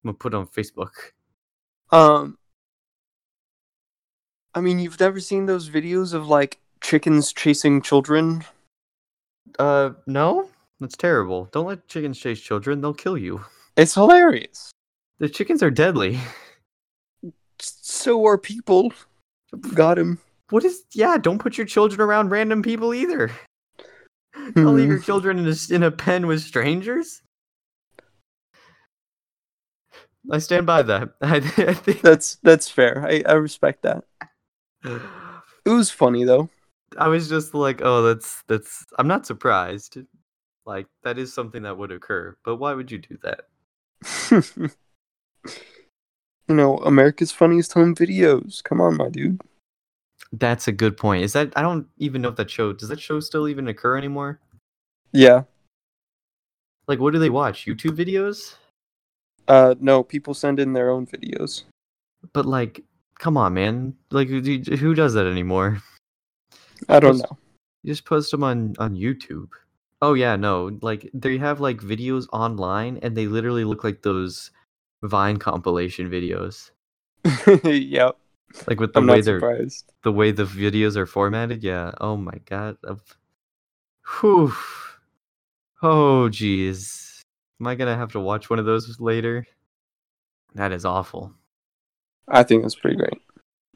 I'm 0.04 0.08
gonna 0.10 0.18
put 0.18 0.32
it 0.34 0.36
on 0.36 0.46
Facebook." 0.46 0.92
Um, 1.90 2.38
I 4.54 4.60
mean, 4.60 4.78
you've 4.78 5.00
never 5.00 5.20
seen 5.20 5.46
those 5.46 5.68
videos 5.68 6.14
of 6.14 6.28
like 6.28 6.60
chickens 6.80 7.32
chasing 7.32 7.82
children? 7.82 8.44
Uh, 9.58 9.90
no, 10.06 10.48
that's 10.80 10.96
terrible. 10.96 11.48
Don't 11.52 11.66
let 11.66 11.88
chickens 11.88 12.18
chase 12.18 12.40
children. 12.40 12.80
They'll 12.80 12.94
kill 12.94 13.18
you. 13.18 13.44
It's 13.76 13.94
hilarious. 13.94 14.70
The 15.18 15.28
chickens 15.28 15.62
are 15.62 15.70
deadly. 15.70 16.20
So 17.58 18.24
are 18.26 18.38
people. 18.38 18.92
Got 19.74 19.98
him. 19.98 20.18
What 20.50 20.64
is? 20.64 20.84
Yeah, 20.92 21.16
don't 21.16 21.38
put 21.38 21.56
your 21.56 21.66
children 21.66 22.00
around 22.00 22.30
random 22.30 22.62
people 22.62 22.94
either. 22.94 23.30
Don't 24.54 24.76
leave 24.76 24.88
your 24.88 24.98
children 24.98 25.38
in 25.38 25.46
a, 25.46 25.74
in 25.74 25.82
a 25.82 25.90
pen 25.90 26.26
with 26.26 26.42
strangers. 26.42 27.22
I 30.30 30.38
stand 30.38 30.66
by 30.66 30.82
that. 30.82 31.10
I, 31.22 31.36
I 31.36 31.74
think 31.74 32.02
That's 32.02 32.36
that's 32.36 32.68
fair. 32.68 33.04
I, 33.06 33.22
I 33.26 33.34
respect 33.34 33.82
that. 33.82 34.04
It 34.84 35.70
was 35.70 35.90
funny 35.90 36.24
though. 36.24 36.50
I 36.98 37.08
was 37.08 37.28
just 37.28 37.54
like, 37.54 37.80
oh, 37.82 38.02
that's 38.02 38.42
that's. 38.46 38.84
I'm 38.98 39.08
not 39.08 39.26
surprised. 39.26 39.98
Like 40.66 40.86
that 41.02 41.18
is 41.18 41.32
something 41.32 41.62
that 41.62 41.76
would 41.76 41.92
occur, 41.92 42.36
but 42.44 42.56
why 42.56 42.74
would 42.74 42.90
you 42.90 42.98
do 42.98 43.18
that? 43.22 43.46
you 46.48 46.54
know, 46.54 46.78
America's 46.78 47.32
funniest 47.32 47.72
home 47.72 47.94
videos. 47.94 48.62
Come 48.62 48.80
on, 48.80 48.96
my 48.96 49.08
dude. 49.08 49.40
That's 50.32 50.68
a 50.68 50.72
good 50.72 50.96
point. 50.96 51.24
Is 51.24 51.32
that 51.34 51.52
I 51.56 51.62
don't 51.62 51.86
even 51.98 52.22
know 52.22 52.28
if 52.28 52.36
that 52.36 52.50
show 52.50 52.72
does 52.72 52.88
that 52.88 53.00
show 53.00 53.20
still 53.20 53.48
even 53.48 53.68
occur 53.68 53.96
anymore? 53.96 54.40
Yeah. 55.12 55.44
Like, 56.86 56.98
what 56.98 57.12
do 57.12 57.18
they 57.18 57.30
watch? 57.30 57.66
YouTube 57.66 57.96
videos? 57.96 58.56
Uh, 59.48 59.74
no, 59.80 60.02
people 60.02 60.34
send 60.34 60.60
in 60.60 60.72
their 60.72 60.90
own 60.90 61.06
videos. 61.06 61.64
But 62.32 62.46
like, 62.46 62.82
come 63.24 63.38
on, 63.38 63.54
man. 63.54 63.94
Like, 64.10 64.28
who 64.28 64.94
does 64.94 65.14
that 65.14 65.26
anymore? 65.26 65.82
I 66.90 67.00
don't 67.00 67.12
Post- 67.18 67.22
know. 67.30 67.38
Just 67.86 68.04
post 68.04 68.30
them 68.30 68.44
on 68.44 68.74
on 68.78 68.94
YouTube. 68.96 69.48
Oh 70.00 70.14
yeah, 70.14 70.36
no. 70.36 70.78
Like 70.80 71.10
they 71.14 71.36
have 71.38 71.60
like 71.60 71.78
videos 71.78 72.26
online, 72.32 72.98
and 73.02 73.16
they 73.16 73.26
literally 73.26 73.64
look 73.64 73.82
like 73.84 74.02
those 74.02 74.50
Vine 75.02 75.36
compilation 75.38 76.08
videos. 76.08 76.70
yep. 77.64 78.16
Like 78.66 78.80
with 78.80 78.92
the 78.94 79.00
I'm 79.00 79.06
way 79.06 79.20
they're 79.20 79.38
surprised. 79.40 79.92
the 80.02 80.12
way 80.12 80.30
the 80.30 80.44
videos 80.44 80.96
are 80.96 81.06
formatted. 81.06 81.62
Yeah. 81.62 81.92
Oh 82.00 82.16
my 82.16 82.38
god. 82.46 82.78
Whew. 84.20 84.52
Oh 85.82 86.28
geez. 86.30 87.20
Am 87.60 87.66
I 87.66 87.74
gonna 87.74 87.96
have 87.96 88.12
to 88.12 88.20
watch 88.20 88.48
one 88.48 88.58
of 88.58 88.64
those 88.64 88.98
later? 89.00 89.46
That 90.54 90.72
is 90.72 90.84
awful. 90.86 91.34
I 92.28 92.42
think 92.42 92.62
that's 92.62 92.74
pretty 92.74 92.96
great. 92.96 93.20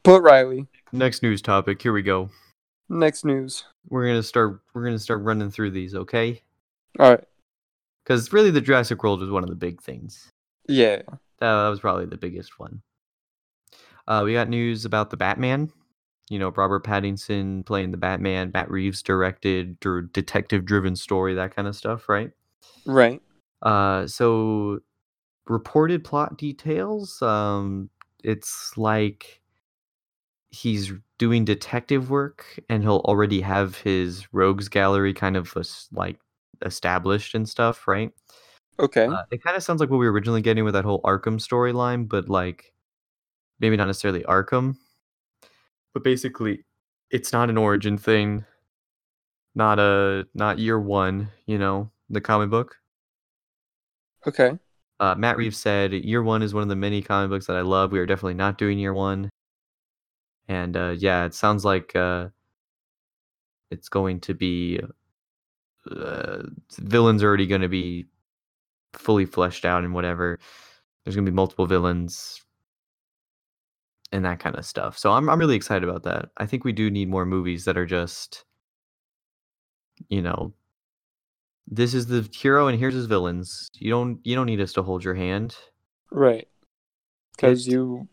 But 0.03 0.23
Riley, 0.23 0.67
Next 0.93 1.23
news 1.23 1.43
topic. 1.43 1.83
Here 1.83 1.93
we 1.93 2.03
go. 2.03 2.31
next 2.89 3.25
news. 3.25 3.65
We're 3.89 4.07
gonna 4.07 4.23
start. 4.23 4.61
We're 4.75 4.85
gonna 4.85 4.99
start 4.99 5.23
running 5.23 5.51
through 5.51 5.71
these, 5.73 5.95
okay? 5.95 6.43
All 6.99 7.11
right. 7.11 7.25
Because 8.05 8.33
really, 8.33 8.51
the 8.51 8.61
Jurassic 8.63 9.03
World 9.03 9.21
was 9.21 9.31
one 9.31 9.43
of 9.43 9.51
the 9.51 9.55
big 9.55 9.83
things. 9.83 10.31
Yeah. 10.67 11.03
That, 11.41 11.69
was 11.69 11.81
probably 11.81 12.07
the 12.07 12.17
biggest 12.17 12.59
one. 12.59 12.83
Uh, 14.07 14.23
we 14.25 14.33
got 14.33 14.49
news 14.49 14.85
about 14.87 15.11
the 15.11 15.17
Batman. 15.17 15.71
You 16.31 16.39
know, 16.39 16.49
Robert 16.51 16.85
Pattinson 16.85 17.65
playing 17.65 17.91
the 17.91 17.97
Batman. 17.99 18.51
Matt 18.53 18.71
Reeves 18.71 19.03
directed, 19.03 19.77
or 19.85 20.03
detective-driven 20.03 20.97
story, 20.97 21.35
that 21.35 21.55
kind 21.55 21.69
of 21.69 21.77
stuff, 21.77 22.09
right? 22.09 22.31
Right. 22.87 23.21
Uh, 23.63 24.07
so 24.07 24.81
reported 25.47 26.03
plot 26.05 26.37
details. 26.39 27.21
Um, 27.23 27.91
it's 28.25 28.77
like 28.77 29.41
he's 30.51 30.93
doing 31.19 31.45
detective 31.45 32.11
work, 32.11 32.59
and 32.69 32.83
he'll 32.83 33.03
already 33.05 33.41
have 33.41 33.79
his 33.79 34.33
rogues 34.33 34.69
gallery 34.69 35.13
kind 35.15 35.37
of 35.37 35.55
like 35.93 36.19
established 36.65 37.35
and 37.35 37.49
stuff, 37.49 37.87
right? 37.87 38.13
Okay. 38.81 39.07
Uh, 39.07 39.23
it 39.31 39.43
kind 39.43 39.57
of 39.57 39.63
sounds 39.63 39.81
like 39.81 39.91
what 39.91 39.99
we 39.99 40.07
were 40.07 40.13
originally 40.13 40.43
getting 40.43 40.65
with 40.65 40.75
that 40.75 40.85
whole 40.85 41.03
Arkham 41.03 41.39
storyline, 41.41 42.09
but 42.09 42.29
like 42.29 42.73
maybe 43.61 43.77
not 43.77 43.87
necessarily 43.87 44.23
Arkham. 44.25 44.77
But 45.95 46.05
basically, 46.05 46.65
it's 47.11 47.33
not 47.33 47.51
an 47.51 47.59
origin 47.59 47.99
thing, 47.99 48.45
not 49.55 49.79
a 49.79 50.27
not 50.35 50.59
year 50.59 50.79
one. 50.79 51.31
You 51.47 51.59
know, 51.59 51.91
the 52.09 52.21
comic 52.21 52.51
book. 52.51 52.77
okay. 54.27 54.59
Uh, 55.01 55.15
Matt 55.17 55.37
Reeves 55.37 55.57
said, 55.59 55.93
"Year 55.93 56.23
one 56.23 56.43
is 56.43 56.55
one 56.55 56.63
of 56.63 56.69
the 56.69 56.77
many 56.77 57.03
comic 57.03 57.31
books 57.31 57.47
that 57.47 57.57
I 57.57 57.63
love. 57.63 57.93
We 57.93 57.99
are 58.01 58.07
definitely 58.07 58.35
not 58.35 58.59
doing 58.59 58.79
year 58.79 58.95
one." 58.95 59.31
And 60.49 60.77
uh, 60.77 60.95
yeah, 60.99 61.25
it 61.25 61.35
sounds 61.35 61.65
like 61.65 61.95
uh, 61.95 62.29
it's 63.71 63.89
going 63.89 64.21
to 64.21 64.35
be 64.35 64.81
uh, 65.91 66.43
villains 66.79 67.23
are 67.23 67.29
already 67.29 67.47
going 67.47 67.61
to 67.61 67.69
be 67.69 68.07
fully 68.95 69.27
fleshed 69.27 69.65
out 69.65 69.85
and 69.85 69.95
whatever. 69.95 70.39
There's 71.05 71.17
going 71.17 71.27
to 71.27 71.33
be 71.33 71.37
multiple 71.37 71.67
villains 71.67 72.43
and 74.13 74.25
that 74.25 74.41
kind 74.41 74.57
of 74.57 74.65
stuff. 74.67 74.99
So 74.99 75.13
I'm 75.13 75.29
I'm 75.29 75.39
really 75.39 75.57
excited 75.57 75.89
about 75.89 76.03
that. 76.05 76.31
I 76.39 76.47
think 76.47 76.65
we 76.65 76.73
do 76.73 76.91
need 76.91 77.09
more 77.09 77.27
movies 77.27 77.65
that 77.65 77.77
are 77.79 77.87
just 77.87 78.45
you 80.09 80.23
know 80.23 80.53
this 81.71 81.95
is 81.95 82.07
the 82.07 82.29
hero 82.33 82.67
and 82.67 82.79
here's 82.79 82.95
his 82.95 83.07
villains. 83.07 83.69
You 83.75 83.91
don't 83.91 84.21
you 84.25 84.35
don't 84.35 84.47
need 84.47 84.61
us 84.61 84.73
to 84.75 84.83
hold 84.83 85.05
your 85.05 85.15
hand. 85.15 85.57
Right. 86.11 86.49
Because 87.37 87.67
you 87.69 88.09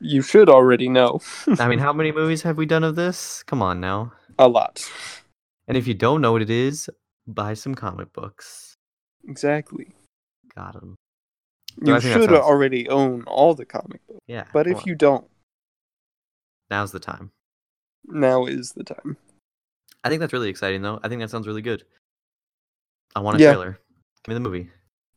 you 0.00 0.20
should 0.22 0.48
already 0.50 0.88
know 0.88 1.20
I 1.58 1.68
mean, 1.68 1.78
how 1.86 1.92
many 1.92 2.12
movies 2.12 2.42
have 2.42 2.56
we 2.58 2.66
done 2.66 2.84
of 2.84 2.96
this? 2.96 3.42
Come 3.44 3.62
on 3.62 3.80
now. 3.80 4.12
a 4.38 4.48
lot. 4.48 4.88
And 5.68 5.76
if 5.76 5.86
you 5.86 5.94
don't 5.94 6.20
know 6.20 6.32
what 6.32 6.42
it 6.42 6.50
is, 6.50 6.90
buy 7.26 7.54
some 7.54 7.74
comic 7.74 8.12
books. 8.12 8.74
Exactly. 9.28 9.94
Got 10.54 10.76
'em. 10.76 10.96
You 11.84 12.00
should 12.00 12.32
already 12.32 12.88
own 12.88 13.22
all 13.26 13.54
the 13.54 13.64
comic 13.64 14.04
books. 14.08 14.20
Yeah. 14.26 14.44
But 14.52 14.66
if 14.66 14.78
on. 14.78 14.82
you 14.86 14.94
don't, 14.96 15.26
now's 16.70 16.90
the 16.92 16.98
time. 17.00 17.30
now 18.04 18.46
is 18.46 18.72
the 18.72 18.82
time. 18.84 19.16
I 20.02 20.08
think 20.08 20.20
that's 20.20 20.32
really 20.32 20.48
exciting 20.48 20.82
though. 20.82 20.98
I 21.02 21.08
think 21.08 21.20
that 21.20 21.30
sounds 21.30 21.46
really 21.46 21.62
good. 21.62 21.84
I 23.14 23.20
want 23.20 23.38
a 23.38 23.42
Yeah. 23.42 23.52
trailer. 23.52 23.78
Give 24.24 24.28
me 24.28 24.34
the 24.34 24.40
movie. 24.40 24.70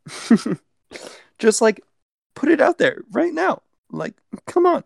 Just 1.39 1.61
like 1.61 1.81
put 2.35 2.49
it 2.49 2.61
out 2.61 2.77
there 2.77 3.01
right 3.11 3.33
now. 3.33 3.61
Like, 3.91 4.15
come 4.47 4.65
on. 4.65 4.83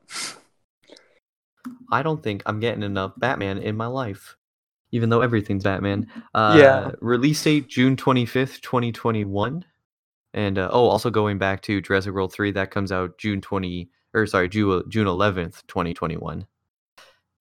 I 1.92 2.04
don't 2.04 2.22
think 2.22 2.44
I'm 2.46 2.60
getting 2.60 2.84
enough 2.84 3.14
Batman 3.18 3.58
in 3.60 3.76
my 3.78 3.88
life. 3.88 4.36
Even 4.92 5.10
though 5.10 5.22
everything's 5.22 5.64
Batman. 5.64 6.08
Uh, 6.34 6.56
Yeah. 6.58 6.92
Release 7.02 7.44
date 7.44 7.68
June 7.68 7.96
25th, 7.96 8.62
2021. 8.62 9.66
And 10.34 10.58
uh, 10.58 10.70
oh, 10.72 10.88
also 10.88 11.10
going 11.10 11.38
back 11.38 11.62
to 11.64 11.82
Jurassic 11.82 12.14
World 12.14 12.32
3, 12.34 12.52
that 12.52 12.72
comes 12.72 12.92
out 12.92 13.18
June 13.18 13.42
20 13.42 13.90
or 14.14 14.26
sorry, 14.26 14.50
June 14.50 14.84
June 14.90 15.08
11th, 15.08 15.66
2021. 15.68 16.46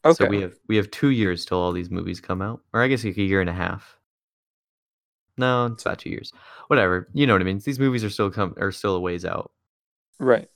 Okay. 0.05 0.25
So 0.25 0.29
we 0.29 0.41
have 0.41 0.55
we 0.69 0.77
have 0.77 0.91
2 0.91 1.09
years 1.11 1.45
till 1.45 1.59
all 1.59 1.73
these 1.73 1.91
movies 1.91 2.21
come 2.21 2.43
out. 2.43 2.63
Or 2.73 2.81
I 2.83 2.89
guess 2.89 3.05
like 3.05 3.17
a 3.17 3.23
year 3.23 3.41
and 3.41 3.51
a 3.51 3.55
half. 3.55 3.96
No, 5.39 5.67
it's 5.67 5.83
about 5.85 5.99
2 5.99 6.11
years. 6.11 6.33
Whatever. 6.69 7.09
You 7.13 7.27
know 7.27 7.35
what 7.35 7.43
I 7.43 7.45
mean? 7.45 7.61
These 7.65 7.79
movies 7.79 8.05
are 8.05 8.11
still 8.11 8.31
come 8.31 8.55
are 8.59 8.73
still 8.73 8.97
a 8.97 9.01
ways 9.01 9.25
out. 9.25 9.51
right. 10.19 10.49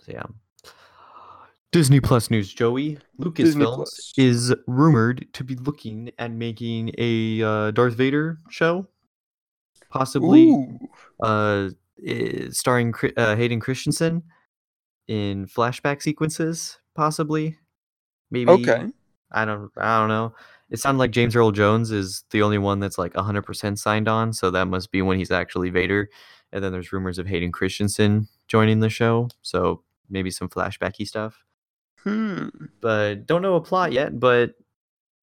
So 0.00 0.12
yeah. 0.12 0.24
Disney 1.74 1.98
Plus 1.98 2.30
news, 2.30 2.54
Joey. 2.54 2.98
Lucasfilm 3.18 3.84
is 4.16 4.54
rumored 4.68 5.26
to 5.32 5.42
be 5.42 5.56
looking 5.56 6.12
at 6.20 6.30
making 6.30 6.92
a 6.98 7.42
uh, 7.42 7.70
Darth 7.72 7.94
Vader 7.94 8.38
show, 8.48 8.86
possibly 9.90 10.56
uh, 11.20 11.70
eh, 12.06 12.46
starring 12.50 12.94
uh, 13.16 13.34
Hayden 13.34 13.58
Christensen 13.58 14.22
in 15.08 15.46
flashback 15.46 16.00
sequences, 16.00 16.78
possibly. 16.94 17.58
Maybe. 18.30 18.52
Okay. 18.52 18.86
I 19.32 19.44
don't. 19.44 19.68
I 19.76 19.98
don't 19.98 20.08
know. 20.08 20.32
It 20.70 20.78
sounded 20.78 20.98
like 20.98 21.10
James 21.10 21.36
Earl 21.36 21.52
Jones 21.52 21.90
is 21.90 22.24
the 22.30 22.42
only 22.42 22.58
one 22.58 22.80
that's 22.80 22.98
like 22.98 23.12
100% 23.12 23.78
signed 23.78 24.08
on, 24.08 24.32
so 24.32 24.50
that 24.50 24.66
must 24.66 24.90
be 24.90 25.02
when 25.02 25.18
he's 25.18 25.30
actually 25.30 25.70
Vader. 25.70 26.08
And 26.52 26.64
then 26.64 26.72
there's 26.72 26.92
rumors 26.92 27.18
of 27.18 27.26
Hayden 27.26 27.52
Christensen 27.52 28.28
joining 28.48 28.80
the 28.80 28.88
show, 28.88 29.28
so 29.42 29.82
maybe 30.08 30.30
some 30.30 30.48
flashbacky 30.48 31.06
stuff. 31.06 31.44
Hmm. 31.98 32.48
But 32.80 33.26
don't 33.26 33.42
know 33.42 33.56
a 33.56 33.60
plot 33.60 33.92
yet. 33.92 34.18
But 34.18 34.54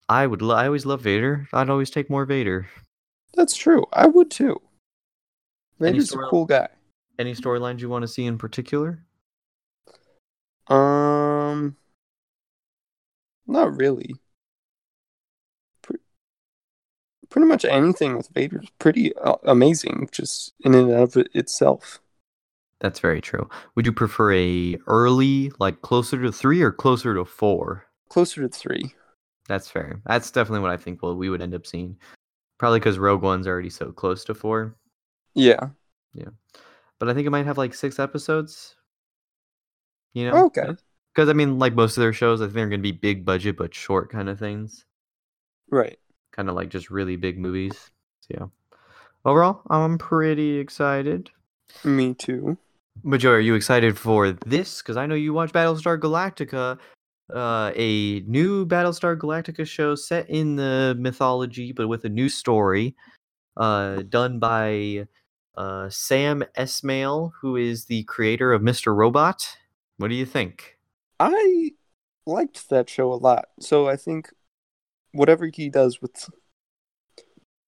I 0.10 0.28
would. 0.28 0.42
Lo- 0.42 0.56
I 0.56 0.66
always 0.66 0.86
love 0.86 1.02
Vader. 1.02 1.48
I'd 1.54 1.70
always 1.70 1.90
take 1.90 2.10
more 2.10 2.26
Vader. 2.26 2.68
That's 3.36 3.56
true. 3.56 3.86
I 3.94 4.08
would 4.08 4.30
too. 4.30 4.60
Vader's 5.80 6.14
a 6.14 6.18
cool 6.18 6.46
guy. 6.46 6.68
Any 7.18 7.34
storylines 7.34 7.80
you 7.80 7.90
want 7.90 8.04
to 8.04 8.08
see 8.08 8.26
in 8.26 8.38
particular? 8.38 9.04
Um, 10.68 11.76
not 13.48 13.76
really. 13.76 14.16
Pretty 17.32 17.48
much 17.48 17.66
anything 17.66 18.16
with 18.16 18.30
Vader 18.30 18.60
is 18.62 18.70
pretty 18.78 19.16
uh, 19.16 19.38
amazing, 19.44 20.10
just 20.12 20.54
in 20.64 20.76
and 20.76 20.92
of 20.92 21.18
it 21.18 21.30
itself. 21.34 22.00
That's 22.80 23.00
very 23.00 23.22
true. 23.22 23.50
Would 23.76 23.86
you 23.86 23.94
prefer 23.94 24.34
a 24.34 24.78
early, 24.88 25.52
like 25.60 25.82
closer 25.82 26.22
to 26.22 26.32
three, 26.32 26.62
or 26.62 26.72
closer 26.72 27.16
to 27.16 27.26
four? 27.26 27.86
Closer 28.10 28.42
to 28.42 28.50
three. 28.50 28.94
That's 29.48 29.70
fair. 29.70 30.02
That's 30.06 30.30
definitely 30.32 30.62
what 30.62 30.72
I 30.72 30.78
think. 30.78 31.02
Well, 31.02 31.16
we 31.16 31.30
would 31.30 31.42
end 31.42 31.56
up 31.56 31.66
seeing, 31.66 31.98
probably 32.58 32.80
because 32.80 33.00
Rogue 33.00 33.22
One's 33.22 33.48
already 33.48 33.70
so 33.70 33.92
close 33.92 34.24
to 34.26 34.36
four. 34.36 34.76
Yeah. 35.34 35.70
Yeah. 36.14 36.30
But 37.00 37.10
I 37.10 37.14
think 37.14 37.28
it 37.28 37.32
might 37.32 37.46
have 37.46 37.58
like 37.58 37.74
six 37.74 38.00
episodes. 38.00 38.76
You 40.14 40.30
know? 40.30 40.46
Okay. 40.46 40.76
Because 41.14 41.30
I 41.30 41.34
mean, 41.34 41.60
like 41.60 41.74
most 41.74 41.98
of 41.98 42.02
their 42.02 42.14
shows, 42.14 42.42
I 42.42 42.46
think 42.46 42.56
they're 42.56 42.70
going 42.70 42.80
to 42.80 42.84
be 42.84 42.92
big 42.92 43.26
budget 43.26 43.58
but 43.58 43.74
short 43.74 44.12
kind 44.12 44.30
of 44.30 44.40
things. 44.40 44.86
Right. 45.70 46.00
Kind 46.32 46.50
of 46.50 46.56
like 46.56 46.70
just 46.70 46.90
really 46.90 47.16
big 47.16 47.38
movies. 47.38 47.92
So 48.22 48.28
yeah. 48.30 48.46
Overall, 49.24 49.62
I'm 49.70 49.98
pretty 49.98 50.58
excited. 50.58 51.30
Me 51.84 52.14
too. 52.14 52.58
Joe, 53.18 53.32
are 53.32 53.40
you 53.40 53.56
excited 53.56 53.98
for 53.98 54.32
this? 54.32 54.82
Because 54.82 54.98
I 54.98 55.06
know 55.06 55.16
you 55.16 55.34
watch 55.34 55.52
Battlestar 55.52 56.00
Galactica, 56.00 56.78
uh, 57.34 57.72
a 57.76 58.20
new 58.22 58.66
Battlestar 58.66 59.18
Galactica 59.18 59.66
show 59.66 59.96
set 59.96 60.30
in 60.30 60.56
the 60.56 60.96
mythology, 61.00 61.72
but 61.72 61.88
with 61.88 62.04
a 62.06 62.10
new 62.10 62.30
story, 62.30 62.96
uh, 63.58 64.04
done 64.10 64.40
by 64.40 65.08
uh, 65.56 65.90
Sam 65.90 66.44
Esmail, 66.58 67.32
who 67.42 67.56
is 67.56 67.86
the 67.86 68.04
creator 68.04 68.54
of 68.54 68.62
Mr. 68.62 68.96
Robot. 68.96 69.58
What 69.98 70.10
do 70.10 70.16
you 70.16 70.26
think? 70.26 70.78
I 71.20 71.72
liked 72.26 72.70
that 72.70 72.90
show 72.90 73.14
a 73.14 73.16
lot, 73.16 73.50
so 73.60 73.88
I 73.88 73.96
think 73.96 74.32
whatever 75.14 75.48
he 75.48 75.70
does 75.70 76.02
with 76.02 76.30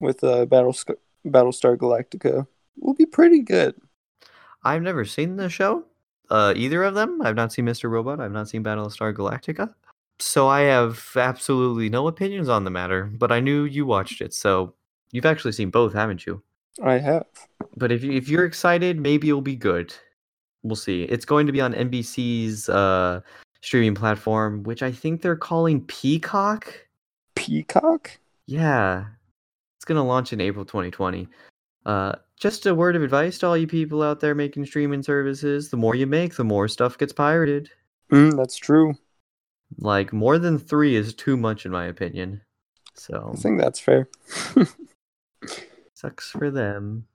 with 0.00 0.22
uh, 0.24 0.46
Battlestar 0.46 0.96
Battlestar 1.26 1.76
Galactica 1.76 2.46
will 2.78 2.94
be 2.94 3.06
pretty 3.06 3.40
good. 3.40 3.74
I've 4.62 4.82
never 4.82 5.04
seen 5.04 5.36
the 5.36 5.48
show, 5.48 5.84
uh, 6.30 6.54
either 6.56 6.82
of 6.82 6.94
them. 6.94 7.20
I've 7.22 7.36
not 7.36 7.52
seen 7.52 7.66
Mr. 7.66 7.90
Robot. 7.90 8.20
I've 8.20 8.32
not 8.32 8.48
seen 8.48 8.64
Battlestar 8.64 9.14
Galactica. 9.14 9.74
So 10.18 10.46
I 10.48 10.60
have 10.60 11.10
absolutely 11.16 11.88
no 11.88 12.06
opinions 12.06 12.48
on 12.48 12.64
the 12.64 12.70
matter, 12.70 13.04
but 13.04 13.32
I 13.32 13.40
knew 13.40 13.64
you 13.64 13.84
watched 13.84 14.20
it, 14.20 14.32
so 14.32 14.74
you've 15.10 15.26
actually 15.26 15.52
seen 15.52 15.70
both, 15.70 15.92
haven't 15.92 16.24
you? 16.24 16.42
I 16.82 16.98
have. 16.98 17.26
But 17.76 17.92
if 17.92 18.02
you, 18.04 18.12
if 18.12 18.28
you're 18.28 18.44
excited, 18.44 19.00
maybe 19.00 19.28
it'll 19.28 19.40
be 19.40 19.56
good. 19.56 19.94
We'll 20.62 20.76
see. 20.76 21.02
It's 21.04 21.24
going 21.24 21.46
to 21.46 21.52
be 21.52 21.60
on 21.60 21.74
NBC's 21.74 22.68
uh, 22.68 23.20
streaming 23.60 23.94
platform, 23.94 24.62
which 24.62 24.82
I 24.82 24.92
think 24.92 25.20
they're 25.20 25.36
calling 25.36 25.82
Peacock. 25.82 26.83
Peacock? 27.44 28.18
Yeah, 28.46 29.04
it's 29.76 29.84
gonna 29.84 30.04
launch 30.04 30.32
in 30.32 30.40
April 30.40 30.64
2020. 30.64 31.28
Uh, 31.84 32.14
just 32.38 32.66
a 32.66 32.74
word 32.74 32.96
of 32.96 33.02
advice 33.02 33.38
to 33.38 33.46
all 33.46 33.56
you 33.56 33.66
people 33.66 34.02
out 34.02 34.20
there 34.20 34.34
making 34.34 34.64
streaming 34.66 35.02
services: 35.02 35.68
the 35.68 35.76
more 35.76 35.94
you 35.94 36.06
make, 36.06 36.34
the 36.36 36.44
more 36.44 36.68
stuff 36.68 36.96
gets 36.96 37.12
pirated. 37.12 37.70
Mm, 38.10 38.36
that's 38.36 38.56
true. 38.56 38.94
Like 39.78 40.12
more 40.12 40.38
than 40.38 40.58
three 40.58 40.96
is 40.96 41.14
too 41.14 41.36
much, 41.36 41.66
in 41.66 41.72
my 41.72 41.86
opinion. 41.86 42.40
So 42.94 43.32
I 43.34 43.36
think 43.36 43.60
that's 43.60 43.80
fair. 43.80 44.08
sucks 45.94 46.30
for 46.30 46.50
them. 46.50 47.06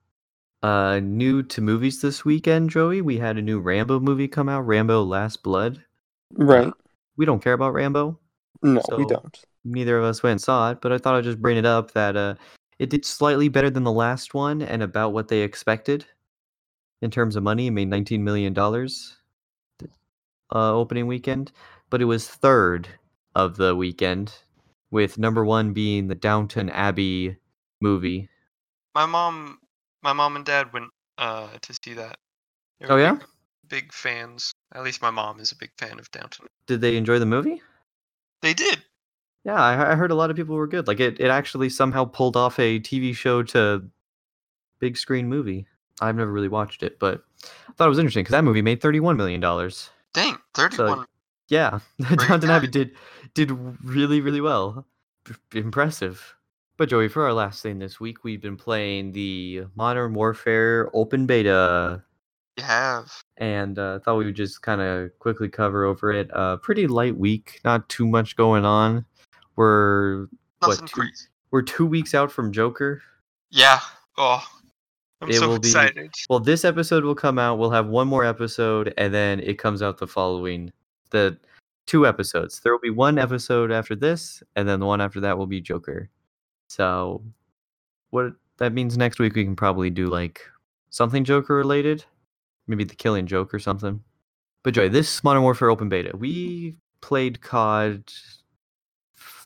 Uh, 0.61 0.99
new 1.01 1.41
to 1.41 1.61
movies 1.61 2.01
this 2.01 2.25
weekend, 2.25 2.69
Joey. 2.69 3.01
We 3.01 3.17
had 3.17 3.37
a 3.37 3.41
new 3.41 3.59
Rambo 3.59 3.99
movie 3.99 4.27
come 4.27 4.49
out, 4.49 4.67
Rambo: 4.67 5.03
Last 5.03 5.41
Blood. 5.41 5.83
right. 6.33 6.73
We 7.17 7.25
don't 7.25 7.43
care 7.43 7.53
about 7.53 7.73
Rambo. 7.73 8.19
No, 8.61 8.81
we 8.97 9.05
don't. 9.05 9.37
Neither 9.63 9.97
of 9.97 10.05
us 10.05 10.23
went 10.23 10.31
and 10.31 10.41
saw 10.41 10.71
it, 10.71 10.81
but 10.81 10.91
I 10.91 10.97
thought 10.97 11.15
I'd 11.15 11.23
just 11.23 11.41
bring 11.41 11.57
it 11.57 11.65
up 11.65 11.91
that 11.91 12.15
uh, 12.15 12.35
it 12.79 12.89
did 12.89 13.05
slightly 13.05 13.49
better 13.49 13.69
than 13.69 13.83
the 13.83 13.91
last 13.91 14.33
one 14.33 14.61
and 14.61 14.81
about 14.81 15.13
what 15.13 15.27
they 15.27 15.41
expected 15.41 16.05
in 17.01 17.11
terms 17.11 17.35
of 17.35 17.43
money. 17.43 17.67
It 17.67 17.71
made 17.71 17.89
$19 17.89 18.21
million 18.21 18.57
uh, 18.57 20.73
opening 20.73 21.07
weekend, 21.07 21.51
but 21.89 22.01
it 22.01 22.05
was 22.05 22.27
third 22.27 22.87
of 23.35 23.57
the 23.57 23.75
weekend, 23.75 24.33
with 24.91 25.17
number 25.17 25.45
one 25.45 25.73
being 25.73 26.07
the 26.07 26.15
Downton 26.15 26.69
Abbey 26.69 27.37
movie. 27.81 28.29
My 28.95 29.05
mom, 29.05 29.59
my 30.01 30.13
mom 30.13 30.35
and 30.35 30.45
dad 30.45 30.73
went 30.73 30.89
uh 31.17 31.49
to 31.61 31.75
see 31.83 31.93
that. 31.93 32.17
Oh, 32.87 32.97
yeah? 32.97 33.13
big, 33.13 33.27
big 33.67 33.93
fans. 33.93 34.51
At 34.73 34.83
least 34.83 35.01
my 35.01 35.11
mom 35.11 35.39
is 35.39 35.51
a 35.51 35.55
big 35.55 35.71
fan 35.77 35.99
of 35.99 36.09
Downton. 36.11 36.47
Did 36.65 36.81
they 36.81 36.95
enjoy 36.95 37.19
the 37.19 37.25
movie? 37.25 37.61
They 38.41 38.53
did. 38.53 38.81
Yeah, 39.49 39.63
I, 39.63 39.93
I 39.93 39.95
heard 39.95 40.11
a 40.11 40.15
lot 40.15 40.29
of 40.29 40.35
people 40.35 40.55
were 40.55 40.67
good. 40.67 40.87
Like 40.87 40.99
it, 40.99 41.19
it 41.19 41.29
actually 41.29 41.69
somehow 41.69 42.05
pulled 42.05 42.37
off 42.37 42.59
a 42.59 42.79
TV 42.79 43.15
show 43.15 43.41
to 43.41 43.83
big 44.79 44.95
screen 44.95 45.27
movie. 45.27 45.65
I've 46.01 46.15
never 46.15 46.31
really 46.31 46.47
watched 46.47 46.83
it, 46.83 46.99
but 46.99 47.23
I 47.43 47.71
thought 47.75 47.87
it 47.87 47.89
was 47.89 47.97
interesting 47.97 48.21
because 48.21 48.33
that 48.33 48.43
movie 48.43 48.61
made 48.61 48.79
thirty-one 48.79 49.17
million 49.17 49.41
dollars. 49.41 49.89
Dang, 50.13 50.37
thirty-one. 50.53 51.05
Yeah, 51.47 51.79
Downton. 52.27 52.51
Abbey 52.51 52.67
did 52.67 52.91
did 53.33 53.49
really 53.83 54.21
really 54.21 54.39
well. 54.39 54.85
B- 55.25 55.59
impressive. 55.59 56.35
But 56.77 56.89
Joey, 56.89 57.07
for 57.07 57.23
our 57.25 57.33
last 57.33 57.63
thing 57.63 57.79
this 57.79 57.99
week, 57.99 58.23
we've 58.23 58.41
been 58.41 58.55
playing 58.55 59.13
the 59.13 59.63
Modern 59.75 60.13
Warfare 60.13 60.91
open 60.93 61.25
beta, 61.25 62.03
you 62.55 62.63
have. 62.63 63.11
and 63.37 63.79
uh, 63.79 63.97
thought 63.99 64.17
we 64.17 64.25
would 64.25 64.35
just 64.35 64.61
kind 64.61 64.79
of 64.79 65.09
quickly 65.17 65.49
cover 65.49 65.85
over 65.85 66.11
it. 66.11 66.29
Uh, 66.33 66.57
pretty 66.57 66.85
light 66.85 67.17
week, 67.17 67.59
not 67.65 67.89
too 67.89 68.07
much 68.07 68.35
going 68.35 68.63
on. 68.63 69.05
We're 69.59 70.27
What, 70.59 70.79
two- 70.79 70.87
crazy. 70.87 71.25
we're 71.51 71.63
two 71.63 71.85
weeks 71.85 72.15
out 72.15 72.31
from 72.31 72.53
Joker. 72.53 73.01
Yeah. 73.49 73.81
Oh, 74.17 74.41
I'm 75.19 75.29
It 75.29 75.33
so 75.33 75.49
will 75.49 75.59
be- 75.59 75.67
excited. 75.67 76.13
Well, 76.29 76.39
this 76.39 76.63
episode 76.63 77.03
will 77.03 77.13
come 77.13 77.37
out. 77.37 77.59
We'll 77.59 77.71
have 77.71 77.87
one 77.87 78.07
more 78.07 78.23
episode, 78.23 78.93
and 78.97 79.13
then 79.13 79.41
it 79.41 79.57
comes 79.57 79.81
out 79.81 79.97
the 79.97 80.07
following 80.07 80.71
the 81.09 81.37
two 81.87 82.07
episodes. 82.07 82.61
There 82.61 82.71
will 82.71 82.79
be 82.79 82.89
one 82.89 83.17
episode 83.19 83.69
after 83.69 83.97
this, 83.97 84.41
and 84.55 84.65
then 84.65 84.79
the 84.79 84.85
one 84.85 85.01
after 85.01 85.19
that 85.19 85.37
will 85.37 85.45
be 85.45 85.59
Joker. 85.59 86.09
So, 86.69 87.21
what 88.11 88.31
that 88.59 88.71
means 88.71 88.97
next 88.97 89.19
week 89.19 89.35
we 89.35 89.43
can 89.43 89.57
probably 89.57 89.89
do 89.89 90.07
like 90.07 90.41
something 90.89 91.25
Joker 91.25 91.55
related, 91.55 92.05
maybe 92.65 92.85
the 92.85 92.95
Killing 92.95 93.27
Joke 93.27 93.53
or 93.53 93.59
something. 93.59 94.01
But 94.63 94.73
Joy, 94.73 94.87
this 94.87 95.21
Modern 95.21 95.43
Warfare 95.43 95.69
open 95.69 95.89
beta, 95.89 96.15
we 96.15 96.77
played 97.01 97.41
COD 97.41 98.09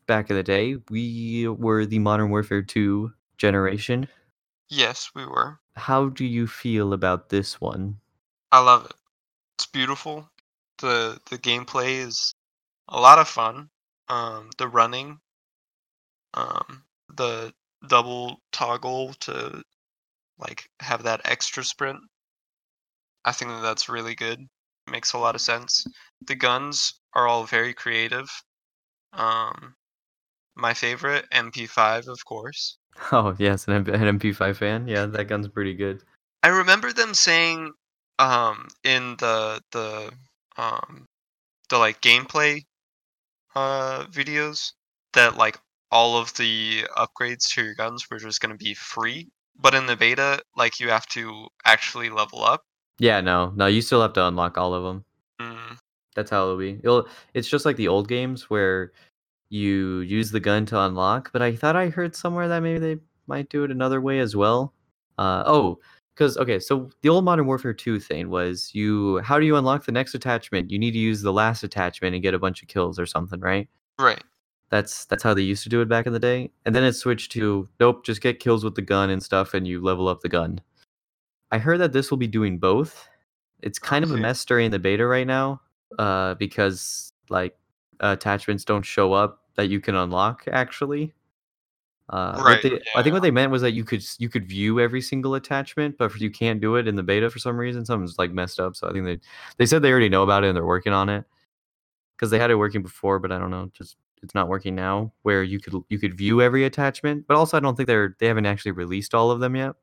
back 0.06 0.30
in 0.30 0.36
the 0.36 0.43
day. 0.43 0.78
We 0.89 1.47
were 1.47 1.86
the 1.86 1.99
Modern 1.99 2.30
Warfare 2.30 2.62
2 2.62 3.14
generation. 3.38 4.08
Yes, 4.70 5.12
we 5.16 5.26
were. 5.26 5.60
How 5.76 6.10
do 6.10 6.26
you 6.26 6.47
feel 6.47 6.93
about 6.93 7.30
this 7.30 7.60
one? 7.62 7.99
I 8.51 8.60
love 8.60 8.86
it. 8.86 8.95
It's 9.58 9.66
beautiful. 9.66 10.30
the 10.80 11.20
The 11.30 11.38
gameplay 11.38 11.99
is 11.99 12.34
a 12.88 12.99
lot 12.99 13.20
of 13.20 13.28
fun. 13.28 13.70
Um, 14.10 14.49
the 14.58 14.68
running, 14.68 15.20
um, 16.34 16.84
the 17.10 17.54
double 17.88 18.41
toggle 18.51 19.14
to 19.16 19.64
like 20.38 20.70
have 20.80 21.04
that 21.04 21.22
extra 21.26 21.64
sprint. 21.64 21.99
I 23.26 23.32
think 23.32 23.51
that 23.51 23.62
that's 23.62 23.89
really 23.89 24.16
good. 24.16 24.47
Makes 24.89 25.14
a 25.14 25.18
lot 25.18 25.36
of 25.36 25.41
sense. 25.41 25.86
The 26.22 26.36
guns 26.36 26.99
are 27.14 27.28
all 27.28 27.45
very 27.45 27.74
creative. 27.74 28.30
Um, 29.14 29.76
my 30.56 30.74
favorite 30.74 31.26
MP5, 31.32 32.08
of 32.08 32.24
course. 32.26 32.78
Oh 33.12 33.36
yes, 33.39 33.68
an, 33.68 33.74
an 33.89 34.08
MP5 34.08 34.58
fan. 34.58 34.88
Yeah, 34.88 35.06
that 35.08 35.26
gun's 35.28 35.47
pretty 35.47 35.74
good. 35.74 36.04
I 36.43 36.49
remember 36.49 36.93
them 36.93 37.14
saying 37.14 37.74
um 38.20 38.68
in 38.84 39.16
the 39.18 39.62
the 39.72 40.12
um 40.58 41.06
the 41.70 41.78
like 41.80 42.01
gameplay 42.01 42.64
uh 43.56 44.06
videos 44.06 44.74
that 45.14 45.38
like 45.38 45.60
all 45.91 46.18
of 46.18 46.34
the 46.36 46.84
upgrades 46.97 47.47
to 47.54 47.64
your 47.64 47.76
guns 47.76 48.06
were 48.10 48.20
just 48.20 48.41
going 48.41 48.51
to 48.51 48.58
be 48.64 48.74
free 48.74 49.30
but 49.56 49.76
in 49.76 49.86
the 49.86 49.95
beta 49.95 50.41
like 50.58 50.80
you 50.80 50.89
have 50.89 51.06
to 51.08 51.47
actually 51.66 52.10
level 52.10 52.43
up 52.43 52.64
Yeah, 52.99 53.22
no, 53.22 53.51
no, 53.56 53.68
you 53.68 53.82
still 53.82 54.01
have 54.01 54.14
to 54.14 54.26
unlock 54.28 54.58
all 54.58 54.74
of 54.74 54.84
them. 54.84 55.06
mm, 55.39 55.78
That's 56.16 56.30
how 56.32 56.43
it'll 56.43 56.58
be. 56.58 56.80
It'll, 56.84 57.08
it's 57.34 57.47
just 57.47 57.66
like 57.66 57.76
the 57.76 57.88
old 57.88 58.08
games 58.08 58.49
where 58.49 58.91
you 59.54 59.99
use 59.99 60.32
the 60.32 60.39
gun 60.39 60.66
to 60.66 60.80
unlock. 60.80 61.32
But 61.32 61.43
I 61.43 61.56
thought 61.56 61.76
I 61.76 61.89
heard 61.89 62.16
somewhere 62.16 62.47
that 62.47 62.62
maybe 62.62 62.80
they 62.80 62.97
might 63.28 63.49
do 63.49 63.64
it 63.64 63.70
another 63.70 64.01
way 64.01 64.20
as 64.20 64.36
well. 64.36 64.74
Uh, 65.20 65.43
oh, 65.45 65.80
because 66.16 66.38
okay, 66.38 66.60
so 66.60 66.89
the 67.04 67.10
old 67.10 67.24
Modern 67.24 67.45
Warfare 67.45 67.74
2 67.74 67.99
thing 67.99 68.30
was 68.30 68.74
you. 68.74 69.20
How 69.20 69.39
do 69.39 69.45
you 69.45 69.56
unlock 69.56 69.86
the 69.86 69.91
next 69.91 70.16
attachment? 70.16 70.72
You 70.72 70.80
need 70.80 70.91
to 70.91 70.99
use 70.99 71.22
the 71.22 71.32
last 71.32 71.64
attachment 71.64 72.16
and 72.16 72.24
get 72.24 72.34
a 72.34 72.39
bunch 72.39 72.64
of 72.64 72.68
kills 72.68 72.97
or 72.97 73.06
something, 73.06 73.39
right? 73.39 73.70
right 73.99 74.24
That's 74.72 75.06
that's 75.06 75.22
how 75.22 75.36
they 75.36 75.43
used 75.43 75.64
to 75.64 75.70
do 75.70 75.82
it 75.82 75.89
back 75.89 76.08
in 76.08 76.14
the 76.14 76.20
day. 76.20 76.49
And 76.66 76.76
then 76.76 76.84
it 76.84 76.93
switched 76.93 77.32
to 77.34 77.70
nope, 77.80 78.04
just 78.06 78.22
get 78.22 78.39
kills 78.39 78.64
with 78.64 78.74
the 78.74 78.82
gun 78.82 79.12
and 79.12 79.22
stuff, 79.22 79.54
and 79.54 79.68
you 79.68 79.82
level 79.82 80.08
up 80.08 80.22
the 80.22 80.30
gun. 80.30 80.62
I 81.51 81.60
heard 81.60 81.80
that 81.80 81.93
this 81.93 82.10
will 82.10 82.18
be 82.18 82.28
doing 82.28 82.58
both. 82.58 83.08
It's 83.62 83.78
kind 83.78 84.04
of 84.04 84.12
a 84.12 84.18
mess 84.18 84.43
during 84.45 84.72
the 84.72 84.80
beta 84.80 85.06
right 85.06 85.28
now, 85.28 85.62
uh, 85.99 86.34
because 86.34 87.14
like 87.30 87.56
attachments 87.99 88.66
don't 88.66 88.84
show 88.84 89.14
up 89.14 89.43
that 89.56 89.68
you 89.68 89.80
can 89.80 89.95
unlock 89.95 90.43
actually. 90.51 91.14
Uh, 92.10 92.41
Right, 92.45 92.62
they- 92.62 92.82
I 92.95 93.01
think 93.01 93.14
what 93.14 93.22
they 93.22 93.32
meant 93.32 93.51
was 93.51 93.62
that 93.62 93.72
you 93.72 93.84
could 93.86 94.04
you 94.20 94.28
could 94.30 94.45
view 94.47 94.80
every 94.80 95.01
single 95.01 95.36
attachment, 95.36 95.97
but 95.97 96.14
you 96.20 96.30
can't 96.30 96.60
do 96.60 96.76
it 96.76 96.88
in 96.88 96.95
the 96.95 97.04
beta 97.04 97.30
for 97.30 97.39
some 97.39 97.58
reason. 97.58 97.86
Something's 97.86 98.18
like 98.20 98.32
messed 98.32 98.60
up. 98.60 98.76
So 98.76 98.89
I 98.89 98.91
think 98.93 99.06
they 99.06 99.20
they 99.58 99.66
said 99.66 99.82
they 99.82 99.91
already 99.91 100.10
know 100.10 100.24
about 100.24 100.43
it 100.43 100.47
and 100.47 100.56
they're 100.58 100.66
working 100.66 100.93
on 100.93 101.08
it 101.10 101.24
because 102.18 102.30
they 102.30 102.39
had 102.39 102.51
it 102.51 102.56
working 102.56 102.82
before, 102.84 103.20
but 103.20 103.32
I 103.32 103.39
don't 103.39 103.51
know, 103.51 103.72
just 103.74 103.97
it's 104.22 104.36
not 104.36 104.47
working 104.49 104.76
now. 104.76 105.14
Where 105.24 105.43
you 105.43 105.60
could 105.60 105.76
you 105.89 105.97
could 105.97 106.14
view 106.18 106.41
every 106.41 106.66
attachment, 106.66 107.26
but 107.28 107.38
also 107.38 107.56
I 107.58 107.62
don't 107.62 107.76
think 107.76 107.88
they're 107.88 108.16
they 108.20 108.28
haven't 108.28 108.45
actually 108.47 108.72
released 108.72 109.14
all 109.16 109.32
of 109.32 109.39
them 109.39 109.56
yet. 109.56 109.76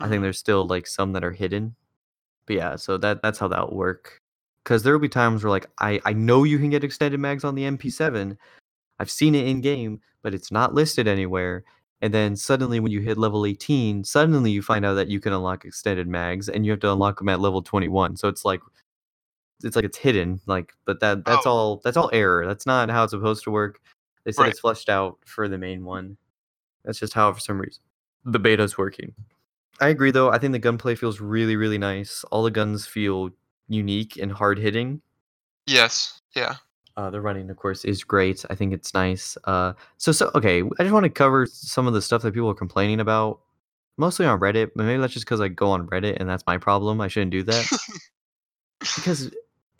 I 0.00 0.08
think 0.08 0.20
Mhm. 0.20 0.22
there's 0.22 0.38
still 0.38 0.66
like 0.66 0.86
some 0.86 1.12
that 1.14 1.24
are 1.24 1.32
hidden. 1.32 1.74
But 2.46 2.56
yeah, 2.56 2.76
so 2.76 2.96
that 2.98 3.22
that's 3.22 3.38
how 3.40 3.48
that'll 3.48 3.76
work. 3.76 4.20
Because 4.62 4.82
there 4.82 4.92
will 4.92 5.00
be 5.00 5.08
times 5.08 5.42
where 5.44 5.50
like 5.50 5.66
I 5.80 6.00
I 6.04 6.12
know 6.14 6.44
you 6.44 6.58
can 6.58 6.70
get 6.70 6.84
extended 6.84 7.18
mags 7.20 7.44
on 7.44 7.54
the 7.56 7.64
MP7. 7.64 8.38
I've 8.98 9.10
seen 9.10 9.34
it 9.34 9.46
in 9.46 9.60
game, 9.60 10.00
but 10.22 10.34
it's 10.34 10.50
not 10.52 10.74
listed 10.74 11.06
anywhere. 11.08 11.64
And 12.00 12.12
then 12.12 12.36
suddenly, 12.36 12.80
when 12.80 12.92
you 12.92 13.00
hit 13.00 13.16
level 13.18 13.46
18, 13.46 14.04
suddenly 14.04 14.50
you 14.50 14.60
find 14.62 14.84
out 14.84 14.94
that 14.94 15.08
you 15.08 15.20
can 15.20 15.32
unlock 15.32 15.64
extended 15.64 16.06
mags, 16.06 16.48
and 16.48 16.64
you 16.66 16.72
have 16.72 16.80
to 16.80 16.92
unlock 16.92 17.18
them 17.18 17.28
at 17.30 17.40
level 17.40 17.62
21. 17.62 18.16
So 18.16 18.28
it's 18.28 18.44
like 18.44 18.60
it's 19.62 19.76
like 19.76 19.84
it's 19.84 19.96
hidden 19.96 20.40
like 20.46 20.72
but 20.84 21.00
that 21.00 21.24
that's 21.24 21.46
Oh. 21.46 21.50
all 21.50 21.80
that's 21.84 21.96
all 21.96 22.10
error 22.12 22.44
that's 22.46 22.66
not 22.66 22.90
how 22.90 23.04
it's 23.04 23.12
supposed 23.12 23.44
to 23.44 23.50
work 23.50 23.80
they 24.24 24.32
said 24.32 24.42
Right. 24.42 24.50
it's 24.50 24.60
fleshed 24.60 24.90
out 24.90 25.16
for 25.24 25.48
the 25.48 25.56
main 25.56 25.84
one 25.84 26.18
that's 26.84 26.98
just 26.98 27.14
how 27.14 27.32
for 27.32 27.40
some 27.40 27.60
reason 27.60 27.82
the 28.24 28.40
beta's 28.40 28.76
working 28.76 29.14
i 29.80 29.88
agree 29.88 30.10
though 30.10 30.30
i 30.30 30.38
think 30.38 30.52
the 30.52 30.58
gunplay 30.58 30.96
feels 30.96 31.18
really 31.20 31.56
really 31.56 31.78
nice 31.78 32.24
all 32.24 32.42
the 32.42 32.50
guns 32.50 32.84
feel 32.86 33.30
unique 33.68 34.18
and 34.18 34.32
hard 34.32 34.58
hitting 34.58 35.00
yes 35.66 36.20
yeah 36.34 36.56
uh, 36.96 37.10
the 37.10 37.20
running 37.20 37.50
of 37.50 37.56
course 37.56 37.84
is 37.84 38.04
great. 38.04 38.44
I 38.50 38.54
think 38.54 38.72
it's 38.72 38.94
nice 38.94 39.36
uh, 39.44 39.72
so 39.96 40.12
so 40.12 40.30
okay 40.34 40.62
i 40.78 40.82
just 40.82 40.92
want 40.92 41.04
to 41.04 41.10
cover 41.10 41.46
some 41.46 41.86
of 41.86 41.94
the 41.94 42.02
stuff 42.02 42.22
that 42.22 42.34
people 42.34 42.48
are 42.50 42.54
complaining 42.54 43.00
about 43.00 43.40
mostly 43.96 44.26
on 44.26 44.40
reddit 44.40 44.70
but 44.74 44.84
maybe 44.84 45.00
that's 45.00 45.12
just 45.12 45.24
because 45.24 45.40
i 45.40 45.48
go 45.48 45.70
on 45.70 45.86
reddit 45.88 46.16
and 46.18 46.28
that's 46.28 46.44
my 46.46 46.58
problem 46.58 47.00
i 47.00 47.08
shouldn't 47.08 47.32
do 47.32 47.42
that. 47.42 47.66
Because 48.96 49.30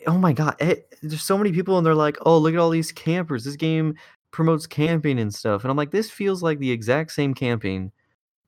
oh 0.07 0.17
my 0.17 0.33
god 0.33 0.55
it, 0.59 0.95
there's 1.03 1.21
so 1.21 1.37
many 1.37 1.51
people 1.51 1.77
and 1.77 1.85
they're 1.85 1.93
like 1.93 2.17
oh 2.25 2.37
look 2.37 2.53
at 2.53 2.59
all 2.59 2.69
these 2.71 2.91
campers 2.91 3.43
this 3.43 3.55
game 3.55 3.95
promotes 4.31 4.65
camping 4.65 5.19
and 5.19 5.33
stuff 5.33 5.63
and 5.63 5.69
i'm 5.71 5.77
like 5.77 5.91
this 5.91 6.09
feels 6.09 6.41
like 6.41 6.57
the 6.59 6.71
exact 6.71 7.11
same 7.11 7.33
camping 7.33 7.91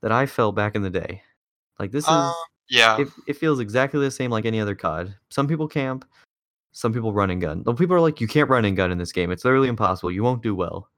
that 0.01 0.11
i 0.11 0.25
felt 0.25 0.55
back 0.55 0.75
in 0.75 0.81
the 0.81 0.89
day. 0.89 1.21
Like 1.79 1.91
this 1.91 2.05
is 2.05 2.09
Uh, 2.09 2.31
yeah. 2.69 2.99
it, 2.99 3.07
it 3.27 3.33
feels 3.37 3.59
exactly 3.59 3.99
the 3.99 4.11
same 4.11 4.31
like 4.31 4.45
any 4.45 4.59
other 4.59 4.75
cod. 4.75 5.13
Some 5.29 5.47
people 5.47 5.67
camp 5.67 6.05
some 6.77 6.93
people 6.93 7.11
run 7.11 7.31
and 7.31 7.41
gun 7.41 7.63
Well, 7.65 7.75
people 7.75 7.95
are 7.95 8.01
like 8.01 8.21
you 8.21 8.27
can't 8.27 8.49
run 8.49 8.63
and 8.65 8.77
gun 8.77 8.91
in 8.91 8.99
this 8.99 9.11
game 9.11 9.31
it's 9.31 9.43
literally 9.43 9.67
impossible 9.67 10.11
you 10.11 10.23
won't 10.23 10.43
do 10.43 10.53
well 10.53 10.89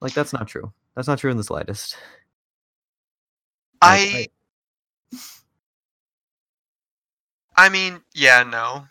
like 0.00 0.14
that's 0.14 0.32
not 0.32 0.46
true 0.48 0.72
that's 0.94 1.08
not 1.08 1.18
true 1.18 1.30
in 1.30 1.36
the 1.36 1.44
slightest 1.44 1.96
Like, 3.82 4.02
I 4.02 4.28
I 7.56 7.68
mean, 7.68 8.02
yeah, 8.14 8.42
no. 8.42 8.86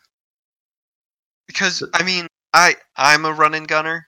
Because 1.47 1.84
I 1.93 2.03
mean, 2.03 2.28
I 2.53 2.76
I'm 2.95 3.26
a 3.26 3.34
run 3.34 3.53
and 3.53 3.68
gunner. 3.68 4.07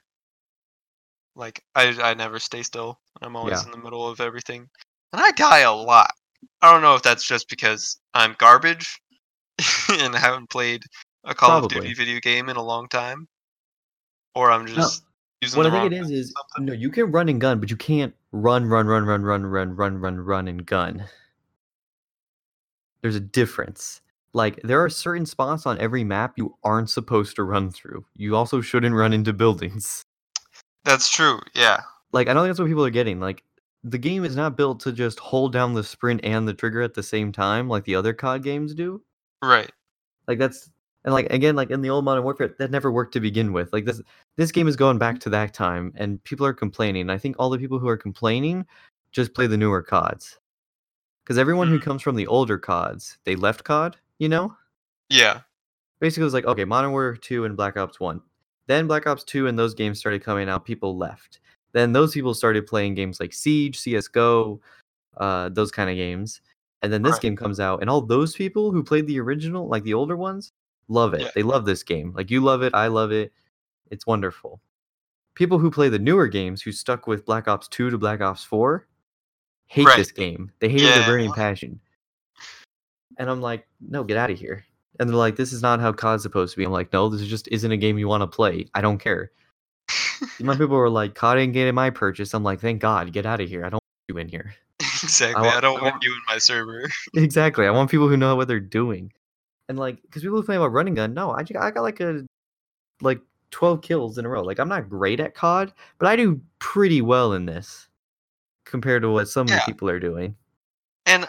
Like 1.36 1.64
I 1.76 1.90
I 2.02 2.14
never 2.16 2.40
stay 2.40 2.64
still. 2.64 3.00
I'm 3.22 3.36
always 3.36 3.62
Yeah. 3.62 3.66
in 3.66 3.72
the 3.72 3.78
middle 3.78 4.08
of 4.08 4.20
everything. 4.20 4.70
And 5.12 5.22
I 5.22 5.32
die 5.32 5.60
a 5.60 5.74
lot. 5.74 6.12
I 6.62 6.72
don't 6.72 6.82
know 6.82 6.96
if 6.96 7.04
that's 7.04 7.28
just 7.28 7.50
because 7.50 8.00
I'm 8.14 8.34
garbage 8.40 9.00
and 9.90 10.16
haven't 10.16 10.50
played 10.50 10.84
a 11.24 11.34
Call 11.34 11.64
of 11.64 11.72
Duty 11.72 11.94
video 11.94 12.20
game 12.20 12.50
in 12.50 12.56
a 12.56 12.64
long 12.64 12.88
time. 12.88 13.28
Or 14.36 14.52
I'm 14.52 14.66
just 14.66 15.04
using 15.42 15.58
What 15.58 15.70
the 15.70 15.78
I 15.78 15.82
think 15.82 15.94
it 15.94 16.02
is 16.02 16.12
is 16.12 16.34
something. 16.38 16.66
no, 16.66 16.74
you 16.74 16.90
can 16.90 17.12
run 17.12 17.30
and 17.30 17.40
gun, 17.40 17.60
but 17.60 17.70
you 17.70 17.78
can't 17.78 18.14
run, 18.32 18.66
run, 18.66 18.88
run, 18.88 19.06
run, 19.06 19.24
run, 19.24 19.46
run, 19.46 19.76
run, 19.76 19.98
run, 19.98 20.20
run, 20.20 20.48
and 20.48 20.66
gun. 20.66 21.06
There's 23.02 23.16
a 23.16 23.20
difference. 23.20 24.02
Like 24.34 24.60
there 24.64 24.84
are 24.84 24.90
certain 24.90 25.26
spots 25.26 25.66
on 25.68 25.78
every 25.80 26.04
map 26.04 26.34
you 26.38 26.58
aren't 26.64 26.90
supposed 26.90 27.36
to 27.36 27.44
run 27.44 27.70
through. 27.70 28.06
You 28.16 28.36
also 28.36 28.62
shouldn't 28.62 28.96
run 28.96 29.14
into 29.14 29.34
buildings. 29.34 30.04
That's 30.84 31.10
true, 31.10 31.40
yeah. 31.54 31.82
Like 32.12 32.28
I 32.28 32.34
don't 32.34 32.44
think 32.44 32.50
that's 32.50 32.60
what 32.60 32.68
people 32.68 32.86
are 32.86 32.90
getting. 32.90 33.20
Like 33.20 33.44
the 33.84 34.00
game 34.00 34.24
is 34.24 34.36
not 34.36 34.58
built 34.58 34.80
to 34.82 34.92
just 34.92 35.20
hold 35.20 35.54
down 35.54 35.74
the 35.74 35.84
sprint 35.84 36.22
and 36.24 36.48
the 36.48 36.54
trigger 36.54 36.82
at 36.82 36.94
the 36.96 37.04
same 37.04 37.32
time 37.32 37.68
like 37.68 37.84
the 37.84 37.96
other 37.96 38.14
COD 38.14 38.44
games 38.44 38.74
do. 38.74 39.02
Right. 39.44 39.72
Like 40.28 40.40
that's 40.40 40.70
and 41.06 41.14
like 41.14 41.28
again, 41.32 41.56
like 41.56 41.70
in 41.72 41.82
the 41.82 41.90
old 41.90 42.06
Modern 42.06 42.24
Warfare, 42.24 42.56
that 42.60 42.72
never 42.72 42.92
worked 42.92 43.14
to 43.14 43.20
begin 43.20 43.54
with. 43.54 43.72
Like 43.74 43.86
this 43.86 44.02
this 44.38 44.52
game 44.52 44.68
is 44.68 44.76
going 44.76 44.98
back 44.98 45.20
to 45.22 45.30
that 45.32 45.54
time 45.54 45.94
and 45.96 46.24
people 46.24 46.46
are 46.46 46.54
complaining. 46.54 47.10
I 47.10 47.18
think 47.18 47.36
all 47.40 47.50
the 47.50 47.58
people 47.60 47.80
who 47.80 47.88
are 47.90 47.98
complaining 47.98 48.66
just 49.12 49.34
play 49.34 49.48
the 49.48 49.58
newer 49.58 49.84
CODs. 49.84 50.40
Because 51.24 51.38
everyone 51.38 51.68
who 51.70 51.80
Mhm. 51.80 51.84
comes 51.84 52.02
from 52.02 52.16
the 52.16 52.28
older 52.28 52.58
CODs, 52.60 53.18
they 53.26 53.36
left 53.36 53.64
COD, 53.64 53.98
you 54.20 54.30
know? 54.30 54.56
Yeah. 55.10 55.42
Basically 56.00 56.22
it 56.24 56.26
was 56.26 56.34
like, 56.34 56.46
okay, 56.46 56.66
Modern 56.66 56.92
Warfare 56.92 57.18
2 57.18 57.46
and 57.46 57.56
Black 57.58 57.78
Ops 57.78 58.00
1. 58.00 58.22
Then 58.68 58.88
Black 58.88 59.08
Ops 59.08 59.24
2 59.24 59.48
and 59.48 59.58
those 59.58 59.74
games 59.74 60.00
started 60.00 60.24
coming 60.24 60.50
out, 60.50 60.66
people 60.66 60.98
left. 60.98 61.40
Then 61.74 61.94
those 61.94 62.14
people 62.14 62.34
started 62.34 62.68
playing 62.68 62.96
games 62.96 63.20
like 63.20 63.34
Siege, 63.34 63.80
CSGO, 63.80 64.60
uh, 65.18 65.50
those 65.50 65.72
kind 65.72 65.90
of 65.90 65.96
games. 65.96 66.42
And 66.82 66.92
then 66.92 67.04
this 67.04 67.14
Right. 67.16 67.22
game 67.24 67.36
comes 67.38 67.60
out, 67.60 67.82
and 67.82 67.90
all 67.90 68.02
those 68.02 68.36
people 68.36 68.72
who 68.72 68.84
played 68.84 69.08
the 69.08 69.20
original, 69.20 69.68
like 69.70 69.84
the 69.84 69.94
older 69.94 70.18
ones, 70.18 70.52
love 70.88 71.14
it. 71.14 71.22
Yeah. 71.22 71.30
They 71.36 71.44
love 71.44 71.66
this 71.66 71.84
game. 71.84 72.14
Like 72.16 72.30
you 72.32 72.42
love 72.42 72.62
it, 72.62 72.74
I 72.74 72.88
love 72.88 73.12
it. 73.12 73.32
It's 73.92 74.06
wonderful. 74.08 74.62
People 75.36 75.58
who 75.60 75.72
play 75.72 75.90
the 75.90 76.00
newer 76.00 76.28
games, 76.28 76.62
who 76.62 76.72
stuck 76.72 77.08
with 77.08 77.26
Black 77.26 77.48
Ops 77.48 77.68
2 77.68 77.90
to 77.90 77.98
Black 77.98 78.22
Ops 78.22 78.44
4, 78.44 78.88
hate 79.68 79.86
Right. 79.86 79.98
this 79.98 80.12
game. 80.12 80.52
They 80.60 80.70
hate 80.70 80.82
it 80.82 80.86
with 80.86 80.96
Yeah. 80.98 81.04
a 81.04 81.08
burning 81.08 81.34
passion. 81.34 81.80
And 83.18 83.30
I'm 83.30 83.42
like, 83.42 83.68
no, 83.82 84.04
get 84.04 84.18
out 84.18 84.32
of 84.32 84.40
here. 84.40 84.66
And 85.00 85.10
they're 85.10 85.16
like, 85.16 85.36
this 85.36 85.52
is 85.54 85.62
not 85.62 85.80
how 85.80 85.92
COD's 85.92 86.24
supposed 86.24 86.54
to 86.54 86.58
be. 86.58 86.64
I'm 86.66 86.72
like, 86.72 86.94
no, 86.94 87.10
this 87.10 87.22
is 87.22 87.28
just 87.28 87.48
isn't 87.50 87.72
a 87.72 87.78
game 87.78 87.98
you 87.98 88.08
want 88.08 88.22
to 88.22 88.28
play. 88.28 88.68
I 88.76 88.82
don't 88.82 89.00
care. 89.00 89.32
My 90.40 90.54
people 90.56 90.78
were 90.78 90.90
like, 90.90 91.16
COD 91.16 91.40
ain't 91.40 91.54
getting 91.54 91.76
my 91.76 91.90
purchase. 91.90 92.34
I'm 92.34 92.44
like, 92.44 92.60
thank 92.62 92.82
God, 92.82 93.12
get 93.12 93.26
out 93.26 93.42
of 93.42 93.50
here. 93.50 93.62
I 93.66 93.70
don't 93.70 93.74
want 93.74 94.10
you 94.10 94.18
in 94.20 94.28
here. 94.30 94.54
exactly. 94.80 95.44
I, 95.48 95.52
want- 95.52 95.62
don't 95.62 95.80
I 95.80 95.82
want 95.82 95.94
want- 95.96 96.04
you 96.04 96.14
in 96.14 96.20
my 96.28 96.38
server. 96.38 96.88
exactly. 97.16 97.66
I 97.68 97.72
want 97.72 97.90
people 97.92 98.08
who 98.08 98.18
know 98.18 98.36
what 98.36 98.48
they're 98.48 98.60
doing. 98.60 99.12
And 99.70 99.80
like, 99.80 100.02
because 100.02 100.22
people 100.22 100.44
play 100.44 100.56
about 100.58 100.72
running 100.74 100.96
gun, 100.96 101.14
no, 101.14 101.32
I, 101.32 101.40
I 101.42 101.72
got 101.72 101.82
like 101.82 102.00
a 102.00 102.26
like 103.02 103.22
12 103.52 103.82
kills 103.82 104.18
in 104.18 104.26
a 104.26 104.30
row. 104.30 104.44
Like, 104.44 104.60
I'm 104.60 104.70
not 104.70 104.90
great 104.90 105.20
at 105.20 105.36
COD, 105.36 105.74
but 106.00 106.08
I 106.08 106.16
do 106.16 106.42
pretty 106.60 107.02
well 107.02 107.34
in 107.34 107.46
this 107.46 107.88
compared 108.66 109.02
to 109.04 109.10
what 109.10 109.28
some 109.28 109.48
Yeah. 109.48 109.64
people 109.66 109.90
are 109.90 110.00
doing. 110.00 110.36
And 111.06 111.28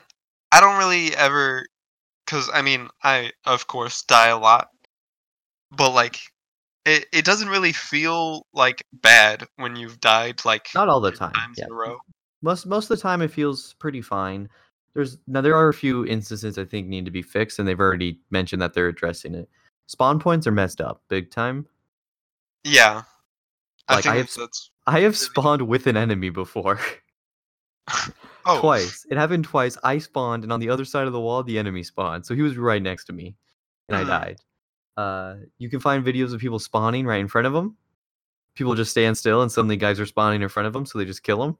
I 0.53 0.61
don't 0.61 0.78
really 0.78 1.14
ever, 1.16 1.66
because 2.26 2.51
I 2.53 2.62
mean, 2.62 2.89
I 3.03 3.32
of 3.45 3.66
course 3.66 4.03
die 4.03 4.28
a 4.28 4.39
lot, 4.39 4.68
but 5.70 5.93
like, 5.93 6.20
it 6.85 7.07
it 7.12 7.24
doesn't 7.24 7.49
really 7.49 7.72
feel 7.72 8.47
like 8.53 8.82
bad 8.93 9.45
when 9.57 9.76
you've 9.76 10.01
died 10.01 10.45
like 10.45 10.68
Not 10.74 10.89
all 10.89 11.01
the 11.01 11.12
time. 11.12 11.32
times 11.32 11.59
Yeah. 11.59 11.66
in 11.66 11.72
a 11.72 11.74
row. 11.74 11.99
most 12.43 12.66
most 12.66 12.91
of 12.91 12.97
the 12.99 13.03
time 13.03 13.22
it 13.22 13.30
feels 13.30 13.74
pretty 13.74 14.03
fine. 14.03 14.49
There's 14.95 15.19
now 15.27 15.41
there 15.41 15.57
are 15.57 15.69
a 15.69 15.75
few 15.75 16.07
instances 16.07 16.57
I 16.57 16.65
think 16.65 16.87
need 16.89 17.05
to 17.05 17.11
be 17.11 17.23
fixed, 17.23 17.59
and 17.59 17.67
they've 17.67 17.79
already 17.81 18.21
mentioned 18.31 18.63
that 18.63 18.75
they're 18.75 18.89
addressing 18.89 19.35
it. 19.35 19.49
Spawn 19.87 20.19
points 20.21 20.47
are 20.47 20.53
messed 20.53 20.81
up 20.81 21.03
big 21.09 21.31
time. 21.31 21.67
Yeah, 22.63 23.03
I 23.89 23.97
Like, 23.97 24.07
I 24.07 24.17
have- 24.17 24.31
I 24.87 25.01
have 25.01 25.17
spawned 25.17 25.63
with 25.63 25.87
an 25.87 25.97
enemy 25.97 26.31
before. 26.31 26.79
oh 28.47 28.61
twice. 28.61 29.07
It 29.11 29.17
happened 29.19 29.45
twice. 29.45 29.77
I 29.83 29.99
spawned, 29.99 30.43
and 30.45 30.53
on 30.53 30.61
the 30.61 30.71
other 30.71 30.85
side 30.85 31.07
of 31.07 31.13
the 31.13 31.21
wall, 31.21 31.43
the 31.43 31.59
enemy 31.59 31.83
spawned. 31.83 32.25
So 32.25 32.35
he 32.35 32.43
was 32.43 32.57
right 32.57 32.83
next 32.83 33.05
to 33.07 33.13
me, 33.13 33.37
and 33.89 33.97
I 33.97 34.05
Mhm. 34.05 34.07
died. 34.07 34.41
Uh, 34.97 35.35
you 35.59 35.69
can 35.69 35.81
find 35.81 36.05
videos 36.05 36.33
of 36.33 36.41
people 36.41 36.59
spawning 36.59 37.05
right 37.07 37.21
in 37.21 37.29
front 37.29 37.47
of 37.47 37.53
them. 37.53 37.77
People 38.55 38.75
just 38.75 38.93
stand 38.93 39.19
still, 39.19 39.43
and 39.43 39.51
suddenly 39.51 39.77
guys 39.77 39.99
are 39.99 40.07
spawning 40.07 40.41
in 40.41 40.49
front 40.49 40.67
of 40.69 40.73
them, 40.73 40.87
so 40.87 40.99
they 40.99 41.05
just 41.05 41.23
kill 41.25 41.41
them. 41.43 41.59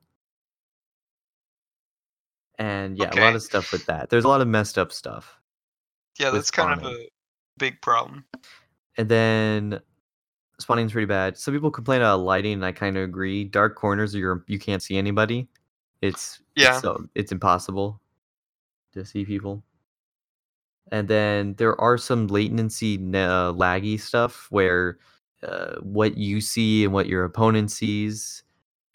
And 2.59 2.97
yeah, 2.97 3.11
a 3.13 3.21
lot 3.21 3.35
of 3.35 3.43
stuff 3.43 3.73
with 3.73 3.87
that. 3.87 4.11
There's 4.11 4.25
a 4.25 4.29
lot 4.29 4.41
of 4.41 4.49
messed 4.49 4.79
up 4.79 4.93
stuff. 4.93 5.41
yeah, 6.19 6.31
that's 6.31 6.51
kind 6.51 6.79
of 6.79 6.87
a 6.87 7.09
big 7.59 7.81
problem. 7.81 8.25
And 8.97 9.09
then 9.09 9.81
spawning's 10.61 10.93
pretty 10.93 11.07
bad. 11.07 11.37
Some 11.37 11.53
people 11.53 11.71
complain 11.71 12.01
about 12.01 12.21
lighting, 12.21 12.55
and 12.55 12.65
I 12.65 12.73
kind 12.73 12.97
of 12.97 13.03
agree. 13.03 13.45
Dark 13.45 13.75
corners, 13.75 14.15
you're 14.15 14.45
you 14.47 14.59
can't 14.59 14.83
see 14.83 14.97
anybody. 14.97 15.49
It's 16.01 16.41
Yeah. 16.55 16.81
So 16.81 17.07
it's 17.15 17.33
impossible 17.33 18.01
to 18.93 19.05
see 19.05 19.25
people. 19.25 19.63
And 20.93 21.09
then 21.09 21.55
there 21.55 21.81
are 21.81 21.99
some 21.99 22.27
latency, 22.29 22.97
uh, 22.97 23.53
laggy 23.53 23.99
stuff 23.99 24.47
where 24.51 24.99
uh, 25.43 25.77
what 25.81 26.17
you 26.17 26.41
see 26.41 26.85
and 26.85 26.93
what 26.93 27.07
your 27.07 27.25
opponent 27.25 27.71
sees, 27.71 28.45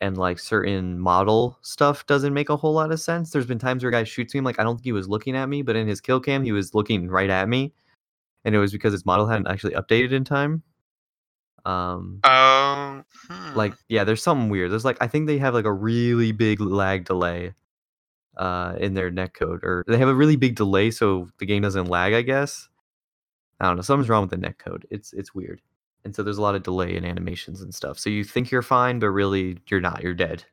and 0.01 0.17
like 0.17 0.39
certain 0.39 0.99
model 0.99 1.57
stuff 1.61 2.05
doesn't 2.07 2.33
make 2.33 2.49
a 2.49 2.55
whole 2.57 2.73
lot 2.73 2.91
of 2.91 2.99
sense. 3.01 3.31
There's 3.31 3.45
been 3.45 3.59
times 3.59 3.83
where 3.83 3.89
a 3.89 3.93
guy 3.93 4.03
shoots 4.05 4.33
me, 4.33 4.39
I'm 4.39 4.45
like 4.45 4.59
I 4.59 4.63
don't 4.63 4.75
think 4.77 4.85
he 4.85 4.91
was 4.93 5.09
looking 5.09 5.35
at 5.35 5.49
me, 5.49 5.61
but 5.61 5.75
in 5.75 5.87
his 5.87 6.01
kill 6.01 6.19
cam 6.19 6.43
he 6.43 6.51
was 6.51 6.73
looking 6.73 7.09
right 7.09 7.29
at 7.29 7.49
me, 7.49 7.73
and 8.45 8.55
it 8.55 8.59
was 8.59 8.71
because 8.71 8.93
his 8.93 9.05
model 9.05 9.27
hadn't 9.27 9.47
actually 9.47 9.73
updated 9.73 10.11
in 10.13 10.23
time. 10.23 10.63
Um, 11.65 12.19
Um, 12.23 13.05
hmm. 13.27 13.55
like 13.55 13.73
yeah, 13.89 14.03
there's 14.05 14.23
something 14.23 14.49
weird. 14.49 14.71
There's 14.71 14.85
like 14.85 14.97
I 15.01 15.07
think 15.07 15.27
they 15.27 15.37
have 15.39 15.53
like 15.53 15.65
a 15.65 15.73
really 15.73 16.31
big 16.31 16.61
lag 16.61 17.05
delay 17.05 17.53
uh 18.37 18.75
in 18.79 18.93
their 18.93 19.11
netcode 19.11 19.63
or 19.63 19.83
they 19.87 19.97
have 19.97 20.07
a 20.07 20.15
really 20.15 20.37
big 20.37 20.55
delay 20.55 20.91
so 20.91 21.27
the 21.39 21.45
game 21.45 21.61
doesn't 21.61 21.87
lag, 21.87 22.13
I 22.13 22.21
guess. 22.21 22.69
I 23.59 23.67
don't 23.67 23.75
know, 23.77 23.81
something's 23.81 24.09
wrong 24.09 24.27
with 24.27 24.31
the 24.31 24.37
netcode. 24.47 24.83
It's 24.89 25.13
it's 25.13 25.35
weird. 25.35 25.61
And 26.05 26.15
so 26.15 26.23
there's 26.23 26.37
a 26.37 26.41
lot 26.41 26.55
of 26.55 26.63
delay 26.63 26.95
in 26.95 27.05
animations 27.05 27.61
and 27.61 27.73
stuff. 27.75 27.99
So 27.99 28.09
you 28.09 28.23
think 28.23 28.51
you're 28.51 28.61
fine, 28.61 28.99
but 28.99 29.09
really 29.09 29.57
you're 29.67 29.81
not. 29.81 30.01
You're 30.01 30.13
dead 30.13 30.43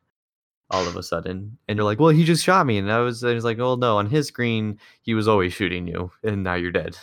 all 0.69 0.85
of 0.85 0.97
a 0.97 1.03
sudden. 1.03 1.57
And 1.67 1.77
you're 1.77 1.85
like, 1.85 1.99
"Well, 1.99 2.09
he 2.09 2.25
just 2.25 2.43
shot 2.43 2.65
me." 2.65 2.77
And 2.77 2.91
I 2.91 2.99
was 2.99 3.23
I 3.23 3.33
was 3.33 3.45
like, 3.45 3.59
"Oh, 3.59 3.75
no, 3.75 3.97
on 3.97 4.07
his 4.07 4.27
screen, 4.27 4.79
he 5.01 5.13
was 5.13 5.27
always 5.27 5.53
shooting 5.53 5.87
you 5.87 6.11
and 6.23 6.43
now 6.43 6.55
you're 6.55 6.71
dead." 6.71 6.97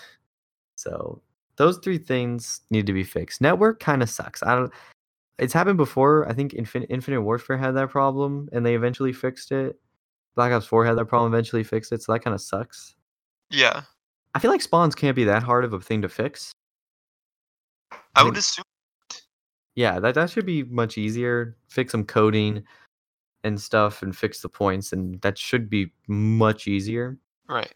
So 0.76 1.22
those 1.56 1.78
three 1.78 1.98
things 1.98 2.60
need 2.70 2.86
to 2.86 2.92
be 2.92 3.04
fixed. 3.04 3.40
Network 3.40 3.80
kind 3.80 4.02
of 4.02 4.10
sucks. 4.10 4.42
I 4.42 4.54
don't 4.54 4.72
it's 5.38 5.52
happened 5.52 5.76
before. 5.78 6.28
I 6.28 6.32
think 6.32 6.52
Infin- 6.52 6.86
Infinite 6.88 7.22
Warfare 7.22 7.56
had 7.56 7.72
that 7.72 7.90
problem 7.90 8.48
and 8.52 8.64
they 8.64 8.74
eventually 8.74 9.12
fixed 9.12 9.52
it. 9.52 9.78
Black 10.34 10.52
Ops 10.52 10.66
4 10.66 10.84
had 10.84 10.98
that 10.98 11.06
problem, 11.06 11.32
eventually 11.32 11.62
fixed 11.62 11.92
it. 11.92 12.02
So 12.02 12.12
that 12.12 12.20
kind 12.20 12.34
of 12.34 12.40
sucks. 12.40 12.94
yeah, 13.50 13.82
I 14.34 14.38
feel 14.40 14.50
like 14.50 14.62
spawns 14.62 14.94
can't 14.94 15.14
be 15.14 15.24
that 15.24 15.42
hard 15.44 15.64
of 15.64 15.72
a 15.72 15.80
thing 15.80 16.02
to 16.02 16.08
fix. 16.08 16.52
I 18.16 18.20
I 18.20 18.24
would 18.24 18.36
assume. 18.36 18.64
Yeah, 19.74 19.98
that, 20.00 20.14
that 20.14 20.30
should 20.30 20.46
be 20.46 20.62
much 20.62 20.96
easier. 20.98 21.56
Fix 21.68 21.92
some 21.92 22.04
coding 22.04 22.62
and 23.42 23.60
stuff 23.60 24.02
and 24.02 24.16
fix 24.16 24.40
the 24.40 24.48
points, 24.48 24.92
and 24.92 25.20
that 25.22 25.36
should 25.36 25.68
be 25.68 25.92
much 26.06 26.68
easier. 26.68 27.18
Right. 27.48 27.72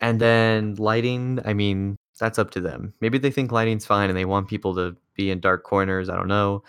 And 0.00 0.20
then 0.20 0.76
lighting, 0.76 1.40
I 1.44 1.52
mean, 1.54 1.96
that's 2.18 2.38
up 2.38 2.50
to 2.52 2.60
them. 2.60 2.94
Maybe 3.00 3.18
they 3.18 3.30
think 3.30 3.52
lighting's 3.52 3.86
fine 3.86 4.08
and 4.08 4.16
they 4.16 4.24
want 4.24 4.48
people 4.48 4.74
to 4.76 4.96
be 5.14 5.30
in 5.30 5.40
dark 5.40 5.64
corners. 5.64 6.08
I 6.08 6.16
don't 6.16 6.28
know. 6.28 6.62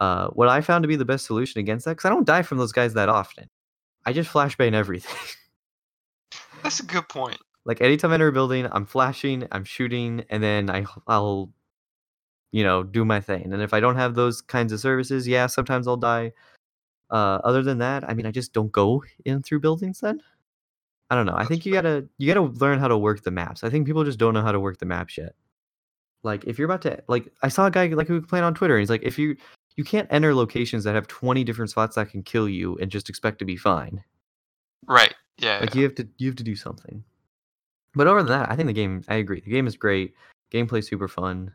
Uh, 0.00 0.28
what 0.28 0.48
I 0.48 0.60
found 0.60 0.82
to 0.82 0.88
be 0.88 0.96
the 0.96 1.04
best 1.04 1.26
solution 1.26 1.58
against 1.60 1.84
that, 1.84 1.92
because 1.92 2.04
I 2.04 2.10
don't 2.10 2.26
die 2.26 2.42
from 2.42 2.58
those 2.58 2.72
guys 2.72 2.94
that 2.94 3.08
often. 3.08 3.48
I 4.04 4.12
just 4.12 4.32
flashbang 4.32 4.72
everything. 4.72 5.16
That's 6.62 6.80
a 6.80 6.84
good 6.84 7.08
point. 7.08 7.38
like 7.64 7.80
anytime 7.80 8.10
I 8.12 8.14
enter 8.14 8.28
a 8.28 8.32
building, 8.32 8.68
I'm 8.70 8.86
flashing, 8.86 9.46
I'm 9.52 9.64
shooting, 9.64 10.24
and 10.30 10.42
then 10.42 10.70
I 10.70 10.86
I'll 11.06 11.50
you 12.56 12.64
know 12.64 12.82
do 12.82 13.04
my 13.04 13.20
thing. 13.20 13.52
And 13.52 13.60
if 13.60 13.74
I 13.74 13.80
don't 13.80 13.96
have 13.96 14.14
those 14.14 14.40
kinds 14.40 14.72
of 14.72 14.80
services, 14.80 15.28
yeah, 15.28 15.46
sometimes 15.46 15.86
I'll 15.86 15.98
die. 15.98 16.32
Uh, 17.10 17.38
other 17.44 17.62
than 17.62 17.76
that, 17.78 18.08
I 18.08 18.14
mean, 18.14 18.24
I 18.24 18.30
just 18.30 18.54
don't 18.54 18.72
go 18.72 19.04
in 19.26 19.42
through 19.42 19.60
buildings. 19.60 20.00
Then 20.00 20.22
I 21.10 21.16
don't 21.16 21.26
know. 21.26 21.34
I 21.34 21.40
That's 21.40 21.48
think 21.50 21.66
you 21.66 21.72
gotta 21.74 22.08
you 22.16 22.32
gotta 22.32 22.46
learn 22.46 22.78
how 22.78 22.88
to 22.88 22.96
work 22.96 23.22
the 23.22 23.30
maps. 23.30 23.62
I 23.62 23.68
think 23.68 23.86
people 23.86 24.04
just 24.04 24.18
don't 24.18 24.32
know 24.32 24.40
how 24.40 24.52
to 24.52 24.60
work 24.60 24.78
the 24.78 24.86
maps 24.86 25.18
yet. 25.18 25.34
Like 26.22 26.44
if 26.44 26.58
you're 26.58 26.64
about 26.64 26.80
to 26.82 27.02
like, 27.08 27.30
I 27.42 27.48
saw 27.48 27.66
a 27.66 27.70
guy 27.70 27.88
like 27.88 28.08
who 28.08 28.22
playing 28.22 28.44
on 28.44 28.54
Twitter. 28.54 28.74
And 28.74 28.80
he's 28.80 28.90
like, 28.90 29.02
if 29.02 29.18
you 29.18 29.36
you 29.76 29.84
can't 29.84 30.08
enter 30.10 30.34
locations 30.34 30.84
that 30.84 30.94
have 30.94 31.06
20 31.08 31.44
different 31.44 31.70
spots 31.70 31.96
that 31.96 32.08
can 32.08 32.22
kill 32.22 32.48
you 32.48 32.78
and 32.80 32.90
just 32.90 33.10
expect 33.10 33.38
to 33.40 33.44
be 33.44 33.56
fine. 33.56 34.02
Right. 34.88 35.14
Yeah. 35.36 35.58
Like 35.60 35.74
you 35.74 35.82
have 35.82 35.94
to 35.96 36.08
you 36.16 36.28
have 36.28 36.36
to 36.36 36.42
do 36.42 36.56
something. 36.56 37.04
But 37.94 38.06
other 38.06 38.22
than 38.22 38.28
that, 38.28 38.50
I 38.50 38.56
think 38.56 38.68
the 38.68 38.72
game. 38.72 39.04
I 39.08 39.16
agree. 39.16 39.40
The 39.40 39.50
game 39.50 39.66
is 39.66 39.76
great. 39.76 40.14
Gameplay 40.50 40.82
super 40.82 41.08
fun. 41.08 41.52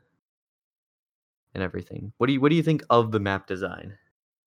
And 1.53 1.61
everything. 1.63 2.13
What 2.17 2.27
do 2.27 2.33
you 2.33 2.41
What 2.41 2.49
do 2.49 2.55
you 2.55 2.63
think 2.63 2.83
of 2.89 3.11
the 3.11 3.19
map 3.19 3.47
design? 3.47 3.97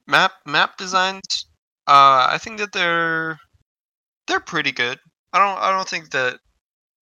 map 0.07 0.32
map 0.46 0.76
designs. 0.76 1.46
Uh, 1.86 2.26
I 2.30 2.38
think 2.40 2.59
that 2.59 2.72
they're 2.72 3.38
they're 4.26 4.40
pretty 4.40 4.72
good. 4.72 4.98
I 5.32 5.38
don't 5.38 5.59
I 5.62 5.70
don't 5.70 5.88
think 5.88 6.11
that 6.11 6.40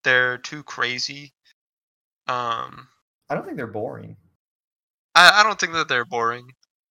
they're 0.05 0.39
too 0.39 0.63
crazy. 0.65 1.33
Um, 2.29 2.89
I 3.29 3.35
don't 3.35 3.45
think 3.45 3.57
they're 3.57 3.67
boring. 3.67 4.17
I, 5.15 5.41
I 5.41 5.43
don't 5.43 5.59
think 5.61 5.73
that 5.73 5.89
they're 5.89 6.05
boring. 6.05 6.47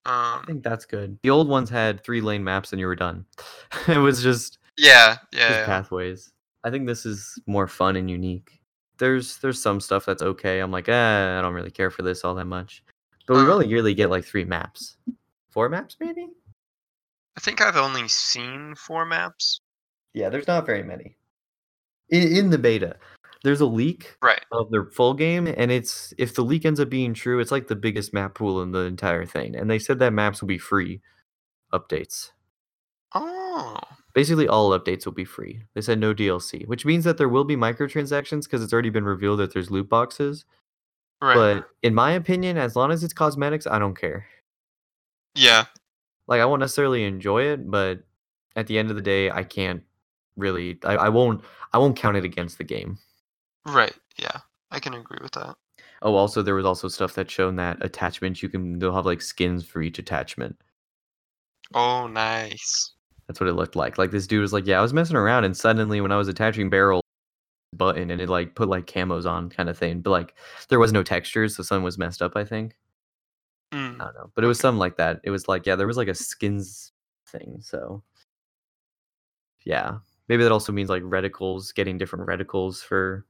I 0.06 0.38
Um, 0.38 0.46
think 0.46 0.64
that's 0.64 0.86
good. 0.86 1.18
The 1.24 1.30
old 1.30 1.48
ones 1.48 1.70
had 1.70 2.04
three 2.04 2.22
lane 2.22 2.44
maps 2.44 2.72
and 2.74 2.80
you 2.80 2.86
were 2.88 2.96
done. 2.96 3.26
it 3.88 3.98
was 3.98 4.24
just 4.24 4.58
yeah, 4.78 5.18
yeah, 5.34 5.50
just 5.50 5.60
yeah. 5.60 5.66
pathways. 5.66 6.32
I 6.64 6.70
think 6.70 6.88
this 6.88 7.06
is 7.06 7.40
more 7.48 7.68
fun 7.68 7.96
and 7.96 8.10
unique. 8.10 8.60
There's 9.00 9.38
there's 9.40 9.62
some 9.62 9.80
stuff 9.80 10.06
that's 10.06 10.22
okay. 10.22 10.60
I'm 10.60 10.72
like, 10.72 10.88
eh, 10.90 11.38
I 11.38 11.42
don't 11.42 11.54
really 11.54 11.72
care 11.72 11.90
for 11.90 12.04
this 12.04 12.24
all 12.24 12.36
that 12.36 12.46
much. 12.46 12.84
But 13.32 13.38
we 13.38 13.50
Uh. 13.50 13.54
only 13.54 13.74
really 13.74 13.94
get 13.94 14.10
like 14.10 14.26
three 14.26 14.44
maps, 14.44 14.98
four 15.52 15.70
maps 15.70 15.96
maybe. 16.02 16.28
I 17.38 17.40
think 17.40 17.62
I've 17.62 17.78
only 17.78 18.10
seen 18.10 18.76
four 18.76 19.06
maps. 19.06 19.62
Yeah, 20.14 20.28
there's 20.28 20.48
not 20.48 20.66
very 20.66 20.84
many. 20.84 21.16
In, 22.10 22.24
in 22.36 22.50
the 22.50 22.58
beta, 22.58 22.98
there's 23.42 23.62
a 23.62 23.66
leak 23.66 24.18
Right. 24.22 24.44
of 24.52 24.70
the 24.70 24.84
full 24.94 25.14
game, 25.14 25.48
and 25.48 25.72
it's 25.72 26.14
if 26.18 26.36
the 26.36 26.44
leak 26.44 26.66
ends 26.66 26.82
up 26.82 26.90
being 26.90 27.14
true, 27.14 27.40
it's 27.40 27.52
like 27.52 27.68
the 27.68 27.76
biggest 27.78 28.14
map 28.14 28.36
pool 28.36 28.62
in 28.64 28.74
the 28.74 28.80
entire 28.82 29.26
thing. 29.26 29.56
And 29.56 29.72
they 29.72 29.80
said 29.80 30.00
that 30.00 30.12
maps 30.12 30.42
will 30.42 30.50
be 30.50 30.58
free 30.58 31.00
updates. 31.72 32.32
Oh, 33.16 33.80
Basically, 34.14 34.50
all 34.50 34.78
updates 34.78 35.06
will 35.06 35.14
be 35.14 35.24
free. 35.24 35.64
They 35.74 35.80
said 35.80 36.00
no 36.00 36.14
DLC, 36.14 36.68
which 36.68 36.86
means 36.86 37.06
that 37.06 37.18
there 37.18 37.30
will 37.30 37.46
be 37.46 37.56
microtransactions 37.56 38.44
because 38.44 38.62
it's 38.62 38.74
already 38.74 38.90
been 38.90 39.06
revealed 39.06 39.40
that 39.40 39.54
there's 39.54 39.72
loot 39.72 39.88
boxes. 39.88 40.44
Right. 41.22 41.36
But 41.36 41.70
in 41.84 41.94
my 41.94 42.12
opinion, 42.14 42.58
as 42.58 42.76
long 42.76 42.92
as 42.92 43.04
it's 43.04 43.14
cosmetics, 43.14 43.68
I 43.68 43.80
don't 43.80 43.98
care. 44.00 44.26
yeah, 45.36 45.66
Like 46.28 46.42
I 46.42 46.46
won't 46.46 46.60
necessarily 46.62 47.04
enjoy 47.04 47.44
it, 47.44 47.70
but 47.70 48.00
at 48.56 48.68
the 48.68 48.78
end 48.78 48.90
of 48.90 48.96
the 48.96 49.02
day, 49.02 49.30
I 49.32 49.44
can't 49.44 49.84
really. 50.38 50.80
I, 50.84 50.96
I 50.96 51.10
won't. 51.10 51.44
I 51.74 51.78
won't 51.78 51.96
count 51.96 52.18
it 52.18 52.26
against 52.26 52.58
the 52.58 52.64
game. 52.66 52.98
right. 53.66 53.94
Yeah, 54.18 54.40
I 54.72 54.80
can 54.80 54.94
agree 54.94 55.20
with 55.22 55.32
that. 55.34 55.56
Oh, 56.04 56.16
also 56.16 56.42
there 56.42 56.56
was 56.56 56.66
also 56.66 56.88
stuff 56.88 57.14
that 57.16 57.30
shown 57.32 57.56
that 57.58 57.78
attachments 57.84 58.42
you 58.44 58.50
can 58.50 58.80
they'll 58.80 58.94
have 58.96 59.06
like 59.06 59.22
skins 59.22 59.66
for 59.66 59.82
each 59.82 60.00
attachment. 60.00 60.58
Oh, 61.74 62.08
nice. 62.08 62.94
That's 63.28 63.40
what 63.40 63.48
it 63.50 63.54
looked 63.54 63.76
like. 63.76 63.98
Like 63.98 64.12
this 64.12 64.28
dude 64.28 64.42
was 64.42 64.52
like, 64.54 64.68
yeah, 64.68 64.80
I 64.80 64.82
was 64.82 64.94
messing 64.94 65.16
around, 65.16 65.46
and 65.46 65.56
suddenly 65.56 66.02
when 66.02 66.12
I 66.12 66.18
was 66.18 66.28
attaching 66.28 66.70
barrel 66.70 67.01
button 67.74 68.12
and 68.12 68.22
it 68.22 68.30
like 68.30 68.56
put 68.56 68.70
like 68.70 68.86
camos 68.86 69.26
on 69.26 69.50
kind 69.50 69.70
of 69.70 69.78
thing, 69.78 70.02
but 70.02 70.12
like 70.12 70.36
there 70.70 70.80
was 70.80 70.94
no 70.94 71.04
textures, 71.04 71.56
so 71.56 71.64
something 71.64 71.84
was 71.84 71.98
messed 71.98 72.22
up. 72.22 72.36
I 72.36 72.46
think 72.46 72.76
Mm. 73.72 73.96
I 74.02 74.06
don't 74.06 74.16
know, 74.16 74.32
but 74.36 74.44
it 74.44 74.48
was 74.48 74.60
something 74.60 74.80
like 74.80 74.98
that. 74.98 75.22
It 75.24 75.30
was 75.30 75.48
like 75.48 75.66
yeah, 75.66 75.76
there 75.76 75.88
was 75.88 75.98
like 75.98 76.10
a 76.10 76.14
skins 76.14 76.92
thing. 77.28 77.60
So 77.62 78.04
yeah, 79.64 80.00
maybe 80.28 80.44
that 80.44 80.52
also 80.52 80.74
means 80.74 80.90
like 80.90 81.04
reticles, 81.04 81.74
getting 81.74 81.98
different 81.98 82.28
reticles 82.28 82.84
for 82.84 83.26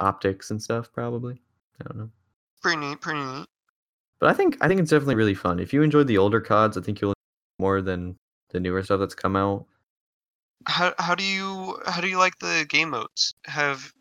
optics 0.00 0.50
and 0.50 0.60
stuff. 0.60 0.92
Probably, 0.92 1.40
I 1.80 1.84
don't 1.84 1.98
know. 1.98 2.10
Pretty 2.60 2.78
neat. 2.78 3.00
Pretty 3.00 3.20
neat. 3.20 3.46
But 4.18 4.30
I 4.30 4.32
think 4.34 4.56
I 4.60 4.66
think 4.66 4.80
it's 4.80 4.90
definitely 4.90 5.14
really 5.14 5.34
fun. 5.34 5.60
If 5.60 5.72
you 5.72 5.82
enjoyed 5.82 6.08
the 6.08 6.18
older 6.18 6.40
CODs, 6.40 6.76
I 6.76 6.80
think 6.80 7.00
you'll 7.00 7.14
more 7.60 7.80
than 7.80 8.16
the 8.50 8.58
newer 8.58 8.82
stuff 8.82 8.98
that's 8.98 9.14
come 9.14 9.36
out. 9.36 9.64
How 10.66 10.94
how 10.98 11.14
do 11.14 11.24
you 11.24 11.78
how 11.86 12.00
do 12.00 12.08
you 12.08 12.18
like 12.18 12.38
the 12.40 12.66
game 12.68 12.90
modes? 12.90 13.34
Have 13.46 13.92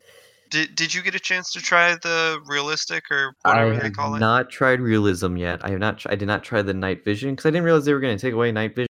did 0.49 0.75
did 0.75 0.93
you 0.93 1.01
get 1.01 1.15
a 1.15 1.19
chance 1.19 1.51
to 1.53 1.61
try 1.61 1.93
the 1.95 2.41
realistic 2.45 3.03
or 3.11 3.33
whatever 3.43 3.73
I 3.73 3.79
they 3.79 3.89
call 3.91 4.15
it? 4.15 4.19
Not 4.19 4.49
tried 4.49 4.81
realism 4.81 5.37
yet. 5.37 5.63
I 5.63 5.69
have 5.69 5.79
not. 5.79 6.03
I 6.09 6.15
did 6.15 6.27
not 6.27 6.43
try 6.43 6.61
the 6.61 6.73
night 6.73 7.05
vision 7.05 7.31
because 7.31 7.45
I 7.45 7.51
didn't 7.51 7.63
realize 7.63 7.85
they 7.85 7.93
were 7.93 7.99
going 7.99 8.17
to 8.17 8.21
take 8.21 8.33
away 8.33 8.51
night 8.51 8.75
vision. 8.75 8.87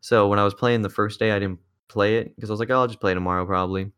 So 0.00 0.28
when 0.28 0.38
I 0.38 0.44
was 0.44 0.54
playing 0.54 0.82
the 0.82 0.90
first 0.90 1.18
day, 1.18 1.32
I 1.32 1.38
didn't 1.38 1.60
play 1.88 2.18
it 2.18 2.34
because 2.36 2.50
I 2.50 2.52
was 2.52 2.60
like, 2.60 2.70
oh, 2.70 2.80
I'll 2.80 2.86
just 2.86 3.00
play 3.00 3.14
tomorrow 3.14 3.46
probably. 3.46 3.84
Turns 3.84 3.92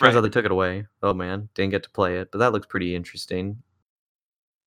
Right. 0.00 0.16
out 0.16 0.20
they 0.22 0.28
took 0.28 0.44
it 0.44 0.50
away. 0.50 0.86
Oh 1.02 1.14
man, 1.14 1.48
didn't 1.54 1.70
get 1.70 1.82
to 1.84 1.90
play 1.90 2.18
it, 2.18 2.30
but 2.32 2.38
that 2.38 2.52
looks 2.52 2.66
pretty 2.66 2.94
interesting. 2.94 3.62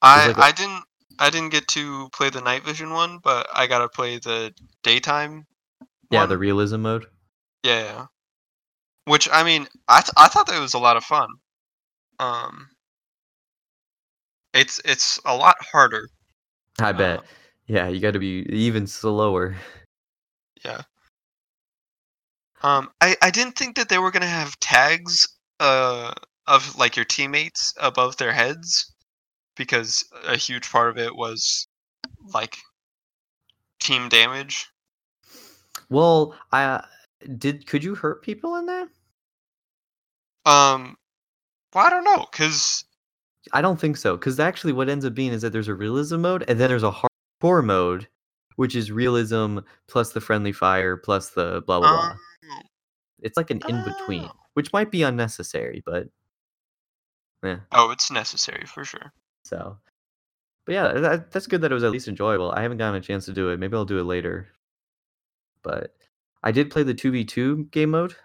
I 0.01 0.27
like 0.27 0.37
a- 0.37 0.41
I 0.41 0.51
didn't 0.51 0.83
I 1.19 1.29
didn't 1.29 1.49
get 1.49 1.67
to 1.69 2.09
play 2.09 2.29
the 2.29 2.41
night 2.41 2.63
vision 2.63 2.91
one, 2.93 3.19
but 3.23 3.47
I 3.53 3.67
got 3.67 3.79
to 3.79 3.89
play 3.89 4.17
the 4.19 4.53
daytime. 4.83 5.45
Yeah, 6.11 6.21
one. 6.21 6.29
the 6.29 6.37
realism 6.37 6.81
mode. 6.81 7.05
Yeah, 7.63 7.83
yeah. 7.83 8.05
Which 9.05 9.27
I 9.31 9.43
mean, 9.43 9.67
I 9.87 10.01
th- 10.01 10.13
I 10.17 10.27
thought 10.27 10.47
that 10.47 10.59
was 10.59 10.73
a 10.73 10.79
lot 10.79 10.97
of 10.97 11.03
fun. 11.03 11.27
Um, 12.19 12.69
it's 14.53 14.79
it's 14.85 15.19
a 15.25 15.35
lot 15.35 15.55
harder. 15.61 16.09
I 16.79 16.91
bet. 16.91 17.19
uh, 17.19 17.23
Yeah, 17.67 17.87
you 17.87 17.99
got 17.99 18.11
to 18.13 18.19
be 18.19 18.45
even 18.49 18.87
slower. 18.87 19.55
yeah. 20.63 20.81
Um, 22.61 22.89
I 23.01 23.15
I 23.21 23.31
didn't 23.31 23.55
think 23.57 23.75
that 23.77 23.89
they 23.89 23.97
were 23.99 24.11
gonna 24.11 24.27
have 24.27 24.59
tags 24.59 25.27
uh 25.59 26.13
of 26.47 26.75
like 26.75 26.95
your 26.95 27.05
teammates 27.05 27.73
above 27.79 28.17
their 28.17 28.33
heads 28.33 28.93
because 29.55 30.03
a 30.25 30.35
huge 30.37 30.69
part 30.69 30.89
of 30.89 30.97
it 30.97 31.15
was 31.15 31.67
like 32.33 32.57
team 33.79 34.09
damage. 34.09 34.67
Well, 35.89 36.35
I 36.51 36.63
uh, 36.63 36.85
did. 37.37 37.65
Could 37.67 37.83
you 37.83 37.95
hurt 37.95 38.21
people 38.21 38.55
in 38.55 38.65
that? 38.67 38.87
Um, 40.45 40.97
well, 41.73 41.85
I 41.85 41.89
don't 41.89 42.03
know, 42.03 42.25
cause 42.31 42.85
I 43.53 43.61
don't 43.61 43.79
think 43.79 43.97
so, 43.97 44.15
because 44.17 44.39
actually, 44.39 44.73
what 44.73 44.89
ends 44.89 45.05
up 45.05 45.13
being 45.13 45.31
is 45.31 45.41
that 45.41 45.51
there's 45.51 45.67
a 45.67 45.75
realism 45.75 46.21
mode, 46.21 46.45
and 46.47 46.59
then 46.59 46.69
there's 46.69 46.83
a 46.83 46.91
hardcore 47.43 47.63
mode, 47.63 48.07
which 48.55 48.75
is 48.75 48.91
realism 48.91 49.59
plus 49.87 50.11
the 50.13 50.21
friendly 50.21 50.51
fire 50.51 50.97
plus 50.97 51.29
the 51.31 51.61
blah 51.67 51.79
blah 51.79 51.89
blah. 51.89 52.09
um, 52.11 52.19
It's 53.21 53.37
like 53.37 53.51
an 53.51 53.61
in 53.67 53.83
between, 53.83 54.23
oh. 54.23 54.31
which 54.53 54.71
might 54.73 54.91
be 54.91 55.03
unnecessary, 55.03 55.83
but 55.85 56.07
yeah. 57.43 57.59
oh, 57.71 57.91
it's 57.91 58.09
necessary 58.11 58.65
for 58.65 58.83
sure. 58.83 59.13
So, 59.43 59.77
but 60.65 60.73
yeah, 60.73 60.93
that, 60.93 61.31
that's 61.31 61.47
good 61.47 61.61
that 61.61 61.71
it 61.71 61.75
was 61.75 61.83
at 61.83 61.91
least 61.91 62.07
enjoyable. 62.07 62.51
I 62.51 62.61
haven't 62.61 62.77
gotten 62.77 62.95
a 62.95 63.01
chance 63.01 63.25
to 63.25 63.33
do 63.33 63.49
it. 63.49 63.59
Maybe 63.59 63.75
I'll 63.75 63.85
do 63.85 63.99
it 63.99 64.03
later. 64.03 64.47
But 65.63 65.93
I 66.43 66.51
did 66.51 66.69
play 66.71 66.83
the 66.83 66.93
two 66.93 67.11
v 67.11 67.25
two 67.25 67.65
game 67.71 67.91
mode. 67.91 68.15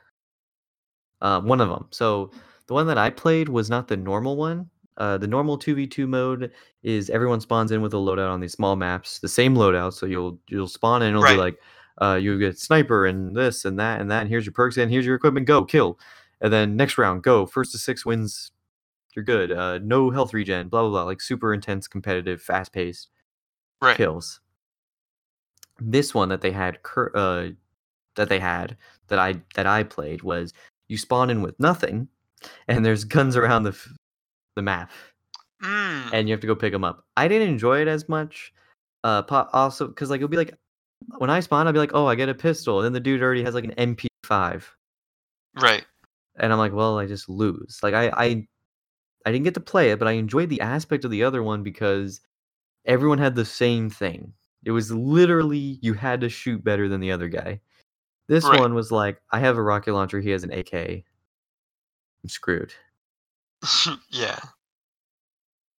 Uh, 1.21 1.41
one 1.41 1.61
of 1.61 1.69
them. 1.69 1.87
So 1.91 2.31
the 2.67 2.75
one 2.75 2.87
that 2.87 2.99
I 2.99 3.11
played 3.11 3.49
was 3.49 3.71
not 3.71 3.89
the 3.89 3.97
normal 3.97 4.37
one. 4.37 4.69
Uh, 4.97 5.19
the 5.19 5.27
normal 5.27 5.59
two 5.59 5.75
v 5.75 5.87
two 5.87 6.07
mode 6.07 6.53
is 6.83 7.11
everyone 7.11 7.41
spawns 7.41 7.73
in 7.73 7.83
with 7.83 7.95
a 7.95 7.99
loadout 7.99 8.31
on 8.31 8.41
these 8.41 8.53
small 8.53 8.77
maps, 8.77 9.19
the 9.19 9.29
same 9.29 9.55
loadout. 9.55 9.93
So 9.95 10.07
you'll 10.07 10.39
you'll 10.49 10.69
spawn 10.69 11.03
in, 11.03 11.11
it'll 11.11 11.23
Right. 11.23 11.35
be 11.35 11.39
like, 11.39 11.59
uh, 12.01 12.15
you 12.21 12.39
get 12.39 12.59
sniper 12.59 13.07
and 13.07 13.35
this 13.37 13.65
and 13.65 13.79
that 13.81 14.01
and 14.01 14.11
that. 14.11 14.21
And 14.21 14.29
here's 14.31 14.47
your 14.47 14.53
perks 14.53 14.77
and 14.77 14.91
here's 14.91 15.07
your 15.07 15.17
equipment. 15.17 15.47
Go 15.47 15.65
kill, 15.65 15.99
and 16.41 16.53
then 16.53 16.77
next 16.77 16.99
round 16.99 17.23
go. 17.25 17.47
First 17.47 17.73
to 17.73 17.79
six 17.79 18.05
wins. 18.07 18.53
You're 19.17 19.25
good. 19.25 19.51
Uh, 19.53 19.79
no 19.79 20.11
health 20.11 20.33
regen. 20.35 20.69
Blah 20.69 20.83
blah 20.83 20.91
blah. 20.91 21.05
Like 21.05 21.21
super 21.21 21.55
intense, 21.55 21.89
competitive, 21.89 22.41
fast 22.43 22.73
paced 22.73 23.09
Right. 23.83 23.97
kills. 23.97 24.41
This 25.81 26.15
one 26.15 26.29
that 26.29 26.41
they 26.41 26.53
had 26.53 26.83
cur- 26.85 27.13
uh 27.15 27.49
that 28.17 28.29
they 28.29 28.39
had 28.39 28.77
that 29.09 29.19
I 29.19 29.35
that 29.55 29.67
I 29.67 29.83
played 29.83 30.23
was 30.23 30.53
you 30.89 30.97
spawn 30.99 31.31
in 31.31 31.43
with 31.43 31.59
nothing 31.59 32.09
and 32.69 32.85
there's 32.85 33.05
guns 33.05 33.37
around 33.37 33.65
the 33.65 33.71
f- 33.71 33.93
the 34.57 34.63
map 34.63 34.91
Mm. 35.63 36.11
and 36.13 36.29
you 36.29 36.33
have 36.35 36.41
to 36.43 36.47
go 36.47 36.55
pick 36.55 36.73
them 36.73 36.85
up. 36.85 37.07
I 37.17 37.27
didn't 37.29 37.49
enjoy 37.49 37.81
it 37.81 37.89
as 37.89 38.09
much. 38.09 38.53
Uh 39.03 39.23
also 39.53 39.89
cuz 39.89 40.11
like 40.11 40.19
it'll 40.19 40.29
be 40.29 40.37
like 40.37 40.55
when 41.19 41.31
I 41.31 41.41
spawn 41.41 41.67
I'll 41.67 41.73
be 41.73 41.79
like, 41.79 41.95
"Oh, 41.95 42.07
I 42.07 42.15
get 42.15 42.29
a 42.29 42.35
pistol." 42.35 42.79
And 42.81 42.85
then 42.87 42.93
the 42.93 43.01
dude 43.01 43.23
already 43.23 43.43
has 43.45 43.55
like 43.55 43.65
an 43.65 43.73
MP5 43.73 44.77
Right. 45.61 45.85
and 46.37 46.53
I'm 46.53 46.59
like, 46.59 46.73
"Well, 46.73 46.99
I 46.99 47.07
just 47.07 47.29
lose." 47.29 47.81
Like 47.83 47.95
I 47.95 48.09
I 48.11 48.47
I 49.27 49.33
didn't 49.33 49.45
get 49.45 49.55
to 49.55 49.61
play 49.61 49.91
it, 49.91 49.99
but 49.99 50.09
I 50.09 50.13
enjoyed 50.13 50.51
the 50.51 50.61
aspect 50.61 51.05
of 51.05 51.11
the 51.11 51.25
other 51.25 51.43
one 51.43 51.63
because 51.63 52.21
everyone 52.87 53.19
had 53.19 53.35
the 53.37 53.45
same 53.45 53.91
thing. 53.91 54.35
It 54.65 54.73
was 54.73 54.91
literally 54.93 55.79
you 55.83 55.95
had 55.95 56.21
to 56.23 56.29
shoot 56.29 56.65
better 56.65 56.89
than 56.89 57.01
the 57.01 57.13
other 57.13 57.29
guy. 57.29 57.61
This 58.29 58.45
Right. 58.45 58.59
one 58.61 58.75
was 58.75 58.91
like, 58.91 59.21
I 59.31 59.41
have 59.41 59.57
a 59.59 59.63
rocket 59.63 59.93
launcher, 59.93 60.21
he 60.21 60.31
has 60.31 60.45
an 60.45 60.53
AK. 60.53 60.73
I'm 60.75 62.29
screwed. 62.29 62.73
yeah. 64.11 64.39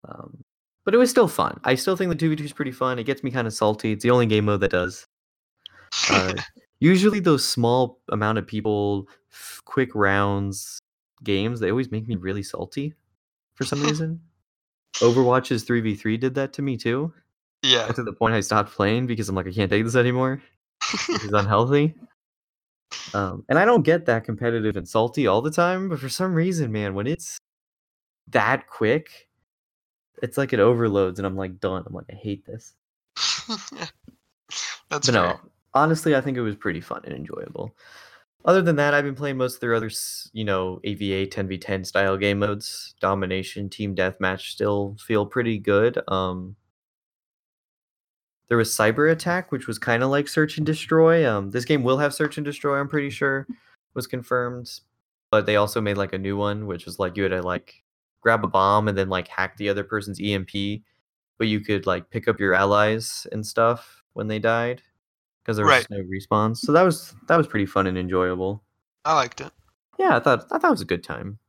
Um, 0.07 0.43
but 0.83 0.93
it 0.93 0.97
was 0.97 1.09
still 1.09 1.27
fun. 1.27 1.59
I 1.63 1.75
still 1.75 1.95
think 1.95 2.09
the 2.15 2.15
2v2 2.29 2.41
is 2.41 2.53
pretty 2.53 2.71
fun. 2.71 2.99
It 2.99 3.05
gets 3.05 3.23
me 3.23 3.31
kind 3.31 3.47
of 3.47 3.53
salty. 3.53 3.91
It's 3.91 4.03
the 4.03 4.11
only 4.11 4.27
game 4.27 4.45
mode 4.45 4.61
that 4.61 4.71
does. 4.71 5.07
Uh, 6.09 6.33
usually 6.79 7.19
those 7.19 7.47
small 7.47 7.99
amount 8.11 8.37
of 8.37 8.45
people, 8.45 9.07
f- 9.31 9.61
quick 9.65 9.89
rounds 9.95 10.79
games, 11.23 11.59
they 11.59 11.71
always 11.71 11.89
make 11.91 12.07
me 12.07 12.15
really 12.15 12.43
salty 12.43 12.93
for 13.55 13.65
some 13.65 13.81
reason. 13.85 14.21
Overwatch's 14.97 15.65
3v3 15.65 16.19
did 16.19 16.35
that 16.35 16.53
to 16.53 16.61
me 16.61 16.77
too. 16.77 17.11
yeah. 17.63 17.87
to 17.87 18.03
the 18.03 18.13
point 18.13 18.35
I 18.35 18.41
stopped 18.41 18.71
playing 18.71 19.07
because 19.07 19.27
I'm 19.27 19.35
like, 19.35 19.47
I 19.47 19.51
can't 19.51 19.71
take 19.71 19.83
this 19.83 19.95
anymore. 19.95 20.41
This 20.91 21.23
is 21.23 21.33
unhealthy. 21.33 21.95
Um, 23.13 23.45
and 23.49 23.59
I 23.59 23.65
don't 23.65 23.83
get 23.83 24.05
that 24.07 24.23
competitive 24.25 24.75
and 24.77 24.87
salty 24.87 25.27
all 25.27 25.41
the 25.41 25.51
time, 25.51 25.89
but 25.89 25.99
for 25.99 26.09
some 26.09 26.33
reason, 26.33 26.71
man, 26.71 26.95
when 26.95 27.07
it's 27.07 27.37
that 28.29 28.67
quick, 28.67 29.27
it's 30.23 30.37
like 30.37 30.53
it 30.53 30.59
overloads, 30.59 31.19
and 31.19 31.25
I'm 31.25 31.35
like 31.35 31.59
done. 31.59 31.83
I'm 31.87 31.93
like, 31.93 32.05
I 32.11 32.15
hate 32.15 32.45
this. 32.45 32.73
That's 34.89 35.07
But 35.07 35.11
fair. 35.11 35.35
no, 35.35 35.39
honestly, 35.73 36.15
I 36.15 36.21
think 36.21 36.37
it 36.37 36.41
was 36.41 36.55
pretty 36.55 36.81
fun 36.81 37.01
and 37.05 37.13
enjoyable. 37.13 37.75
Other 38.45 38.61
than 38.61 38.75
that, 38.77 38.93
I've 38.93 39.03
been 39.03 39.15
playing 39.15 39.37
most 39.37 39.55
of 39.55 39.59
their 39.61 39.73
other, 39.73 39.89
you 40.33 40.45
know, 40.45 40.79
AVA 40.83 41.27
10v10 41.27 41.85
style 41.85 42.17
game 42.17 42.39
modes. 42.39 42.95
Domination, 43.01 43.69
Team 43.69 43.95
Deathmatch 43.95 44.51
still 44.51 44.97
feel 44.99 45.25
pretty 45.25 45.57
good. 45.57 45.99
Um, 46.07 46.55
there 48.47 48.57
was 48.57 48.69
Cyber 48.69 49.11
Attack, 49.11 49.51
which 49.51 49.67
was 49.67 49.79
kind 49.79 50.03
of 50.03 50.09
like 50.09 50.27
Search 50.27 50.57
and 50.57 50.65
Destroy. 50.65 51.27
Um, 51.29 51.51
this 51.51 51.65
game 51.65 51.83
will 51.83 51.97
have 51.97 52.13
Search 52.13 52.37
and 52.37 52.45
Destroy, 52.45 52.79
I'm 52.79 52.87
pretty 52.87 53.09
sure, 53.09 53.47
was 53.93 54.07
confirmed. 54.07 54.69
But 55.31 55.45
they 55.45 55.55
also 55.55 55.81
made 55.81 55.97
like 55.97 56.13
a 56.13 56.17
new 56.17 56.37
one, 56.37 56.67
which 56.67 56.85
was 56.85 56.99
like 56.99 57.17
you 57.17 57.23
had 57.23 57.29
to 57.31 57.41
like 57.41 57.73
grab 58.21 58.43
a 58.43 58.47
bomb 58.47 58.87
and 58.87 58.97
then 58.97 59.09
like 59.09 59.27
hack 59.27 59.57
the 59.57 59.69
other 59.69 59.83
person's 59.83 60.19
EMP, 60.21 60.81
but 61.37 61.47
you 61.47 61.59
could 61.59 61.85
like 61.85 62.09
pick 62.09 62.27
up 62.27 62.39
your 62.39 62.53
allies 62.53 63.25
and 63.31 63.45
stuff 63.45 64.03
when 64.13 64.27
they 64.27 64.39
died 64.39 64.81
because 65.43 65.57
there 65.57 65.65
was 65.65 65.71
Right. 65.73 65.87
no 65.89 65.97
respawns. 66.03 66.57
So 66.57 66.71
that 66.71 66.83
was 66.83 67.13
that 67.27 67.37
was 67.37 67.47
pretty 67.47 67.65
fun 67.65 67.87
and 67.87 67.97
enjoyable. 67.97 68.63
I 69.03 69.15
liked 69.15 69.41
it. 69.41 69.51
Yeah, 69.99 70.15
I 70.15 70.19
thought 70.19 70.45
I 70.51 70.57
thought 70.57 70.67
it 70.69 70.71
was 70.71 70.81
a 70.81 70.85
good 70.85 71.03
time. 71.03 71.39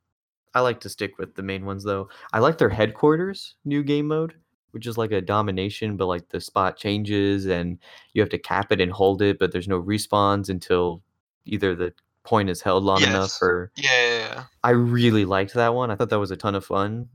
I 0.55 0.61
like 0.61 0.80
to 0.80 0.88
stick 0.88 1.18
with 1.18 1.34
the 1.34 1.42
main 1.42 1.64
ones 1.66 1.84
though. 1.84 2.09
I 2.32 2.38
like 2.40 2.59
their 2.59 2.70
headquarters 2.70 3.57
new 3.64 3.82
game 3.82 4.07
mode, 4.09 4.34
which 4.77 4.87
is 4.87 4.99
like 4.99 5.11
a 5.11 5.22
domination, 5.22 5.97
but 5.97 6.05
like 6.05 6.29
the 6.29 6.39
spot 6.39 6.77
changes 6.77 7.47
and 7.47 7.79
you 8.12 8.20
have 8.20 8.29
to 8.29 8.37
cap 8.39 8.70
it 8.70 8.79
and 8.79 8.93
hold 8.93 9.22
it, 9.22 9.39
but 9.39 9.51
there's 9.51 9.66
no 9.68 9.83
respawns 9.83 10.51
until 10.51 11.03
either 11.47 11.74
the 11.74 11.95
point 12.24 12.51
is 12.51 12.61
held 12.61 12.85
long 12.85 13.01
enough 13.03 13.31
Yes. 13.31 13.43
or 13.43 13.72
Yeah, 13.74 13.91
yeah, 13.91 14.18
yeah. 14.18 14.45
I 14.62 14.70
really 14.72 15.24
liked 15.24 15.55
that 15.55 15.72
one. 15.72 15.91
I 15.91 15.95
thought 15.97 16.11
that 16.11 16.18
was 16.18 16.31
a 16.31 16.37
ton 16.37 16.55
of 16.55 16.62
fun. 16.66 17.09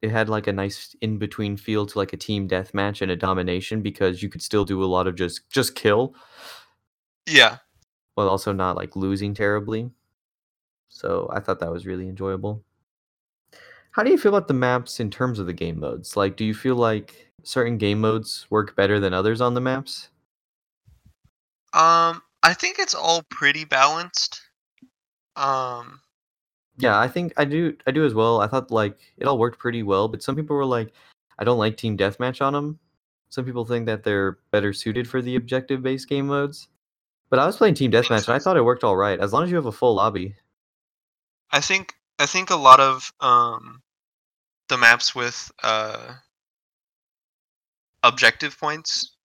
It 0.00 0.10
had 0.10 0.30
like 0.30 0.46
a 0.46 0.52
nice 0.54 0.96
in 1.02 1.18
between 1.18 1.58
feel 1.58 1.84
to 1.84 1.98
like 1.98 2.14
a 2.14 2.16
team 2.16 2.48
deathmatch 2.48 3.02
and 3.02 3.10
a 3.10 3.16
domination 3.16 3.82
because 3.82 4.22
you 4.22 4.30
could 4.30 4.40
still 4.42 4.64
do 4.64 4.82
a 4.82 4.86
lot 4.86 5.06
of 5.06 5.14
just 5.14 5.46
just 5.50 5.74
kill 5.74 6.14
Yeah. 7.28 7.58
while 8.14 8.30
also 8.30 8.50
not 8.52 8.76
like 8.76 8.96
losing 8.96 9.34
terribly. 9.34 9.90
So 10.88 11.28
I 11.30 11.40
thought 11.40 11.60
that 11.60 11.70
was 11.70 11.84
really 11.84 12.08
enjoyable. 12.08 12.64
How 13.92 14.02
do 14.02 14.10
you 14.10 14.18
feel 14.18 14.34
about 14.34 14.48
the 14.48 14.54
maps 14.54 15.00
in 15.00 15.10
terms 15.10 15.38
of 15.38 15.46
the 15.46 15.52
game 15.52 15.78
modes? 15.78 16.16
Like, 16.16 16.36
do 16.36 16.44
you 16.44 16.54
feel 16.54 16.76
like 16.76 17.30
certain 17.42 17.76
game 17.78 18.00
modes 18.00 18.46
work 18.50 18.74
better 18.74 18.98
than 18.98 19.12
others 19.12 19.40
on 19.40 19.54
the 19.54 19.60
maps? 19.60 20.08
Um, 21.74 22.22
I 22.42 22.54
think 22.54 22.78
it's 22.78 22.94
all 22.94 23.22
pretty 23.30 23.64
balanced. 23.64 24.40
Um, 25.36 26.00
Yeah, 26.78 26.98
I 26.98 27.08
think 27.08 27.32
I 27.36 27.44
do. 27.44 27.76
I 27.86 27.90
do 27.90 28.04
as 28.04 28.14
well. 28.14 28.40
I 28.40 28.46
thought 28.46 28.70
like 28.70 28.98
it 29.18 29.26
all 29.26 29.38
worked 29.38 29.58
pretty 29.58 29.82
well, 29.82 30.08
but 30.08 30.22
some 30.22 30.36
people 30.36 30.56
were 30.56 30.64
like, 30.64 30.92
"I 31.38 31.44
don't 31.44 31.58
like 31.58 31.76
team 31.76 31.96
deathmatch 31.98 32.40
on 32.42 32.52
them." 32.54 32.78
Some 33.28 33.44
people 33.44 33.64
think 33.64 33.86
that 33.86 34.02
they're 34.04 34.38
better 34.50 34.72
suited 34.72 35.08
for 35.08 35.22
the 35.22 35.36
objective-based 35.36 36.08
game 36.08 36.26
modes. 36.26 36.68
But 37.30 37.38
I 37.38 37.46
was 37.46 37.56
playing 37.56 37.74
team 37.74 37.90
deathmatch, 37.90 38.26
and 38.28 38.34
I 38.34 38.38
thought 38.38 38.56
it 38.56 38.64
worked 38.64 38.84
all 38.84 38.96
right 38.96 39.18
as 39.20 39.32
long 39.32 39.44
as 39.44 39.50
you 39.50 39.56
have 39.56 39.66
a 39.66 39.72
full 39.72 39.94
lobby. 39.94 40.36
I 41.50 41.60
think 41.60 41.94
I 42.18 42.26
think 42.26 42.50
a 42.50 42.56
lot 42.56 42.80
of 42.80 43.12
um 43.20 43.81
the 44.72 44.78
maps 44.78 45.14
with 45.14 45.52
uh 45.62 46.14
objective 48.02 48.58
points, 48.58 49.16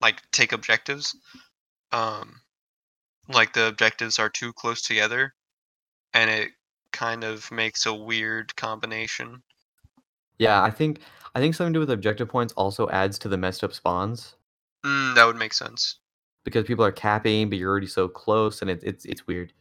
like 0.00 0.22
take 0.32 0.52
objectives, 0.52 1.16
um, 1.92 2.40
like 3.28 3.52
the 3.52 3.68
objectives 3.68 4.18
are 4.18 4.30
too 4.30 4.52
close 4.52 4.82
together, 4.82 5.34
and 6.14 6.30
it 6.30 6.50
kind 6.92 7.24
of 7.24 7.50
makes 7.52 7.86
a 7.86 7.94
weird 7.94 8.56
combination. 8.56 9.42
Yeah, 10.38 10.62
I 10.62 10.70
think 10.70 11.00
I 11.34 11.40
think 11.40 11.54
something 11.54 11.74
to 11.74 11.76
do 11.76 11.80
with 11.80 11.90
objective 11.90 12.28
points 12.28 12.52
also 12.54 12.88
adds 12.88 13.18
to 13.20 13.28
the 13.28 13.36
messed 13.36 13.62
up 13.64 13.74
spawns 13.74 14.36
Mm, 14.84 15.14
that 15.14 15.26
would 15.26 15.36
make 15.36 15.52
sense. 15.52 15.98
because 16.44 16.64
people 16.64 16.84
are 16.84 16.92
capping, 16.92 17.48
but 17.50 17.58
you're 17.58 17.70
already 17.70 17.86
so 17.86 18.08
close, 18.08 18.62
and 18.62 18.70
it, 18.70 18.80
it's 18.82 19.04
it's 19.04 19.26
weird. 19.26 19.52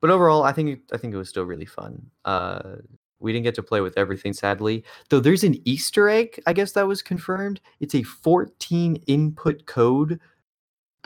But 0.00 0.10
overall, 0.10 0.44
I 0.44 0.52
think 0.52 0.80
I 0.92 0.98
think 0.98 1.14
it 1.14 1.18
was 1.18 1.30
still 1.30 1.44
really 1.44 1.66
fun. 1.66 2.10
Uh, 2.24 2.76
we 3.20 3.32
didn't 3.32 3.44
get 3.44 3.54
to 3.56 3.62
play 3.62 3.80
with 3.80 3.96
everything, 3.96 4.32
sadly. 4.32 4.84
Though 5.08 5.20
there's 5.20 5.44
an 5.44 5.56
Easter 5.64 6.08
egg, 6.08 6.40
I 6.46 6.52
guess 6.52 6.72
that 6.72 6.86
was 6.86 7.02
confirmed. 7.02 7.60
It's 7.80 7.94
a 7.94 8.02
14 8.02 8.96
input 9.06 9.66
code 9.66 10.20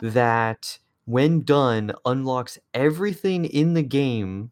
that, 0.01 0.77
when 1.05 1.43
done, 1.43 1.91
unlocks 2.05 2.59
everything 2.73 3.45
in 3.45 3.73
the 3.73 3.83
game 3.83 4.51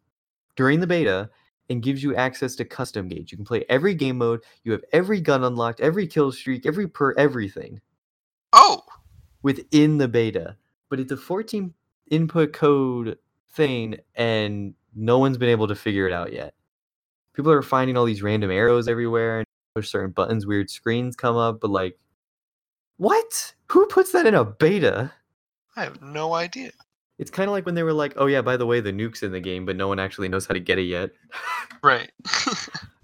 during 0.56 0.80
the 0.80 0.86
beta 0.86 1.30
and 1.68 1.82
gives 1.82 2.02
you 2.02 2.14
access 2.16 2.56
to 2.56 2.64
custom 2.64 3.08
gauge. 3.08 3.30
You 3.30 3.38
can 3.38 3.44
play 3.44 3.64
every 3.68 3.94
game 3.94 4.18
mode. 4.18 4.40
You 4.64 4.72
have 4.72 4.82
every 4.92 5.20
gun 5.20 5.44
unlocked, 5.44 5.80
every 5.80 6.06
kill 6.06 6.32
streak, 6.32 6.66
every 6.66 6.88
per 6.88 7.12
everything 7.12 7.80
Oh, 8.52 8.82
within 9.42 9.98
the 9.98 10.08
beta. 10.08 10.56
But 10.88 10.98
it's 10.98 11.12
a 11.12 11.16
14 11.16 11.72
input 12.10 12.52
code 12.52 13.18
thing, 13.52 13.96
and 14.16 14.74
no 14.94 15.18
one's 15.18 15.38
been 15.38 15.48
able 15.48 15.68
to 15.68 15.74
figure 15.76 16.06
it 16.06 16.12
out 16.12 16.32
yet. 16.32 16.54
People 17.34 17.52
are 17.52 17.62
finding 17.62 17.96
all 17.96 18.04
these 18.04 18.22
random 18.22 18.50
arrows 18.50 18.88
everywhere 18.88 19.38
and 19.38 19.46
push 19.74 19.88
certain 19.90 20.10
buttons, 20.10 20.46
weird 20.46 20.70
screens 20.70 21.16
come 21.16 21.36
up, 21.36 21.60
but 21.60 21.70
like, 21.70 21.98
what? 22.96 23.54
Who 23.68 23.86
puts 23.86 24.12
that 24.12 24.26
in 24.26 24.34
a 24.34 24.44
beta? 24.44 25.12
I 25.76 25.84
have 25.84 26.02
no 26.02 26.34
idea. 26.34 26.72
It's 27.18 27.30
kind 27.30 27.48
of 27.48 27.52
like 27.52 27.66
when 27.66 27.74
they 27.74 27.82
were 27.82 27.92
like, 27.92 28.14
oh 28.16 28.26
yeah, 28.26 28.40
by 28.42 28.56
the 28.56 28.66
way, 28.66 28.80
the 28.80 28.92
nuke's 28.92 29.22
in 29.22 29.30
the 29.32 29.40
game, 29.40 29.64
but 29.66 29.76
no 29.76 29.88
one 29.88 29.98
actually 29.98 30.28
knows 30.28 30.46
how 30.46 30.54
to 30.54 30.60
get 30.60 30.78
it 30.78 30.82
yet. 30.84 31.10
Right. 31.82 32.10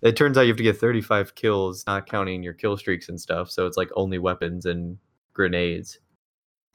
it 0.02 0.16
turns 0.16 0.36
out 0.36 0.42
you 0.42 0.48
have 0.48 0.58
to 0.58 0.62
get 0.62 0.76
35 0.76 1.34
kills, 1.34 1.82
not 1.86 2.06
counting 2.06 2.42
your 2.42 2.52
kill 2.52 2.76
streaks 2.76 3.08
and 3.08 3.18
stuff. 3.18 3.50
So 3.50 3.66
it's 3.66 3.78
like 3.78 3.88
only 3.96 4.18
weapons 4.18 4.66
and 4.66 4.98
grenades, 5.32 5.98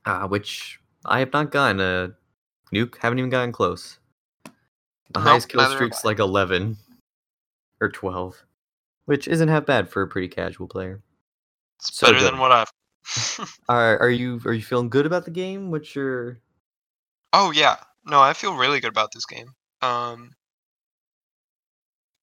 uh, 0.05 0.27
which 0.27 0.79
I 1.05 1.19
have 1.19 1.31
not 1.31 1.51
gotten 1.51 1.79
a 1.79 2.13
nuke. 2.73 2.97
Haven't 2.97 3.19
even 3.19 3.29
gotten 3.29 3.51
close. 3.51 3.99
The 4.45 5.19
Nope, 5.19 5.23
highest 5.23 5.49
kill 5.49 5.69
streak's 5.69 6.03
like 6.03 6.17
11 6.17 6.75
or 7.81 7.89
12, 7.89 8.45
which 9.05 9.27
isn't 9.27 9.49
half 9.49 9.65
bad 9.65 9.89
for 9.89 10.01
a 10.01 10.07
pretty 10.07 10.27
casual 10.29 10.67
player. 10.67 11.01
it's 11.79 11.91
So 11.97 12.07
better 12.07 12.19
good. 12.19 12.33
than 12.33 12.39
what 12.39 12.51
I've. 12.51 12.71
Are 13.67 13.97
are 13.99 14.09
you 14.11 14.39
are 14.45 14.53
you 14.53 14.61
feeling 14.61 14.89
good 14.89 15.05
about 15.07 15.25
the 15.25 15.31
game? 15.31 15.71
What's 15.71 15.95
your 15.95 16.39
oh 17.33 17.51
yeah, 17.51 17.77
no, 18.05 18.21
I 18.21 18.33
feel 18.33 18.55
really 18.55 18.79
good 18.79 18.91
about 18.91 19.11
this 19.13 19.25
game. 19.25 19.53
Um, 19.81 20.31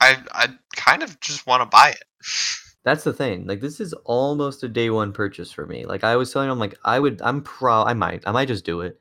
I 0.01 0.17
I 0.33 0.49
kind 0.77 1.03
of 1.03 1.19
just 1.21 1.47
want 1.47 1.63
to 1.63 1.67
buy 1.67 1.91
it. 1.91 2.03
That's 2.85 3.05
the 3.05 3.13
thing. 3.13 3.47
Like 3.47 3.61
this 3.61 3.81
is 3.81 3.93
almost 4.05 4.63
a 4.63 4.69
day 4.69 4.91
one 4.91 5.13
purchase 5.13 5.53
for 5.53 5.67
me. 5.67 5.85
Like 5.87 6.05
I 6.05 6.17
was 6.17 6.33
telling 6.33 6.51
him, 6.51 6.59
like 6.59 6.79
I 6.85 6.99
would, 6.99 7.21
I'm 7.23 7.43
pro, 7.43 7.83
I 7.83 7.95
might, 7.95 8.23
I 8.27 8.33
might 8.33 8.49
just 8.49 8.65
do 8.65 8.81
it, 8.81 9.01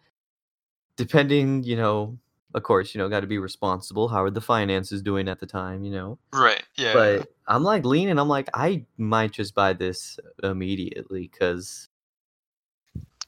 depending. 0.97 1.64
You 1.64 1.78
know, 1.78 2.18
of 2.53 2.63
course, 2.63 2.93
you 2.95 2.99
know, 2.99 3.09
got 3.09 3.19
to 3.21 3.27
be 3.27 3.37
responsible. 3.37 4.07
How 4.07 4.23
are 4.23 4.29
the 4.29 4.41
finances 4.41 5.01
doing 5.01 5.27
at 5.27 5.39
the 5.39 5.45
time? 5.45 5.83
You 5.83 5.91
know, 5.91 6.19
Right. 6.33 6.63
Yeah. 6.75 6.93
but 6.93 7.33
I'm 7.47 7.63
like 7.63 7.85
leaning. 7.85 8.17
I'm 8.17 8.29
like, 8.29 8.49
I 8.53 8.85
might 8.97 9.31
just 9.31 9.53
buy 9.53 9.73
this 9.73 10.19
immediately 10.43 11.29
because 11.31 11.89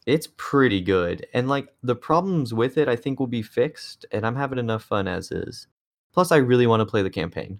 it's 0.05 0.28
pretty 0.38 0.82
good. 0.82 1.28
And 1.34 1.49
like 1.49 1.74
the 1.84 1.95
problems 1.95 2.53
with 2.53 2.78
it, 2.78 2.88
I 2.88 2.95
think 2.95 3.20
will 3.20 3.28
be 3.28 3.41
fixed. 3.41 4.05
And 4.11 4.26
I'm 4.26 4.36
having 4.36 4.57
enough 4.59 4.84
fun 4.84 5.07
as 5.07 5.32
is. 5.32 5.67
Plus, 6.13 6.32
I 6.32 6.38
really 6.38 6.65
want 6.67 6.82
to 6.82 6.86
play 6.86 7.03
the 7.03 7.09
campaign. 7.09 7.59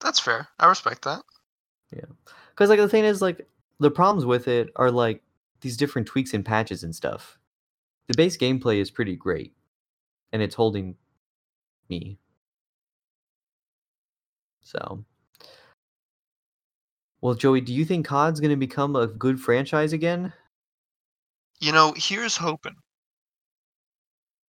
That's 0.00 0.20
fair. 0.20 0.48
I 0.58 0.68
respect 0.68 1.02
that. 1.04 1.22
Yeah. 1.94 2.04
Because 2.50 2.68
like 2.68 2.78
the 2.78 2.88
thing 2.88 3.04
is 3.04 3.22
like 3.22 3.46
the 3.80 3.90
problems 3.90 4.24
with 4.24 4.48
it 4.48 4.70
are 4.76 4.90
like 4.90 5.22
these 5.60 5.76
different 5.76 6.06
tweaks 6.06 6.34
and 6.34 6.44
patches 6.44 6.82
and 6.82 6.94
stuff. 6.94 7.38
The 8.08 8.14
base 8.14 8.36
gameplay 8.36 8.78
is 8.80 8.90
pretty 8.90 9.16
great, 9.16 9.52
and 10.32 10.40
it's 10.42 10.54
holding 10.54 10.94
me. 11.88 12.18
So, 14.62 15.04
well, 17.20 17.34
Joey, 17.34 17.60
do 17.60 17.72
you 17.72 17.84
think 17.84 18.06
COD's 18.06 18.40
going 18.40 18.50
to 18.50 18.56
become 18.56 18.96
a 18.96 19.06
good 19.06 19.40
franchise 19.40 19.92
again? 19.92 20.32
You 21.60 21.72
know, 21.72 21.94
here's 21.96 22.36
hoping. 22.36 22.76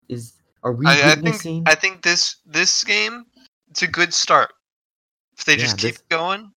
Is 0.10 0.34
are 0.64 0.74
we 0.74 0.86
I, 0.88 1.12
I 1.12 1.16
think? 1.16 1.64
I 1.66 1.76
think 1.76 2.02
this 2.02 2.38
this 2.46 2.84
game 2.84 3.26
it's 3.70 3.82
a 3.82 3.88
good 3.88 4.14
start. 4.14 4.54
If 5.38 5.46
they 5.46 5.56
just 5.58 5.78
keep 5.78 5.96
this- 5.96 6.04
going, 6.10 6.52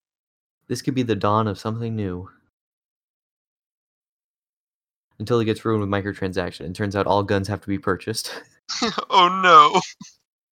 this 0.69 0.83
could 0.83 0.95
be 0.95 1.03
the 1.03 1.17
dawn 1.17 1.47
of 1.49 1.59
something 1.59 1.95
new. 1.97 2.29
Until 5.21 5.39
it 5.39 5.45
gets 5.45 5.65
ruined 5.65 5.83
with 5.83 5.91
microtransaction, 5.91 6.61
and 6.65 6.75
turns 6.75 6.97
out 6.97 7.07
all 7.07 7.23
guns 7.23 7.47
have 7.47 7.61
to 7.61 7.69
be 7.69 7.79
purchased. 7.79 8.43
oh 9.11 9.29
no. 9.43 9.81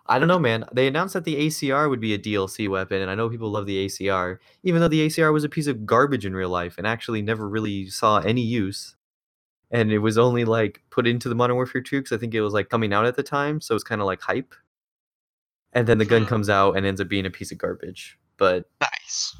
I 0.06 0.18
don't 0.18 0.28
know, 0.28 0.38
man. 0.38 0.64
They 0.72 0.86
announced 0.86 1.14
that 1.14 1.24
the 1.24 1.36
ACR 1.46 1.88
would 1.90 2.00
be 2.00 2.14
a 2.14 2.18
DLC 2.18 2.68
weapon, 2.68 3.00
and 3.02 3.10
I 3.10 3.14
know 3.14 3.28
people 3.28 3.50
love 3.50 3.66
the 3.66 3.86
ACR, 3.86 4.38
even 4.62 4.80
though 4.80 4.88
the 4.88 5.06
ACR 5.06 5.32
was 5.32 5.44
a 5.44 5.48
piece 5.48 5.66
of 5.66 5.84
garbage 5.86 6.24
in 6.26 6.34
real 6.34 6.48
life 6.50 6.76
and 6.78 6.86
actually 6.86 7.20
never 7.22 7.48
really 7.48 7.88
saw 7.88 8.18
any 8.20 8.42
use. 8.42 8.94
and 9.70 9.92
it 9.92 9.98
was 9.98 10.16
only 10.16 10.44
like 10.46 10.82
put 10.90 11.06
into 11.06 11.28
the 11.28 11.34
Modern 11.34 11.56
Warfare 11.56 11.82
2 11.82 11.98
because 12.00 12.12
I 12.16 12.18
think 12.18 12.34
it 12.34 12.40
was 12.40 12.54
like 12.54 12.70
coming 12.70 12.92
out 12.92 13.04
at 13.06 13.16
the 13.16 13.22
time, 13.22 13.60
so 13.60 13.74
it's 13.74 13.84
kind 13.84 14.00
of 14.00 14.06
like 14.06 14.20
hype. 14.22 14.54
And 15.74 15.86
then 15.86 15.98
the 15.98 16.06
gun 16.06 16.22
Hmm. 16.22 16.28
comes 16.28 16.48
out 16.48 16.76
and 16.76 16.86
ends 16.86 17.00
up 17.02 17.08
being 17.08 17.26
a 17.26 17.30
piece 17.30 17.52
of 17.52 17.58
garbage. 17.58 18.18
But 18.38 18.64
Nice. 18.80 19.36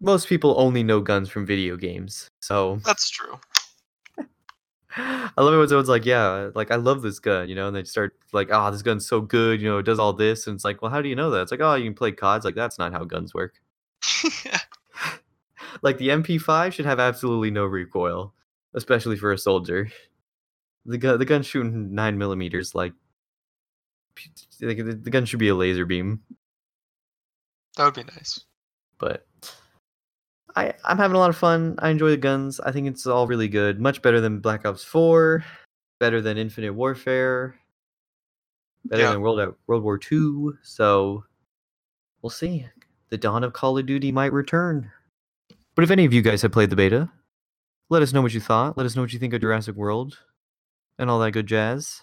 most 0.00 0.28
people 0.28 0.54
only 0.58 0.82
know 0.84 1.00
guns 1.00 1.28
from 1.28 1.44
video 1.44 1.76
games, 1.76 2.28
so 2.40 2.80
That's 2.84 3.10
true. 3.10 3.38
I 4.96 5.32
love 5.38 5.54
it 5.54 5.58
when 5.58 5.68
someone's 5.68 5.88
like, 5.88 6.04
"Yeah, 6.04 6.50
like 6.54 6.70
I 6.70 6.76
love 6.76 7.02
this 7.02 7.18
gun," 7.18 7.48
you 7.48 7.54
know, 7.54 7.68
and 7.68 7.76
they 7.76 7.84
start 7.84 8.16
like, 8.32 8.48
"Oh, 8.50 8.70
this 8.70 8.82
gun's 8.82 9.06
so 9.06 9.20
good," 9.20 9.60
you 9.60 9.68
know, 9.68 9.78
it 9.78 9.84
does 9.84 9.98
all 9.98 10.12
this, 10.12 10.46
and 10.46 10.54
it's 10.54 10.64
like, 10.64 10.82
"Well, 10.82 10.90
how 10.90 11.00
do 11.02 11.08
you 11.08 11.16
know 11.16 11.30
that?" 11.30 11.42
It's 11.42 11.50
like, 11.50 11.60
"Oh, 11.60 11.74
you 11.74 11.84
can 11.84 11.94
play 11.94 12.12
CODs." 12.12 12.44
Like 12.44 12.54
that's 12.54 12.78
not 12.78 12.92
how 12.92 13.04
guns 13.04 13.34
work. 13.34 13.60
Like 15.80 15.98
the 15.98 16.08
MP5 16.08 16.74
should 16.74 16.84
have 16.84 17.00
absolutely 17.00 17.50
no 17.50 17.64
recoil, 17.64 18.34
especially 18.74 19.16
for 19.16 19.32
a 19.32 19.38
soldier. 19.38 19.90
The 20.84 20.98
gun, 20.98 21.18
the 21.18 21.24
gun 21.24 21.42
shooting 21.42 21.94
nine 21.94 22.18
millimeters, 22.18 22.74
like 22.74 22.92
the, 24.58 24.74
gun 24.74 25.24
should 25.24 25.38
be 25.38 25.48
a 25.48 25.54
laser 25.54 25.86
beam. 25.86 26.20
that 27.76 27.84
would 27.84 27.94
be 27.94 28.04
nice. 28.04 28.40
But 28.98 29.26
I 30.56 30.74
I'm 30.84 30.98
having 30.98 31.14
a 31.16 31.18
lot 31.18 31.30
of 31.30 31.36
fun. 31.36 31.76
I 31.78 31.90
enjoy 31.90 32.10
the 32.10 32.16
guns. 32.16 32.60
I 32.60 32.72
think 32.72 32.86
it's 32.88 33.06
all 33.06 33.26
really 33.26 33.48
good. 33.48 33.80
Much 33.80 34.02
better 34.02 34.20
than 34.20 34.40
Black 34.40 34.66
Ops 34.66 34.84
4, 34.84 35.44
better 36.00 36.20
than 36.20 36.36
Infinite 36.38 36.72
Warfare, 36.74 37.56
better 38.84 39.02
Yeah. 39.02 39.10
than 39.12 39.20
World 39.20 39.54
World 39.66 39.82
War 39.82 39.98
II. 40.10 40.52
So 40.62 41.24
we'll 42.22 42.30
see. 42.30 42.66
The 43.10 43.18
dawn 43.18 43.44
of 43.44 43.52
Call 43.52 43.76
of 43.78 43.86
Duty 43.86 44.10
might 44.12 44.32
return. 44.32 44.90
But 45.74 45.84
if 45.84 45.90
any 45.90 46.04
of 46.04 46.12
you 46.12 46.22
guys 46.22 46.42
have 46.42 46.52
played 46.52 46.70
the 46.70 46.76
beta, 46.76 47.10
let 47.90 48.02
us 48.02 48.12
know 48.12 48.22
what 48.22 48.34
you 48.34 48.40
thought. 48.40 48.76
Let 48.76 48.86
us 48.86 48.94
know 48.96 49.02
what 49.02 49.12
you 49.12 49.18
think 49.18 49.34
of 49.34 49.40
Jurassic 49.40 49.76
World 49.76 50.18
and 50.98 51.08
all 51.10 51.18
that 51.20 51.32
good 51.32 51.46
jazz. 51.46 52.02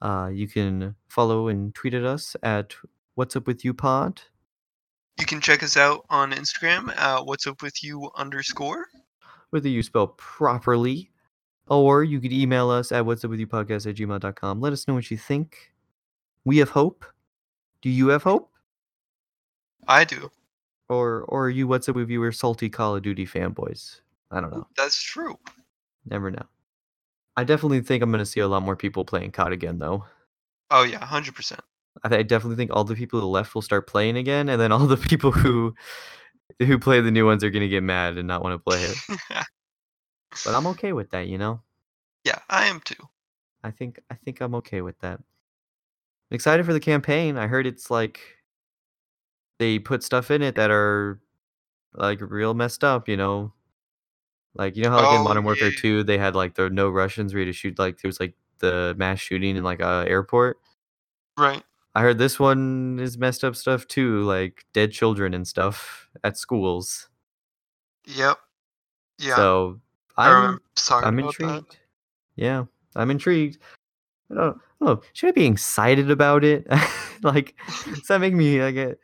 Uh, 0.00 0.30
you 0.32 0.48
can 0.48 0.96
follow 1.08 1.46
and 1.48 1.74
tweet 1.74 1.94
at 1.94 2.04
us 2.04 2.36
at 2.42 2.74
What's 3.14 3.36
Up 3.36 3.46
With 3.46 3.64
You 3.64 3.72
Pod. 3.74 4.22
You 5.18 5.26
can 5.26 5.40
check 5.40 5.62
us 5.62 5.76
out 5.76 6.04
on 6.10 6.32
Instagram 6.32 6.96
at 6.96 7.24
what's 7.26 7.46
up 7.46 7.62
with 7.62 7.82
you 7.84 8.10
underscore. 8.16 8.86
whether 9.50 9.68
you 9.68 9.82
spell 9.82 10.08
properly, 10.16 11.10
or 11.68 12.02
you 12.04 12.20
could 12.20 12.32
email 12.32 12.70
us 12.70 12.90
at 12.92 13.04
what's 13.04 13.24
up 13.24 13.30
with 13.30 13.38
you 13.40 13.46
podcast 13.46 13.86
at 13.88 13.96
gmail.com. 13.96 14.60
Let 14.60 14.72
us 14.72 14.88
know 14.88 14.94
what 14.94 15.10
you 15.10 15.16
think. 15.18 15.72
We 16.44 16.58
have 16.58 16.70
hope. 16.70 17.04
Do 17.82 17.90
you 17.90 18.08
have 18.08 18.22
hope? 18.22 18.50
I 19.86 20.04
do. 20.04 20.30
Or 20.88 21.22
or 21.28 21.46
are 21.46 21.50
you 21.50 21.66
what's 21.68 21.88
up 21.88 21.96
with 21.96 22.10
you 22.10 22.22
are 22.22 22.32
salty 22.32 22.68
Call 22.68 22.96
of 22.96 23.02
Duty 23.02 23.26
fanboys? 23.26 24.00
I 24.30 24.40
don't 24.40 24.50
know. 24.50 24.66
That's 24.76 25.00
true. 25.00 25.38
Never 26.08 26.30
know. 26.30 26.44
I 27.36 27.44
definitely 27.44 27.80
think 27.80 28.02
I'm 28.02 28.10
gonna 28.10 28.26
see 28.26 28.40
a 28.40 28.48
lot 28.48 28.62
more 28.62 28.76
people 28.76 29.04
playing 29.04 29.32
COD 29.32 29.52
again 29.52 29.78
though. 29.78 30.04
Oh 30.70 30.82
yeah, 30.84 31.04
hundred 31.04 31.34
percent. 31.34 31.60
I, 32.04 32.08
th- 32.08 32.18
I 32.20 32.22
definitely 32.22 32.56
think 32.56 32.70
all 32.72 32.84
the 32.84 32.94
people 32.94 33.20
who 33.20 33.26
left 33.26 33.54
will 33.54 33.62
start 33.62 33.86
playing 33.86 34.16
again, 34.16 34.48
and 34.48 34.60
then 34.60 34.72
all 34.72 34.86
the 34.86 34.96
people 35.08 35.32
who 35.32 35.74
who 36.58 36.78
play 36.78 37.00
the 37.00 37.10
new 37.10 37.26
ones 37.26 37.44
are 37.44 37.50
gonna 37.50 37.68
get 37.68 37.82
mad 37.82 38.18
and 38.18 38.28
not 38.28 38.42
want 38.42 38.54
to 38.54 38.58
play 38.58 38.82
it. 38.84 38.96
But 40.44 40.54
I'm 40.54 40.66
okay 40.68 40.92
with 40.92 41.10
that, 41.10 41.26
you 41.28 41.38
know? 41.38 41.62
yeah, 42.24 42.38
I 42.48 42.66
am 42.66 42.80
too. 42.80 43.08
I 43.64 43.70
think 43.72 44.00
I 44.10 44.14
think 44.14 44.40
I'm 44.40 44.54
okay 44.56 44.82
with 44.82 44.98
that. 45.00 45.18
I'm 46.30 46.34
excited 46.34 46.64
for 46.66 46.72
the 46.72 46.80
campaign. 46.80 47.36
I 47.36 47.46
heard 47.46 47.66
it's 47.66 47.90
like 47.90 48.20
they 49.58 49.78
put 49.78 50.02
stuff 50.02 50.30
in 50.30 50.42
it 50.42 50.54
that 50.56 50.70
are 50.70 51.20
like 51.94 52.20
real 52.22 52.54
messed 52.54 52.84
up, 52.84 53.08
you 53.08 53.16
know. 53.16 53.52
Like 54.54 54.76
you 54.76 54.82
know 54.82 54.90
how 54.90 55.00
like 55.00 55.12
in 55.12 55.20
Oh, 55.20 55.24
Modern 55.24 55.44
Warfare 55.44 55.70
yeah. 55.72 55.80
2 55.80 56.04
they 56.04 56.18
had 56.18 56.34
like 56.34 56.54
the 56.54 56.68
no 56.70 56.90
Russians 56.90 57.32
where 57.32 57.40
you 57.42 57.46
to 57.46 57.52
shoot 57.52 57.78
like 57.78 58.00
there 58.00 58.08
was 58.08 58.20
like 58.20 58.34
the 58.58 58.94
mass 58.98 59.18
shooting 59.20 59.56
in 59.56 59.64
like 59.64 59.80
a 59.80 60.04
airport. 60.08 60.58
Right. 61.38 61.62
I 61.94 62.00
heard 62.02 62.18
this 62.18 62.40
one 62.40 62.98
is 63.00 63.18
messed 63.18 63.44
up 63.44 63.54
stuff 63.54 63.86
too, 63.86 64.22
like 64.22 64.64
dead 64.72 64.92
children 64.92 65.34
and 65.34 65.46
stuff 65.46 66.08
at 66.24 66.38
schools. 66.38 67.08
Yep. 68.06 68.38
Yeah. 69.18 69.36
So 69.36 69.80
I'm 70.16 70.58
talking 70.74 71.08
I'm 71.08 71.18
intrigued. 71.18 71.76
Yeah, 72.36 72.64
I'm 72.96 73.10
intrigued. 73.10 73.58
I 74.30 74.34
don't, 74.34 74.56
I 74.56 74.84
don't 74.84 74.96
know. 74.96 75.02
Should 75.12 75.28
I 75.28 75.32
be 75.32 75.46
excited 75.46 76.10
about 76.10 76.44
it? 76.44 76.66
like, 77.22 77.54
does 77.84 78.06
that 78.08 78.20
make 78.20 78.34
me 78.34 78.62
like? 78.62 78.98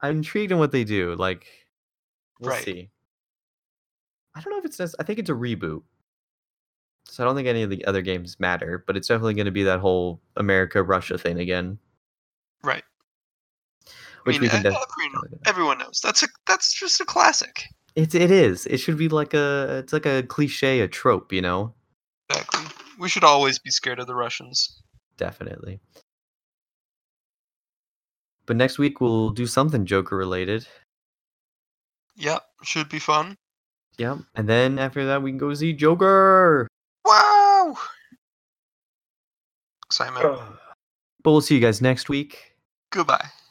I'm 0.00 0.16
intrigued 0.18 0.52
in 0.52 0.58
what 0.58 0.72
they 0.72 0.84
do. 0.84 1.14
Like, 1.16 1.46
we'll 2.38 2.50
Right. 2.50 2.64
see. 2.64 2.90
I 4.34 4.40
don't 4.40 4.52
know 4.52 4.58
if 4.58 4.64
it's. 4.64 4.80
I 4.80 5.02
think 5.02 5.18
it's 5.18 5.30
a 5.30 5.34
reboot. 5.34 5.82
So 7.06 7.24
I 7.24 7.26
don't 7.26 7.34
think 7.34 7.48
any 7.48 7.62
of 7.62 7.70
the 7.70 7.84
other 7.86 8.02
games 8.02 8.38
matter, 8.38 8.84
but 8.86 8.96
it's 8.96 9.08
definitely 9.08 9.34
going 9.34 9.46
to 9.46 9.50
be 9.50 9.64
that 9.64 9.80
whole 9.80 10.20
America 10.36 10.80
Russia 10.82 11.18
thing 11.18 11.40
again, 11.40 11.76
that. 11.76 11.89
Right. 12.62 12.84
which 14.24 14.36
I 14.36 14.40
we 14.40 14.48
mean, 14.48 14.62
can. 14.62 14.72
e- 14.72 14.76
everyone, 14.76 15.40
everyone 15.46 15.78
knows 15.78 16.00
that's 16.02 16.22
a 16.22 16.28
that's 16.46 16.72
just 16.74 17.00
a 17.00 17.04
classic. 17.04 17.64
It's 17.96 18.14
it 18.14 18.30
is. 18.30 18.66
It 18.66 18.78
should 18.78 18.96
be 18.98 19.08
like 19.08 19.34
a. 19.34 19.78
It's 19.78 19.92
like 19.92 20.06
a 20.06 20.22
cliche, 20.22 20.80
a 20.80 20.88
trope, 20.88 21.32
you 21.32 21.42
know. 21.42 21.74
Exactly. 22.28 22.64
We 22.98 23.08
should 23.08 23.24
always 23.24 23.58
be 23.58 23.70
scared 23.70 23.98
of 23.98 24.06
the 24.06 24.14
Russians. 24.14 24.82
Definitely. 25.16 25.80
But 28.46 28.56
next 28.56 28.78
week 28.78 29.00
we'll 29.00 29.30
do 29.30 29.46
something 29.46 29.86
Joker 29.86 30.16
related. 30.16 30.66
Yep. 32.16 32.42
Should 32.62 32.88
be 32.88 32.98
fun. 32.98 33.36
Yep. 33.98 34.18
And 34.34 34.48
then 34.48 34.78
after 34.78 35.06
that 35.06 35.22
we 35.22 35.30
can 35.30 35.38
go 35.38 35.52
see 35.54 35.72
Joker. 35.72 36.68
Wow. 37.04 37.76
Excitement. 39.86 40.38
But 41.22 41.30
we'll 41.30 41.40
see 41.40 41.54
you 41.56 41.60
guys 41.60 41.80
next 41.80 42.08
week. 42.08 42.49
Goodbye. 42.90 43.40